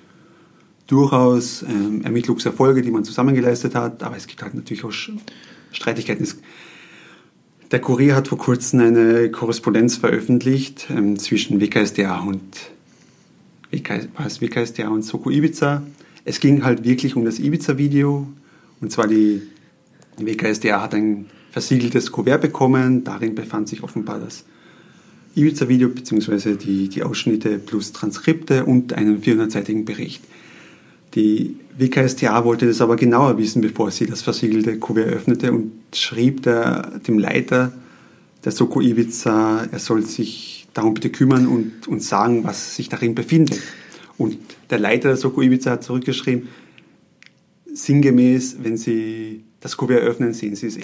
durchaus 0.87 1.63
ähm, 1.63 2.03
Ermittlungserfolge, 2.03 2.83
die 2.83 2.91
man 2.91 3.05
zusammengeleistet 3.05 3.75
hat, 3.75 4.03
aber 4.03 4.17
es 4.17 4.27
gibt 4.27 4.43
halt 4.43 4.55
natürlich 4.55 4.85
auch 4.85 4.93
Streitigkeiten. 5.73 6.25
Es, 6.25 6.37
der 7.75 7.81
Kurier 7.81 8.15
hat 8.15 8.29
vor 8.29 8.39
kurzem 8.39 8.79
eine 8.79 9.33
Korrespondenz 9.33 9.97
veröffentlicht 9.97 10.87
ähm, 10.91 11.19
zwischen 11.19 11.61
WKSDA 11.61 12.21
und 12.21 12.41
WK, 13.73 14.11
was, 14.17 14.41
WKSDA 14.41 14.87
und 14.87 15.03
Soko 15.03 15.29
Ibiza. 15.29 15.83
Es 16.25 16.39
ging 16.39 16.63
halt 16.63 16.85
wirklich 16.85 17.17
um 17.17 17.25
das 17.25 17.41
Ibiza-Video. 17.41 18.29
Und 18.81 18.93
zwar 18.93 19.09
die 19.09 19.43
WKSDA 20.19 20.83
hat 20.83 20.95
ein 20.95 21.27
versiegeltes 21.51 22.13
Kuvert 22.13 22.43
bekommen. 22.43 23.03
Darin 23.03 23.35
befand 23.35 23.69
sich 23.69 23.83
offenbar 23.83 24.21
das 24.21 24.45
Ibiza-Video 25.35 25.89
bzw. 25.89 26.55
Die, 26.55 26.89
die 26.89 27.03
Ausschnitte 27.03 27.59
plus 27.59 27.91
Transkripte 27.91 28.67
und 28.67 28.93
einen 28.93 29.21
400-seitigen 29.21 29.85
Bericht. 29.85 30.23
Die 31.17 31.57
WKStA 31.77 32.45
wollte 32.45 32.67
das 32.67 32.81
aber 32.81 32.97
genauer 32.97 33.37
wissen, 33.37 33.61
bevor 33.61 33.91
sie 33.91 34.07
das 34.07 34.23
versiegelte 34.23 34.79
Kuvert 34.79 35.09
öffnete 35.09 35.53
und 35.53 35.73
schrieb 35.93 36.43
der, 36.43 37.01
dem 37.07 37.19
Leiter 37.19 37.73
der 38.45 38.53
Soko 38.53 38.81
Ibiza, 38.81 39.67
er 39.71 39.79
soll 39.79 40.03
sich 40.03 40.69
darum 40.75 40.95
bitte 40.95 41.11
kümmern 41.11 41.47
und, 41.47 41.89
und 41.89 42.03
sagen, 42.03 42.45
was 42.45 42.77
sich 42.77 42.89
darin 42.89 43.15
befindet. 43.15 43.61
Und 44.19 44.39
der 44.71 44.79
Leiter 44.79 45.09
der 45.09 45.17
Soko 45.17 45.43
Ibiza 45.43 45.73
hat 45.73 45.83
zurückgeschrieben, 45.83 46.49
sinngemäß, 47.73 48.59
wenn 48.63 48.77
Sie 48.77 49.45
das 49.61 49.77
Kuvert 49.77 50.03
öffnen, 50.03 50.33
sehen 50.33 50.55
Sie 50.55 50.67
es 50.69 50.77
eh. 50.77 50.83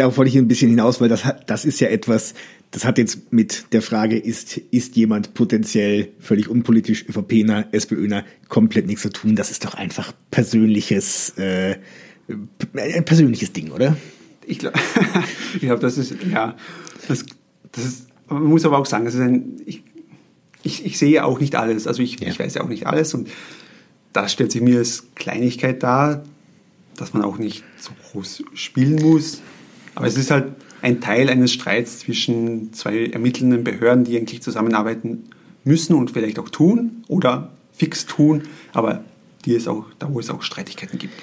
Darauf 0.00 0.16
wollte 0.16 0.30
ich 0.30 0.38
ein 0.38 0.48
bisschen 0.48 0.70
hinaus, 0.70 1.02
weil 1.02 1.10
das, 1.10 1.24
das 1.44 1.66
ist 1.66 1.78
ja 1.78 1.88
etwas, 1.88 2.32
das 2.70 2.86
hat 2.86 2.96
jetzt 2.96 3.34
mit 3.34 3.66
der 3.72 3.82
Frage, 3.82 4.16
ist, 4.16 4.56
ist 4.56 4.96
jemand 4.96 5.34
potenziell 5.34 6.08
völlig 6.18 6.48
unpolitisch, 6.48 7.04
ÖVPner, 7.06 7.66
SPÖner, 7.72 8.24
komplett 8.48 8.86
nichts 8.86 9.02
zu 9.02 9.10
tun. 9.10 9.36
Das 9.36 9.50
ist 9.50 9.62
doch 9.62 9.74
einfach 9.74 10.14
persönliches, 10.30 11.34
äh, 11.36 11.76
ein 12.28 13.04
persönliches 13.04 13.52
Ding, 13.52 13.72
oder? 13.72 13.94
Ich 14.46 14.60
glaube, 14.60 14.80
ich 15.60 15.68
das 15.68 15.98
ist, 15.98 16.14
ja, 16.32 16.56
das, 17.06 17.26
das 17.70 17.84
ist, 17.84 18.06
man 18.26 18.44
muss 18.44 18.64
aber 18.64 18.78
auch 18.78 18.86
sagen, 18.86 19.04
das 19.04 19.16
ist 19.16 19.20
ein, 19.20 19.60
ich, 19.66 19.82
ich, 20.62 20.86
ich 20.86 20.98
sehe 20.98 21.26
auch 21.26 21.40
nicht 21.40 21.56
alles, 21.56 21.86
also 21.86 22.02
ich, 22.02 22.18
ja. 22.20 22.28
ich 22.28 22.38
weiß 22.38 22.54
ja 22.54 22.62
auch 22.62 22.70
nicht 22.70 22.86
alles 22.86 23.12
und 23.12 23.28
das 24.14 24.32
stellt 24.32 24.50
sich 24.50 24.62
mir 24.62 24.78
als 24.78 25.04
Kleinigkeit 25.14 25.82
dar, 25.82 26.24
dass 26.96 27.12
man 27.12 27.22
auch 27.22 27.36
nicht 27.36 27.64
so 27.76 27.90
groß 28.12 28.44
spielen 28.54 28.96
muss. 29.02 29.42
Aber 29.94 30.06
es 30.06 30.16
ist 30.16 30.30
halt 30.30 30.52
ein 30.82 31.00
Teil 31.00 31.28
eines 31.28 31.52
Streits 31.52 32.00
zwischen 32.00 32.72
zwei 32.72 33.06
ermittelnden 33.06 33.64
Behörden, 33.64 34.04
die 34.04 34.16
eigentlich 34.16 34.42
zusammenarbeiten 34.42 35.24
müssen 35.64 35.94
und 35.94 36.10
vielleicht 36.10 36.38
auch 36.38 36.48
tun 36.48 37.04
oder 37.08 37.50
fix 37.72 38.06
tun, 38.06 38.42
aber 38.72 39.04
die 39.44 39.54
es 39.54 39.68
auch, 39.68 39.86
da 39.98 40.12
wo 40.12 40.20
es 40.20 40.30
auch 40.30 40.42
Streitigkeiten 40.42 40.98
gibt. 40.98 41.14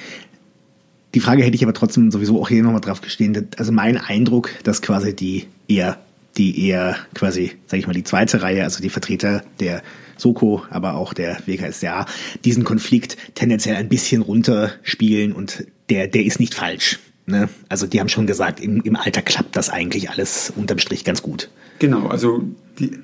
Die 1.13 1.19
Frage 1.19 1.43
hätte 1.43 1.55
ich 1.55 1.63
aber 1.63 1.73
trotzdem 1.73 2.11
sowieso 2.11 2.39
auch 2.39 2.49
hier 2.49 2.63
nochmal 2.63 2.81
drauf 2.81 3.01
gestehen. 3.01 3.47
Also 3.57 3.71
mein 3.71 3.97
Eindruck, 3.97 4.51
dass 4.63 4.81
quasi 4.81 5.15
die 5.15 5.47
eher, 5.67 5.97
die 6.37 6.67
eher 6.67 6.97
quasi, 7.13 7.53
sage 7.65 7.79
ich 7.79 7.87
mal, 7.87 7.93
die 7.93 8.03
zweite 8.03 8.41
Reihe, 8.41 8.63
also 8.63 8.81
die 8.81 8.89
Vertreter 8.89 9.43
der 9.59 9.81
Soko, 10.17 10.63
aber 10.69 10.95
auch 10.95 11.13
der 11.13 11.39
WKSDA, 11.45 12.05
diesen 12.43 12.63
Konflikt 12.63 13.17
tendenziell 13.35 13.75
ein 13.75 13.89
bisschen 13.89 14.21
runterspielen 14.21 15.33
und 15.33 15.65
der, 15.89 16.07
der 16.07 16.25
ist 16.25 16.39
nicht 16.39 16.53
falsch. 16.53 16.99
Ne? 17.27 17.49
Also 17.67 17.87
die 17.87 17.99
haben 17.99 18.07
schon 18.09 18.25
gesagt, 18.25 18.61
im, 18.61 18.81
im 18.81 18.95
Alter 18.95 19.21
klappt 19.21 19.55
das 19.57 19.69
eigentlich 19.69 20.09
alles 20.09 20.51
unterm 20.55 20.79
Strich 20.79 21.03
ganz 21.03 21.21
gut. 21.21 21.49
Genau, 21.77 22.07
also 22.07 22.41
die, 22.79 22.97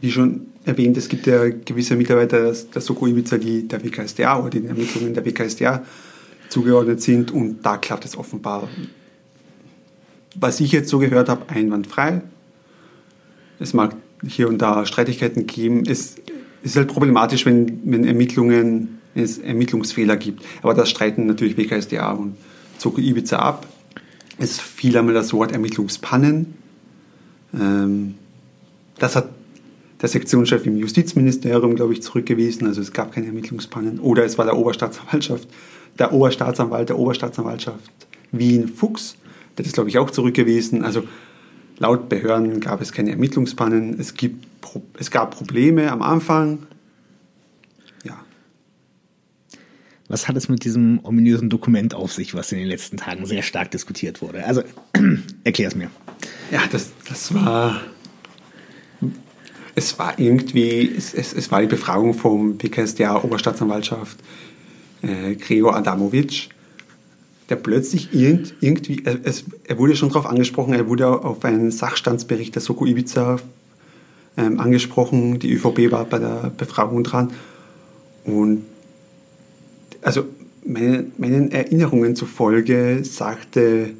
wie 0.00 0.10
schon 0.10 0.48
erwähnt, 0.64 0.96
es 0.96 1.08
gibt 1.08 1.26
ja 1.28 1.48
gewisse 1.48 1.94
Mitarbeiter 1.94 2.52
der 2.52 2.82
Soko 2.82 3.06
Ibiza, 3.06 3.38
die 3.38 3.68
der 3.68 3.82
WKSDA 3.84 4.40
oder 4.40 4.50
den 4.50 4.66
Ermittlungen 4.66 5.14
der 5.14 5.24
WKSDA 5.24 5.84
zugeordnet 6.48 7.02
sind 7.02 7.30
und 7.30 7.62
da 7.62 7.76
klappt 7.76 8.04
es 8.04 8.18
offenbar, 8.18 8.68
was 10.34 10.60
ich 10.60 10.72
jetzt 10.72 10.88
so 10.88 10.98
gehört 10.98 11.28
habe, 11.28 11.48
einwandfrei. 11.48 12.20
Es 13.60 13.74
mag 13.74 13.94
hier 14.26 14.48
und 14.48 14.58
da 14.58 14.84
Streitigkeiten 14.86 15.46
geben. 15.46 15.84
Es 15.86 16.16
ist 16.62 16.76
halt 16.76 16.88
problematisch, 16.88 17.46
wenn, 17.46 17.80
wenn 17.84 18.04
Ermittlungen, 18.04 18.98
wenn 19.14 19.24
es 19.24 19.38
Ermittlungsfehler 19.38 20.16
gibt. 20.16 20.44
Aber 20.62 20.74
das 20.74 20.90
streiten 20.90 21.26
natürlich 21.26 21.56
WKSDA 21.56 22.10
und 22.10 22.36
zog 22.82 22.98
Ibiza 22.98 23.38
ab. 23.38 23.66
Es 24.38 24.58
fiel 24.58 24.96
einmal 24.98 25.14
das 25.14 25.32
Wort 25.32 25.52
Ermittlungspannen. 25.52 26.54
Ähm, 27.54 28.14
das 28.98 29.16
hat 29.16 29.28
der 30.00 30.08
Sektionschef 30.08 30.66
im 30.66 30.76
Justizministerium, 30.76 31.76
glaube 31.76 31.92
ich, 31.92 32.02
zurückgewiesen. 32.02 32.66
Also 32.66 32.80
es 32.80 32.92
gab 32.92 33.12
keine 33.12 33.28
Ermittlungspannen. 33.28 34.00
Oder 34.00 34.24
es 34.24 34.36
war 34.36 34.44
der 34.44 34.56
Oberstaatsanwaltschaft, 34.56 35.48
der 35.98 36.12
Oberstaatsanwalt 36.12 36.88
der 36.88 36.98
Oberstaatsanwaltschaft 36.98 37.92
Wien 38.32 38.68
Fuchs. 38.68 39.16
Der 39.56 39.64
ist, 39.64 39.74
glaube 39.74 39.90
ich, 39.90 39.98
auch 39.98 40.10
zurückgewiesen. 40.10 40.84
Also 40.84 41.04
laut 41.78 42.08
Behörden 42.08 42.58
gab 42.58 42.80
es 42.80 42.90
keine 42.90 43.10
Ermittlungspannen. 43.10 44.00
Es, 44.00 44.14
gibt, 44.14 44.44
es 44.98 45.12
gab 45.12 45.36
Probleme 45.36 45.92
am 45.92 46.02
Anfang. 46.02 46.66
Was 50.12 50.28
hat 50.28 50.36
es 50.36 50.50
mit 50.50 50.62
diesem 50.64 51.00
ominösen 51.04 51.48
Dokument 51.48 51.94
auf 51.94 52.12
sich, 52.12 52.34
was 52.34 52.52
in 52.52 52.58
den 52.58 52.68
letzten 52.68 52.98
Tagen 52.98 53.24
sehr 53.24 53.40
stark 53.40 53.70
diskutiert 53.70 54.20
wurde? 54.20 54.44
Also, 54.44 54.62
erklär 55.44 55.68
es 55.68 55.74
mir. 55.74 55.90
Ja, 56.50 56.60
das, 56.70 56.90
das 57.08 57.32
war. 57.32 57.80
Es 59.74 59.98
war 59.98 60.18
irgendwie, 60.18 60.94
es, 60.94 61.14
es, 61.14 61.32
es 61.32 61.50
war 61.50 61.62
die 61.62 61.66
Befragung 61.66 62.12
vom 62.12 62.58
BKSDA 62.58 63.22
Oberstaatsanwaltschaft 63.24 64.18
äh, 65.00 65.34
Gregor 65.36 65.76
Adamovic, 65.76 66.50
der 67.48 67.56
plötzlich 67.56 68.12
irgend, 68.12 68.52
irgendwie, 68.60 69.02
es, 69.24 69.44
er 69.66 69.78
wurde 69.78 69.96
schon 69.96 70.10
darauf 70.10 70.26
angesprochen, 70.26 70.74
er 70.74 70.90
wurde 70.90 71.08
auf 71.08 71.42
einen 71.42 71.70
Sachstandsbericht 71.70 72.54
der 72.54 72.60
Soko 72.60 72.84
Ibiza 72.84 73.38
ähm, 74.36 74.60
angesprochen, 74.60 75.38
die 75.38 75.54
ÖVP 75.54 75.90
war 75.90 76.04
bei 76.04 76.18
der 76.18 76.52
Befragung 76.54 77.02
dran 77.02 77.32
und 78.24 78.66
also 80.02 80.24
meine, 80.64 81.06
meinen 81.16 81.50
Erinnerungen 81.50 82.14
zufolge 82.16 83.04
sagte 83.04 83.90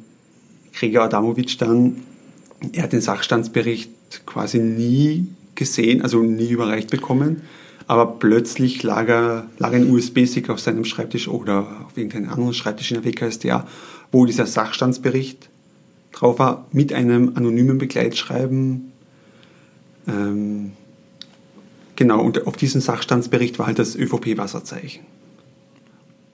Gregor 0.73 1.03
Adamovic 1.03 1.57
dann, 1.57 2.03
er 2.71 2.83
hat 2.83 2.93
den 2.93 3.01
Sachstandsbericht 3.01 3.91
quasi 4.25 4.59
nie 4.59 5.27
gesehen, 5.55 6.01
also 6.01 6.21
nie 6.21 6.49
überreicht 6.49 6.89
bekommen, 6.89 7.41
aber 7.87 8.05
plötzlich 8.05 8.81
lag, 8.83 9.07
er, 9.07 9.47
lag 9.57 9.73
ein 9.73 9.89
USB-Stick 9.91 10.49
auf 10.49 10.59
seinem 10.59 10.85
Schreibtisch 10.85 11.27
oder 11.27 11.85
auf 11.85 11.97
irgendeinem 11.97 12.29
anderen 12.29 12.53
Schreibtisch 12.53 12.91
in 12.91 13.01
der 13.01 13.11
WKSDA, 13.11 13.67
wo 14.11 14.25
dieser 14.25 14.45
Sachstandsbericht 14.45 15.49
drauf 16.11 16.39
war, 16.39 16.67
mit 16.71 16.93
einem 16.93 17.33
anonymen 17.35 17.77
Begleitschreiben. 17.77 18.91
Ähm, 20.07 20.71
genau, 21.95 22.21
und 22.21 22.47
auf 22.47 22.55
diesem 22.55 22.81
Sachstandsbericht 22.81 23.59
war 23.59 23.67
halt 23.67 23.79
das 23.79 23.95
ÖVP-Wasserzeichen. 23.95 25.12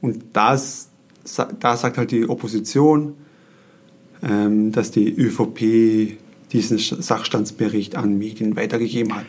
Und 0.01 0.23
das, 0.33 0.89
da 1.59 1.77
sagt 1.77 1.97
halt 1.97 2.11
die 2.11 2.27
Opposition, 2.27 3.15
ähm, 4.23 4.71
dass 4.71 4.91
die 4.91 5.09
ÖVP 5.09 6.17
diesen 6.51 6.77
Sachstandsbericht 6.77 7.95
an 7.95 8.17
Medien 8.17 8.55
weitergegeben 8.55 9.15
hat. 9.15 9.25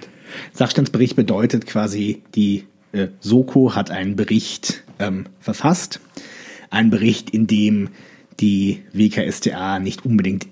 Sachstandsbericht 0.53 1.17
bedeutet 1.17 1.67
quasi, 1.67 2.23
die 2.35 2.65
äh, 2.93 3.09
Soko 3.21 3.75
hat 3.75 3.91
einen 3.91 4.17
Bericht 4.17 4.85
ähm, 4.99 5.27
verfasst. 5.41 6.01
Ein 6.71 6.91
Bericht, 6.91 7.31
in 7.31 7.47
dem 7.47 7.91
die 8.39 8.83
WKStA 8.93 9.79
nicht 9.81 10.05
unbedingt, 10.05 10.47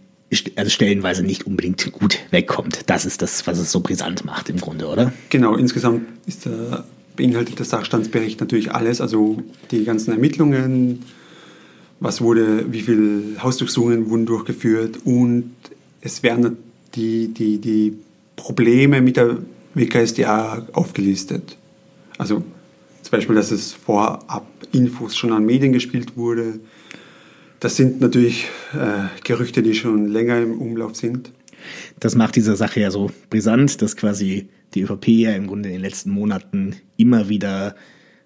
also 0.57 0.71
stellenweise 0.71 1.23
nicht 1.23 1.47
unbedingt 1.47 1.91
gut 1.93 2.19
wegkommt. 2.31 2.83
Das 2.87 3.07
ist 3.07 3.23
das, 3.23 3.47
was 3.47 3.59
es 3.59 3.73
so 3.73 3.81
brisant 3.81 4.25
macht 4.25 4.51
im 4.51 4.59
Grunde, 4.59 4.89
oder? 4.89 5.13
Genau, 5.31 5.55
insgesamt 5.55 6.07
ist 6.27 6.45
der 6.45 6.85
beinhaltet 7.19 7.59
der 7.59 7.67
Sachstandsbericht 7.67 8.41
natürlich 8.41 8.73
alles, 8.73 9.03
also 9.03 9.43
die 9.71 9.85
ganzen 9.85 10.13
Ermittlungen, 10.13 11.05
was 12.01 12.21
wurde, 12.21 12.73
wie 12.73 12.81
viele 12.81 13.43
Hausdurchsuchungen 13.43 14.09
wurden 14.09 14.25
durchgeführt 14.25 15.01
und 15.05 15.51
es 16.01 16.23
werden 16.23 16.57
die, 16.95 17.29
die, 17.35 17.59
die 17.59 17.99
Probleme 18.37 19.03
mit 19.03 19.17
der 19.17 19.39
WKSDA 19.75 20.69
aufgelistet. 20.73 21.57
Also 22.17 22.45
zum 23.03 23.11
Beispiel, 23.11 23.35
dass 23.35 23.51
es 23.51 23.73
vorab 23.73 24.47
Infos 24.73 25.17
schon 25.17 25.33
an 25.33 25.45
Medien 25.45 25.73
gespielt 25.73 26.17
wurde. 26.17 26.61
Das 27.59 27.75
sind 27.77 28.01
natürlich 28.01 28.47
äh, 28.75 29.09
Gerüchte, 29.25 29.63
die 29.63 29.75
schon 29.75 30.07
länger 30.07 30.41
im 30.41 30.61
Umlauf 30.61 30.95
sind. 30.95 31.33
Das 31.99 32.15
macht 32.15 32.37
diese 32.37 32.55
Sache 32.55 32.81
ja 32.81 32.93
so 32.93 33.11
brisant, 33.29 33.83
dass 33.83 33.97
quasi 33.97 34.49
die 34.75 34.83
ÖVP 34.83 35.09
ja 35.09 35.33
im 35.33 35.47
Grunde 35.47 35.69
in 35.69 35.77
den 35.77 35.83
letzten 35.83 36.11
Monaten 36.11 36.77
immer 36.97 37.29
wieder 37.29 37.75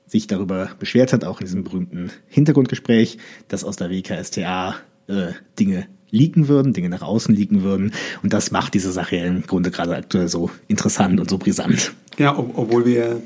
sich 0.06 0.26
darüber 0.26 0.70
beschwert 0.78 1.12
hat, 1.12 1.24
auch 1.24 1.40
in 1.40 1.46
diesem 1.46 1.64
berühmten 1.64 2.10
Hintergrundgespräch, 2.28 3.18
dass 3.48 3.64
aus 3.64 3.76
der 3.76 3.90
WKStA 3.90 4.76
äh, 5.06 5.32
Dinge 5.58 5.86
liegen 6.10 6.48
würden, 6.48 6.74
Dinge 6.74 6.90
nach 6.90 7.02
außen 7.02 7.34
liegen 7.34 7.62
würden. 7.62 7.92
Und 8.22 8.32
das 8.32 8.50
macht 8.50 8.74
diese 8.74 8.92
Sache 8.92 9.16
im 9.16 9.42
Grunde 9.46 9.70
gerade 9.70 9.96
aktuell 9.96 10.28
so 10.28 10.50
interessant 10.68 11.18
und 11.18 11.30
so 11.30 11.38
brisant. 11.38 11.94
Ja, 12.18 12.38
ob, 12.38 12.56
obwohl 12.56 12.84
wir 12.84 13.22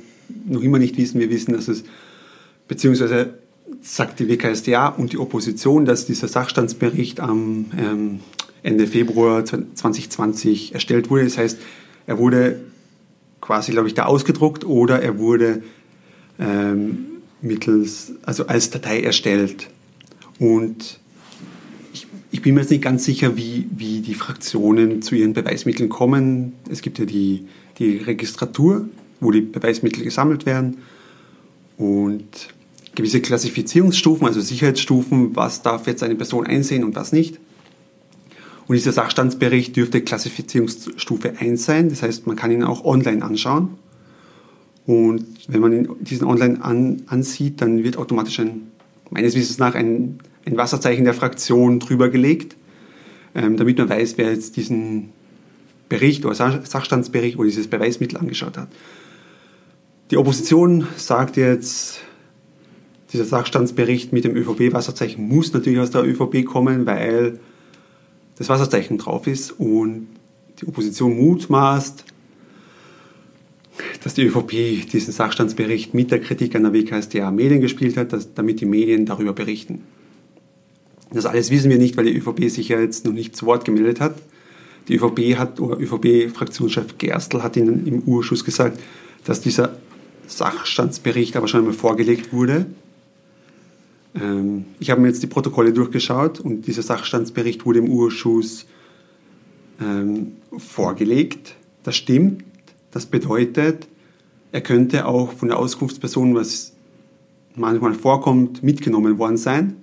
noch 0.46 0.62
immer 0.62 0.78
nicht 0.78 0.96
wissen, 0.96 1.20
wir 1.20 1.28
wissen, 1.28 1.52
dass 1.52 1.66
es, 1.66 1.82
beziehungsweise 2.68 3.34
sagt 3.82 4.20
die 4.20 4.28
WKSDA 4.28 4.88
und 4.88 5.12
die 5.12 5.18
Opposition, 5.18 5.84
dass 5.84 6.06
dieser 6.06 6.28
Sachstandsbericht 6.28 7.18
am 7.18 7.66
ähm, 7.76 8.20
Ende 8.62 8.86
Februar 8.86 9.44
2020 9.44 10.74
erstellt 10.74 11.10
wurde. 11.10 11.24
Das 11.24 11.38
heißt, 11.38 11.58
er 12.06 12.18
wurde 12.18 12.60
quasi, 13.46 13.70
glaube 13.70 13.86
ich, 13.86 13.94
da 13.94 14.06
ausgedruckt 14.06 14.64
oder 14.64 15.00
er 15.02 15.18
wurde 15.18 15.62
ähm, 16.40 17.06
mittels, 17.40 18.12
also 18.22 18.48
als 18.48 18.70
Datei 18.70 19.02
erstellt. 19.02 19.68
Und 20.40 20.98
ich, 21.92 22.08
ich, 22.32 22.42
bin 22.42 22.54
mir 22.54 22.62
jetzt 22.62 22.70
nicht 22.70 22.82
ganz 22.82 23.04
sicher, 23.04 23.36
wie, 23.36 23.68
wie 23.70 24.00
die 24.00 24.14
Fraktionen 24.14 25.00
zu 25.00 25.14
ihren 25.14 25.32
Beweismitteln 25.32 25.88
kommen. 25.88 26.54
Es 26.68 26.82
gibt 26.82 26.98
ja 26.98 27.04
die, 27.04 27.46
die 27.78 27.98
Registratur, 27.98 28.88
wo 29.20 29.30
die 29.30 29.42
Beweismittel 29.42 30.02
gesammelt 30.02 30.44
werden 30.44 30.78
und 31.78 32.48
gewisse 32.96 33.20
Klassifizierungsstufen, 33.20 34.26
also 34.26 34.40
Sicherheitsstufen, 34.40 35.36
was 35.36 35.62
darf 35.62 35.86
jetzt 35.86 36.02
eine 36.02 36.16
Person 36.16 36.46
einsehen 36.46 36.82
und 36.82 36.96
was 36.96 37.12
nicht. 37.12 37.38
Und 38.68 38.74
dieser 38.74 38.92
Sachstandsbericht 38.92 39.76
dürfte 39.76 40.00
Klassifizierungsstufe 40.00 41.34
1 41.38 41.64
sein. 41.64 41.88
Das 41.88 42.02
heißt, 42.02 42.26
man 42.26 42.36
kann 42.36 42.50
ihn 42.50 42.64
auch 42.64 42.84
online 42.84 43.24
anschauen. 43.24 43.78
Und 44.86 45.24
wenn 45.48 45.60
man 45.60 45.88
diesen 46.00 46.26
online 46.26 46.62
an, 46.62 47.02
ansieht, 47.06 47.60
dann 47.60 47.84
wird 47.84 47.96
automatisch 47.96 48.40
ein, 48.40 48.68
meines 49.10 49.34
Wissens 49.34 49.58
nach, 49.58 49.74
ein, 49.74 50.18
ein 50.44 50.56
Wasserzeichen 50.56 51.04
der 51.04 51.14
Fraktion 51.14 51.80
drüber 51.80 52.08
gelegt, 52.08 52.56
ähm, 53.34 53.56
damit 53.56 53.78
man 53.78 53.88
weiß, 53.88 54.16
wer 54.16 54.30
jetzt 54.30 54.56
diesen 54.56 55.10
Bericht 55.88 56.24
oder 56.24 56.34
Sachstandsbericht 56.34 57.36
oder 57.36 57.46
dieses 57.46 57.68
Beweismittel 57.68 58.18
angeschaut 58.18 58.56
hat. 58.56 58.68
Die 60.10 60.16
Opposition 60.16 60.86
sagt 60.96 61.36
jetzt, 61.36 62.00
dieser 63.12 63.24
Sachstandsbericht 63.24 64.12
mit 64.12 64.24
dem 64.24 64.36
ÖVP-Wasserzeichen 64.36 65.26
muss 65.26 65.52
natürlich 65.52 65.80
aus 65.80 65.90
der 65.90 66.04
ÖVP 66.04 66.44
kommen, 66.44 66.86
weil 66.86 67.40
das 68.36 68.48
Wasserzeichen 68.48 68.98
drauf 68.98 69.26
ist 69.26 69.52
und 69.52 70.08
die 70.60 70.68
Opposition 70.68 71.16
mutmaßt, 71.16 72.04
dass 74.02 74.14
die 74.14 74.22
ÖVP 74.22 74.90
diesen 74.90 75.12
Sachstandsbericht 75.12 75.94
mit 75.94 76.10
der 76.10 76.20
Kritik 76.20 76.54
an 76.54 76.62
der 76.62 76.72
WKStA 76.72 77.30
Medien 77.30 77.60
gespielt 77.60 77.96
hat, 77.96 78.12
dass, 78.12 78.32
damit 78.34 78.60
die 78.60 78.66
Medien 78.66 79.04
darüber 79.04 79.32
berichten. 79.32 79.82
Das 81.12 81.26
alles 81.26 81.50
wissen 81.50 81.70
wir 81.70 81.78
nicht, 81.78 81.96
weil 81.96 82.06
die 82.06 82.16
ÖVP 82.16 82.48
sich 82.50 82.68
ja 82.68 82.80
jetzt 82.80 83.04
noch 83.04 83.12
nicht 83.12 83.36
zu 83.36 83.46
Wort 83.46 83.64
gemeldet 83.64 84.00
hat. 84.00 84.16
Die 84.88 84.96
ÖVP 84.96 85.36
hat, 85.36 85.60
oder 85.60 85.78
ÖVP-Fraktionschef 85.78 86.98
Gerstl 86.98 87.42
hat 87.42 87.56
Ihnen 87.56 87.86
im 87.86 88.02
Urschuss 88.02 88.44
gesagt, 88.44 88.80
dass 89.24 89.40
dieser 89.40 89.76
Sachstandsbericht 90.26 91.36
aber 91.36 91.48
schon 91.48 91.60
einmal 91.60 91.74
vorgelegt 91.74 92.32
wurde 92.32 92.66
ähm, 94.20 94.64
ich 94.78 94.90
habe 94.90 95.00
mir 95.00 95.08
jetzt 95.08 95.22
die 95.22 95.26
Protokolle 95.26 95.72
durchgeschaut 95.72 96.40
und 96.40 96.66
dieser 96.66 96.82
Sachstandsbericht 96.82 97.66
wurde 97.66 97.80
im 97.80 97.88
Urschuss 97.88 98.66
ähm, 99.80 100.36
vorgelegt. 100.56 101.54
Das 101.82 101.96
stimmt. 101.96 102.44
Das 102.90 103.06
bedeutet, 103.06 103.86
er 104.52 104.60
könnte 104.62 105.06
auch 105.06 105.32
von 105.32 105.48
der 105.48 105.58
Auskunftsperson, 105.58 106.34
was 106.34 106.72
manchmal 107.54 107.94
vorkommt, 107.94 108.62
mitgenommen 108.62 109.18
worden 109.18 109.36
sein. 109.36 109.76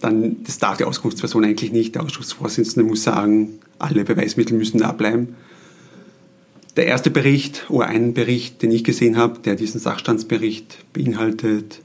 Dann, 0.00 0.42
das 0.44 0.58
darf 0.58 0.78
die 0.78 0.84
Auskunftsperson 0.84 1.44
eigentlich 1.44 1.72
nicht. 1.72 1.94
Der 1.94 2.02
Ausschussvorsitzende 2.02 2.88
muss 2.88 3.02
sagen, 3.02 3.58
alle 3.78 4.04
Beweismittel 4.04 4.56
müssen 4.56 4.78
da 4.78 4.92
bleiben. 4.92 5.36
Der 6.76 6.86
erste 6.86 7.10
Bericht 7.10 7.66
oder 7.68 7.86
ein 7.86 8.14
Bericht, 8.14 8.62
den 8.62 8.70
ich 8.70 8.84
gesehen 8.84 9.16
habe, 9.16 9.40
der 9.40 9.56
diesen 9.56 9.80
Sachstandsbericht 9.80 10.78
beinhaltet, 10.92 11.82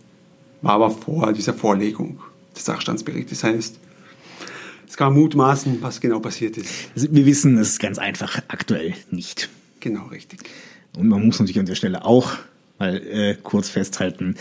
war 0.62 0.74
aber 0.74 0.91
vor 0.91 1.34
dieser 1.34 1.53
Vorlegung 1.53 2.20
des 2.56 2.66
Sachstandsberichts. 2.66 3.32
Das 3.32 3.43
heißt, 3.43 3.80
es 4.88 4.97
kann 4.97 5.14
mutmaßen, 5.14 5.82
was 5.82 5.99
genau 5.99 6.20
passiert 6.20 6.58
ist. 6.58 6.70
Also 6.95 7.08
wir 7.12 7.26
wissen 7.26 7.58
es 7.58 7.80
ganz 7.80 7.97
einfach 7.97 8.41
aktuell 8.47 8.93
nicht. 9.12 9.49
Genau, 9.80 10.06
richtig. 10.08 10.49
Und 10.97 11.10
man 11.10 11.26
muss 11.26 11.39
natürlich 11.39 11.60
an 11.60 11.66
der 11.66 11.76
Stelle 11.76 12.06
auch 12.06 12.38
mal 12.80 12.95
äh, 12.95 13.36
kurz 13.41 13.70
festhalten, 13.70 14.36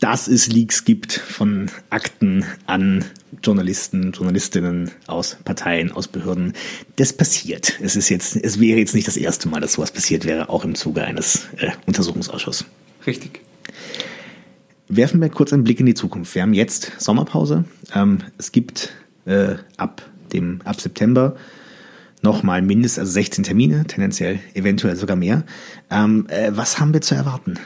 dass 0.00 0.28
es 0.28 0.48
Leaks 0.48 0.84
gibt 0.84 1.12
von 1.12 1.70
Akten 1.88 2.44
an 2.66 3.04
Journalisten, 3.42 4.12
Journalistinnen 4.12 4.90
aus 5.06 5.38
Parteien, 5.44 5.92
aus 5.92 6.08
Behörden. 6.08 6.52
Das 6.96 7.12
passiert. 7.12 7.78
Es 7.80 7.96
ist 7.96 8.08
jetzt, 8.08 8.36
es 8.36 8.60
wäre 8.60 8.78
jetzt 8.78 8.94
nicht 8.94 9.08
das 9.08 9.16
erste 9.16 9.48
Mal, 9.48 9.60
dass 9.60 9.74
sowas 9.74 9.92
passiert 9.92 10.24
wäre, 10.24 10.48
auch 10.48 10.64
im 10.64 10.74
Zuge 10.74 11.04
eines 11.04 11.46
äh, 11.56 11.70
Untersuchungsausschusses. 11.86 12.66
Richtig. 13.06 13.40
Werfen 14.88 15.20
wir 15.20 15.28
kurz 15.28 15.52
einen 15.52 15.64
Blick 15.64 15.80
in 15.80 15.86
die 15.86 15.94
Zukunft. 15.94 16.34
Wir 16.34 16.42
haben 16.42 16.54
jetzt 16.54 16.92
Sommerpause. 16.98 17.64
Ähm, 17.94 18.18
es 18.38 18.52
gibt 18.52 18.94
äh, 19.24 19.56
ab 19.76 20.02
dem 20.32 20.60
ab 20.64 20.80
September 20.80 21.36
nochmal 22.22 22.62
mindestens 22.62 23.00
also 23.00 23.12
16 23.12 23.44
Termine, 23.44 23.84
tendenziell 23.86 24.40
eventuell 24.54 24.96
sogar 24.96 25.16
mehr. 25.16 25.44
Ähm, 25.90 26.26
äh, 26.28 26.52
was 26.54 26.78
haben 26.78 26.92
wir 26.92 27.00
zu 27.00 27.14
erwarten? 27.14 27.58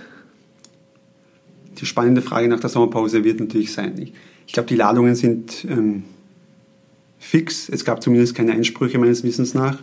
Die 1.78 1.86
spannende 1.86 2.22
Frage 2.22 2.48
nach 2.48 2.60
der 2.60 2.70
Sommerpause 2.70 3.24
wird 3.24 3.40
natürlich 3.40 3.72
sein. 3.72 3.98
Ich, 3.98 4.12
ich 4.46 4.52
glaube, 4.52 4.68
die 4.68 4.76
Ladungen 4.76 5.14
sind 5.14 5.64
ähm, 5.68 6.04
fix. 7.18 7.68
Es 7.68 7.84
gab 7.84 8.02
zumindest 8.02 8.34
keine 8.34 8.52
Einsprüche 8.52 8.98
meines 8.98 9.22
Wissens 9.24 9.54
nach. 9.54 9.78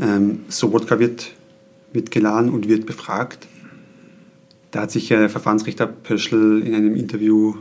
Ähm, 0.00 0.40
Sobotka 0.48 0.98
wird, 0.98 1.32
wird 1.92 2.10
geladen 2.10 2.50
und 2.50 2.68
wird 2.68 2.86
befragt. 2.86 3.46
Da 4.70 4.82
hat 4.82 4.90
sich 4.90 5.10
äh, 5.10 5.28
Verfahrensrichter 5.28 5.86
Pöschl 5.86 6.62
in 6.64 6.74
einem 6.74 6.94
Interview 6.94 7.54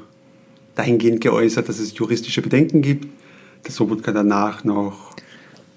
dahingehend 0.75 1.21
geäußert, 1.21 1.67
dass 1.69 1.79
es 1.79 1.97
juristische 1.97 2.41
Bedenken 2.41 2.81
gibt, 2.81 3.07
dass 3.63 3.75
Sobotka 3.75 4.11
danach 4.11 4.63
noch 4.63 5.15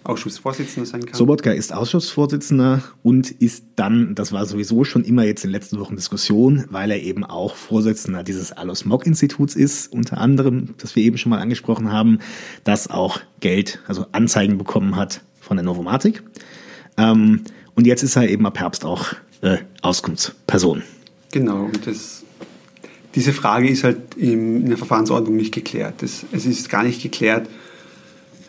Ausschussvorsitzender 0.03 0.87
sein 0.87 1.05
kann. 1.05 1.14
Sobotka 1.14 1.53
ist 1.53 1.72
Ausschussvorsitzender 1.74 2.83
und 3.03 3.31
ist 3.31 3.64
dann, 3.76 4.14
das 4.14 4.33
war 4.33 4.47
sowieso 4.47 4.85
schon 4.85 5.05
immer 5.05 5.24
jetzt 5.24 5.45
in 5.45 5.51
den 5.51 5.55
letzten 5.55 5.78
Wochen 5.78 5.95
Diskussion, 5.95 6.64
weil 6.70 6.91
er 6.91 7.03
eben 7.03 7.24
auch 7.24 7.55
Vorsitzender 7.55 8.22
dieses 8.22 8.53
Alos 8.53 8.85
Mock 8.85 9.07
Instituts 9.07 9.55
ist, 9.55 9.93
unter 9.93 10.18
anderem, 10.18 10.74
das 10.78 10.97
wir 10.97 11.03
eben 11.03 11.18
schon 11.18 11.31
mal 11.31 11.39
angesprochen 11.39 11.93
haben, 11.93 12.18
das 12.64 12.91
auch 12.91 13.20
Geld, 13.41 13.81
also 13.87 14.07
Anzeigen 14.12 14.59
bekommen 14.59 14.97
hat 14.97 15.22
von 15.41 15.57
der 15.57 15.64
Novomatic. 15.64 16.22
Ähm, 16.97 17.43
und 17.74 17.87
jetzt 17.87 18.03
ist 18.03 18.16
er 18.16 18.28
eben 18.28 18.47
ab 18.47 18.59
Herbst 18.59 18.85
auch 18.85 19.12
äh, 19.43 19.59
Auskunftsperson. 19.83 20.83
Genau, 21.33 21.64
und 21.64 21.87
das, 21.87 22.24
diese 23.14 23.33
Frage 23.33 23.68
ist 23.68 23.85
halt 23.85 24.14
in 24.16 24.66
der 24.66 24.78
Verfahrensordnung 24.78 25.37
nicht 25.37 25.55
geklärt. 25.55 26.03
Das, 26.03 26.24
es 26.33 26.47
ist 26.47 26.68
gar 26.68 26.83
nicht 26.83 27.03
geklärt, 27.03 27.49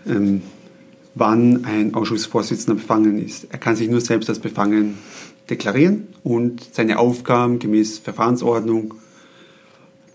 ähm, 0.07 0.41
wann 1.13 1.65
ein 1.65 1.93
Ausschussvorsitzender 1.93 2.75
befangen 2.75 3.23
ist. 3.23 3.47
Er 3.49 3.59
kann 3.59 3.75
sich 3.75 3.89
nur 3.89 4.01
selbst 4.01 4.29
als 4.29 4.39
befangen 4.39 4.97
deklarieren 5.49 6.07
und 6.23 6.63
seine 6.73 6.97
Aufgaben 6.97 7.59
gemäß 7.59 7.99
Verfahrensordnung 7.99 8.95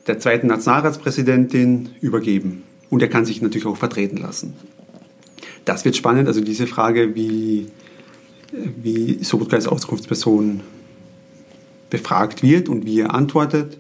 der 0.07 0.19
zweiten 0.19 0.47
Nationalratspräsidentin 0.47 1.91
übergeben. 2.01 2.63
Und 2.91 3.03
er 3.03 3.09
kann 3.09 3.25
sich 3.25 3.43
natürlich 3.43 3.67
auch 3.67 3.77
vertreten 3.77 4.17
lassen. 4.17 4.55
Das 5.65 5.85
wird 5.85 5.97
spannend, 5.97 6.29
also 6.29 6.41
diese 6.41 6.67
Frage, 6.67 7.15
wie, 7.15 7.67
wie 8.53 9.19
Sobotka 9.23 9.57
als 9.57 9.67
Auskunftsperson 9.67 10.61
befragt 11.91 12.43
wird 12.43 12.69
und 12.69 12.87
wie 12.87 13.01
er 13.01 13.15
antwortet. 13.15 13.79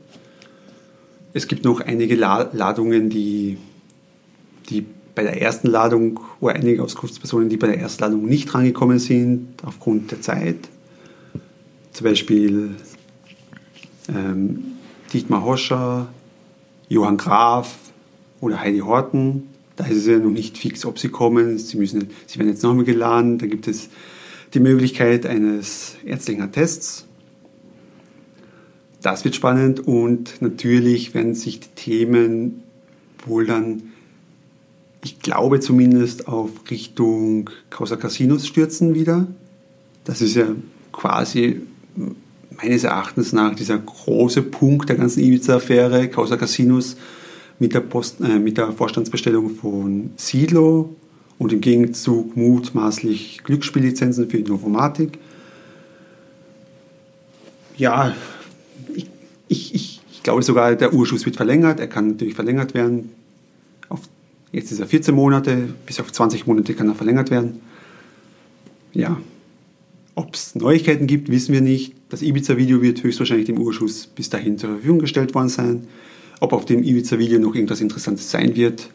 Es 1.32 1.48
gibt 1.48 1.64
noch 1.64 1.80
einige 1.80 2.14
Ladungen, 2.14 3.10
die, 3.10 3.58
die 4.70 4.86
bei 5.14 5.22
der 5.22 5.40
ersten 5.40 5.68
Ladung 5.68 6.20
oder 6.40 6.54
einige 6.54 6.82
Auskunftspersonen, 6.82 7.48
die 7.48 7.56
bei 7.56 7.66
der 7.66 7.78
ersten 7.78 8.02
Ladung 8.04 8.26
nicht 8.26 8.54
rangekommen 8.54 8.98
sind 8.98 9.48
aufgrund 9.64 10.10
der 10.10 10.20
Zeit. 10.20 10.68
Zum 11.92 12.04
Beispiel 12.04 12.74
ähm, 14.08 14.64
Dietmar 15.12 15.44
Hoscher, 15.44 16.08
Johann 16.88 17.16
Graf 17.16 17.76
oder 18.40 18.60
Heidi 18.60 18.80
Horten. 18.80 19.48
Da 19.76 19.84
ist 19.86 19.96
es 19.96 20.06
ja 20.06 20.18
noch 20.18 20.30
nicht 20.30 20.56
fix, 20.58 20.84
ob 20.84 20.98
sie 20.98 21.08
kommen. 21.08 21.58
Sie, 21.58 21.76
müssen, 21.76 22.08
sie 22.26 22.38
werden 22.38 22.48
jetzt 22.48 22.62
nochmal 22.62 22.84
geladen. 22.84 23.38
Da 23.38 23.46
gibt 23.46 23.68
es 23.68 23.88
die 24.54 24.60
Möglichkeit 24.60 25.26
eines 25.26 25.96
ärztlichen 26.04 26.42
Attests 26.42 27.06
das 29.06 29.24
wird 29.24 29.36
spannend 29.36 29.86
und 29.86 30.42
natürlich 30.42 31.14
werden 31.14 31.36
sich 31.36 31.60
die 31.60 31.68
Themen 31.76 32.64
wohl 33.24 33.46
dann, 33.46 33.84
ich 35.04 35.20
glaube 35.20 35.60
zumindest, 35.60 36.26
auf 36.26 36.50
Richtung 36.68 37.48
Causa 37.70 37.94
Casinos 37.94 38.48
stürzen 38.48 38.96
wieder. 38.96 39.28
Das 40.02 40.20
ist 40.20 40.34
ja 40.34 40.46
quasi 40.90 41.60
meines 42.60 42.82
Erachtens 42.82 43.32
nach 43.32 43.54
dieser 43.54 43.78
große 43.78 44.42
Punkt 44.42 44.88
der 44.88 44.96
ganzen 44.96 45.20
Ibiza-Affäre, 45.20 46.08
Causa 46.08 46.36
Casinos, 46.36 46.96
mit 47.60 47.74
der, 47.74 47.80
Post, 47.80 48.20
äh, 48.20 48.40
mit 48.40 48.58
der 48.58 48.72
Vorstandsbestellung 48.72 49.50
von 49.50 50.10
Sidlo 50.16 50.96
und 51.38 51.52
im 51.52 51.60
Gegenzug 51.60 52.36
mutmaßlich 52.36 53.44
Glücksspiellizenzen 53.44 54.28
für 54.28 54.38
Innovomatik. 54.38 55.20
Ja, 57.76 58.12
ich, 59.48 59.74
ich, 59.74 60.00
ich, 60.10 60.22
glaube 60.22 60.42
sogar, 60.42 60.74
der 60.74 60.92
Urschuss 60.92 61.24
wird 61.24 61.36
verlängert. 61.36 61.80
Er 61.80 61.86
kann 61.86 62.08
natürlich 62.08 62.34
verlängert 62.34 62.74
werden. 62.74 63.10
Auf, 63.88 64.00
jetzt 64.52 64.72
ist 64.72 64.80
er 64.80 64.86
14 64.86 65.14
Monate, 65.14 65.68
bis 65.86 66.00
auf 66.00 66.12
20 66.12 66.46
Monate 66.46 66.74
kann 66.74 66.88
er 66.88 66.94
verlängert 66.94 67.30
werden. 67.30 67.60
Ja, 68.92 69.18
ob 70.14 70.34
es 70.34 70.54
Neuigkeiten 70.54 71.06
gibt, 71.06 71.28
wissen 71.30 71.52
wir 71.52 71.60
nicht. 71.60 71.94
Das 72.08 72.22
Ibiza-Video 72.22 72.80
wird 72.80 73.02
höchstwahrscheinlich 73.02 73.46
dem 73.46 73.58
Urschuss 73.58 74.06
bis 74.06 74.30
dahin 74.30 74.58
zur 74.58 74.70
Verfügung 74.70 74.98
gestellt 74.98 75.34
worden 75.34 75.50
sein. 75.50 75.86
Ob 76.40 76.52
auf 76.52 76.64
dem 76.64 76.82
Ibiza-Video 76.82 77.38
noch 77.38 77.54
irgendwas 77.54 77.80
Interessantes 77.80 78.30
sein 78.30 78.56
wird, 78.56 78.88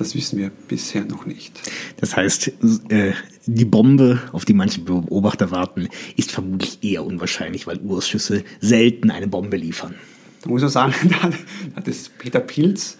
das 0.00 0.14
wissen 0.14 0.38
wir 0.38 0.50
bisher 0.66 1.04
noch 1.04 1.26
nicht. 1.26 1.60
Das 1.98 2.16
heißt, 2.16 2.52
äh, 2.88 3.12
die 3.44 3.66
Bombe, 3.66 4.18
auf 4.32 4.46
die 4.46 4.54
manche 4.54 4.80
Beobachter 4.80 5.50
warten, 5.50 5.88
ist 6.16 6.30
vermutlich 6.30 6.82
eher 6.82 7.04
unwahrscheinlich, 7.04 7.66
weil 7.66 7.78
Urschüsse 7.80 8.42
selten 8.60 9.10
eine 9.10 9.28
Bombe 9.28 9.58
liefern. 9.58 9.94
Da 10.42 10.48
muss 10.48 10.62
man 10.62 10.70
sagen, 10.70 10.94
da 11.10 11.76
hat 11.76 11.86
es 11.86 12.08
Peter 12.08 12.40
Pilz, 12.40 12.96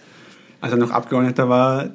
als 0.61 0.73
er 0.73 0.77
noch 0.77 0.91
Abgeordneter 0.91 1.49
war, 1.49 1.89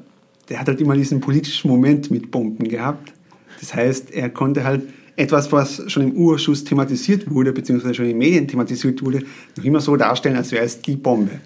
der 0.48 0.58
hat 0.58 0.66
halt 0.66 0.80
immer 0.80 0.96
diesen 0.96 1.20
politischen 1.20 1.68
Moment 1.70 2.10
mit 2.10 2.32
Bomben 2.32 2.68
gehabt. 2.68 3.12
Das 3.60 3.74
heißt, 3.74 4.10
er 4.10 4.28
konnte 4.30 4.64
halt 4.64 4.82
etwas, 5.14 5.52
was 5.52 5.84
schon 5.86 6.02
im 6.02 6.12
Urschuss 6.16 6.64
thematisiert 6.64 7.30
wurde, 7.30 7.52
beziehungsweise 7.52 7.94
schon 7.94 8.06
in 8.06 8.12
den 8.12 8.18
Medien 8.18 8.48
thematisiert 8.48 9.04
wurde, 9.04 9.22
noch 9.56 9.64
immer 9.64 9.80
so 9.80 9.96
darstellen, 9.96 10.36
als 10.36 10.50
wäre 10.50 10.64
es 10.64 10.82
die 10.82 10.96
Bombe. 10.96 11.40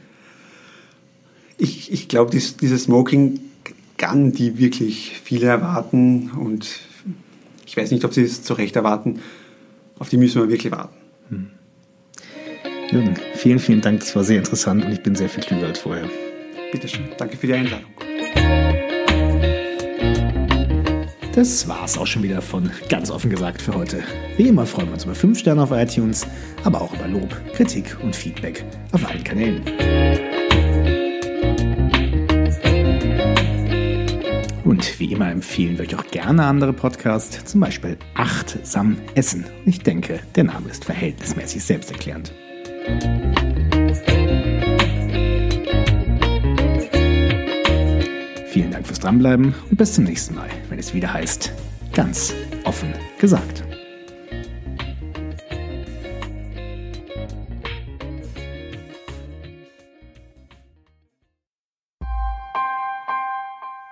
Ich, 1.58 1.92
ich 1.92 2.08
glaube, 2.08 2.30
dies, 2.30 2.56
dieses 2.56 2.84
Smoking 2.84 3.38
Gun, 4.00 4.32
die 4.32 4.58
wirklich 4.58 5.20
viele 5.22 5.46
erwarten 5.46 6.30
und 6.30 6.80
ich 7.66 7.76
weiß 7.76 7.90
nicht, 7.90 8.04
ob 8.04 8.14
sie 8.14 8.22
es 8.22 8.42
zu 8.42 8.54
Recht 8.54 8.74
erwarten, 8.74 9.20
auf 9.98 10.08
die 10.08 10.16
müssen 10.16 10.40
wir 10.40 10.48
wirklich 10.48 10.72
warten. 10.72 10.96
Hm. 11.28 11.50
Jürgen, 12.90 13.14
vielen, 13.34 13.58
vielen 13.58 13.80
Dank, 13.82 14.00
das 14.00 14.16
war 14.16 14.24
sehr 14.24 14.38
interessant 14.38 14.84
und 14.84 14.92
ich 14.92 15.02
bin 15.02 15.14
sehr 15.14 15.28
viel 15.28 15.44
klüger 15.44 15.66
als 15.66 15.80
vorher. 15.80 16.08
Bitteschön, 16.72 17.10
danke 17.18 17.36
für 17.36 17.46
die 17.46 17.54
Einladung. 17.54 17.90
Das 21.34 21.68
war's 21.68 21.96
auch 21.96 22.06
schon 22.06 22.22
wieder 22.22 22.42
von 22.42 22.70
ganz 22.88 23.10
offen 23.10 23.30
gesagt 23.30 23.62
für 23.62 23.74
heute. 23.74 24.02
Wie 24.36 24.48
immer 24.48 24.66
freuen 24.66 24.88
wir 24.88 24.94
uns 24.94 25.04
über 25.04 25.14
5 25.14 25.38
Sterne 25.38 25.62
auf 25.62 25.70
iTunes, 25.70 26.26
aber 26.64 26.80
auch 26.80 26.92
über 26.94 27.06
Lob, 27.06 27.28
Kritik 27.54 27.96
und 28.02 28.16
Feedback 28.16 28.64
auf 28.92 29.08
allen 29.08 29.22
Kanälen. 29.22 29.62
Und 34.70 35.00
wie 35.00 35.10
immer 35.12 35.28
empfehlen 35.28 35.76
wir 35.76 35.84
euch 35.84 35.96
auch 35.96 36.06
gerne 36.12 36.44
andere 36.44 36.72
Podcasts, 36.72 37.44
zum 37.44 37.58
Beispiel 37.58 37.98
Achtsam 38.14 38.98
Essen. 39.16 39.44
Ich 39.66 39.80
denke, 39.80 40.20
der 40.36 40.44
Name 40.44 40.68
ist 40.68 40.84
verhältnismäßig 40.84 41.64
selbsterklärend. 41.64 42.32
Vielen 48.46 48.70
Dank 48.70 48.86
fürs 48.86 49.00
Dranbleiben 49.00 49.56
und 49.70 49.76
bis 49.76 49.94
zum 49.94 50.04
nächsten 50.04 50.36
Mal, 50.36 50.48
wenn 50.68 50.78
es 50.78 50.94
wieder 50.94 51.12
heißt, 51.12 51.50
ganz 51.92 52.32
offen 52.62 52.94
gesagt. 53.18 53.64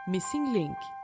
Missing 0.08 0.54
Link 0.54 0.97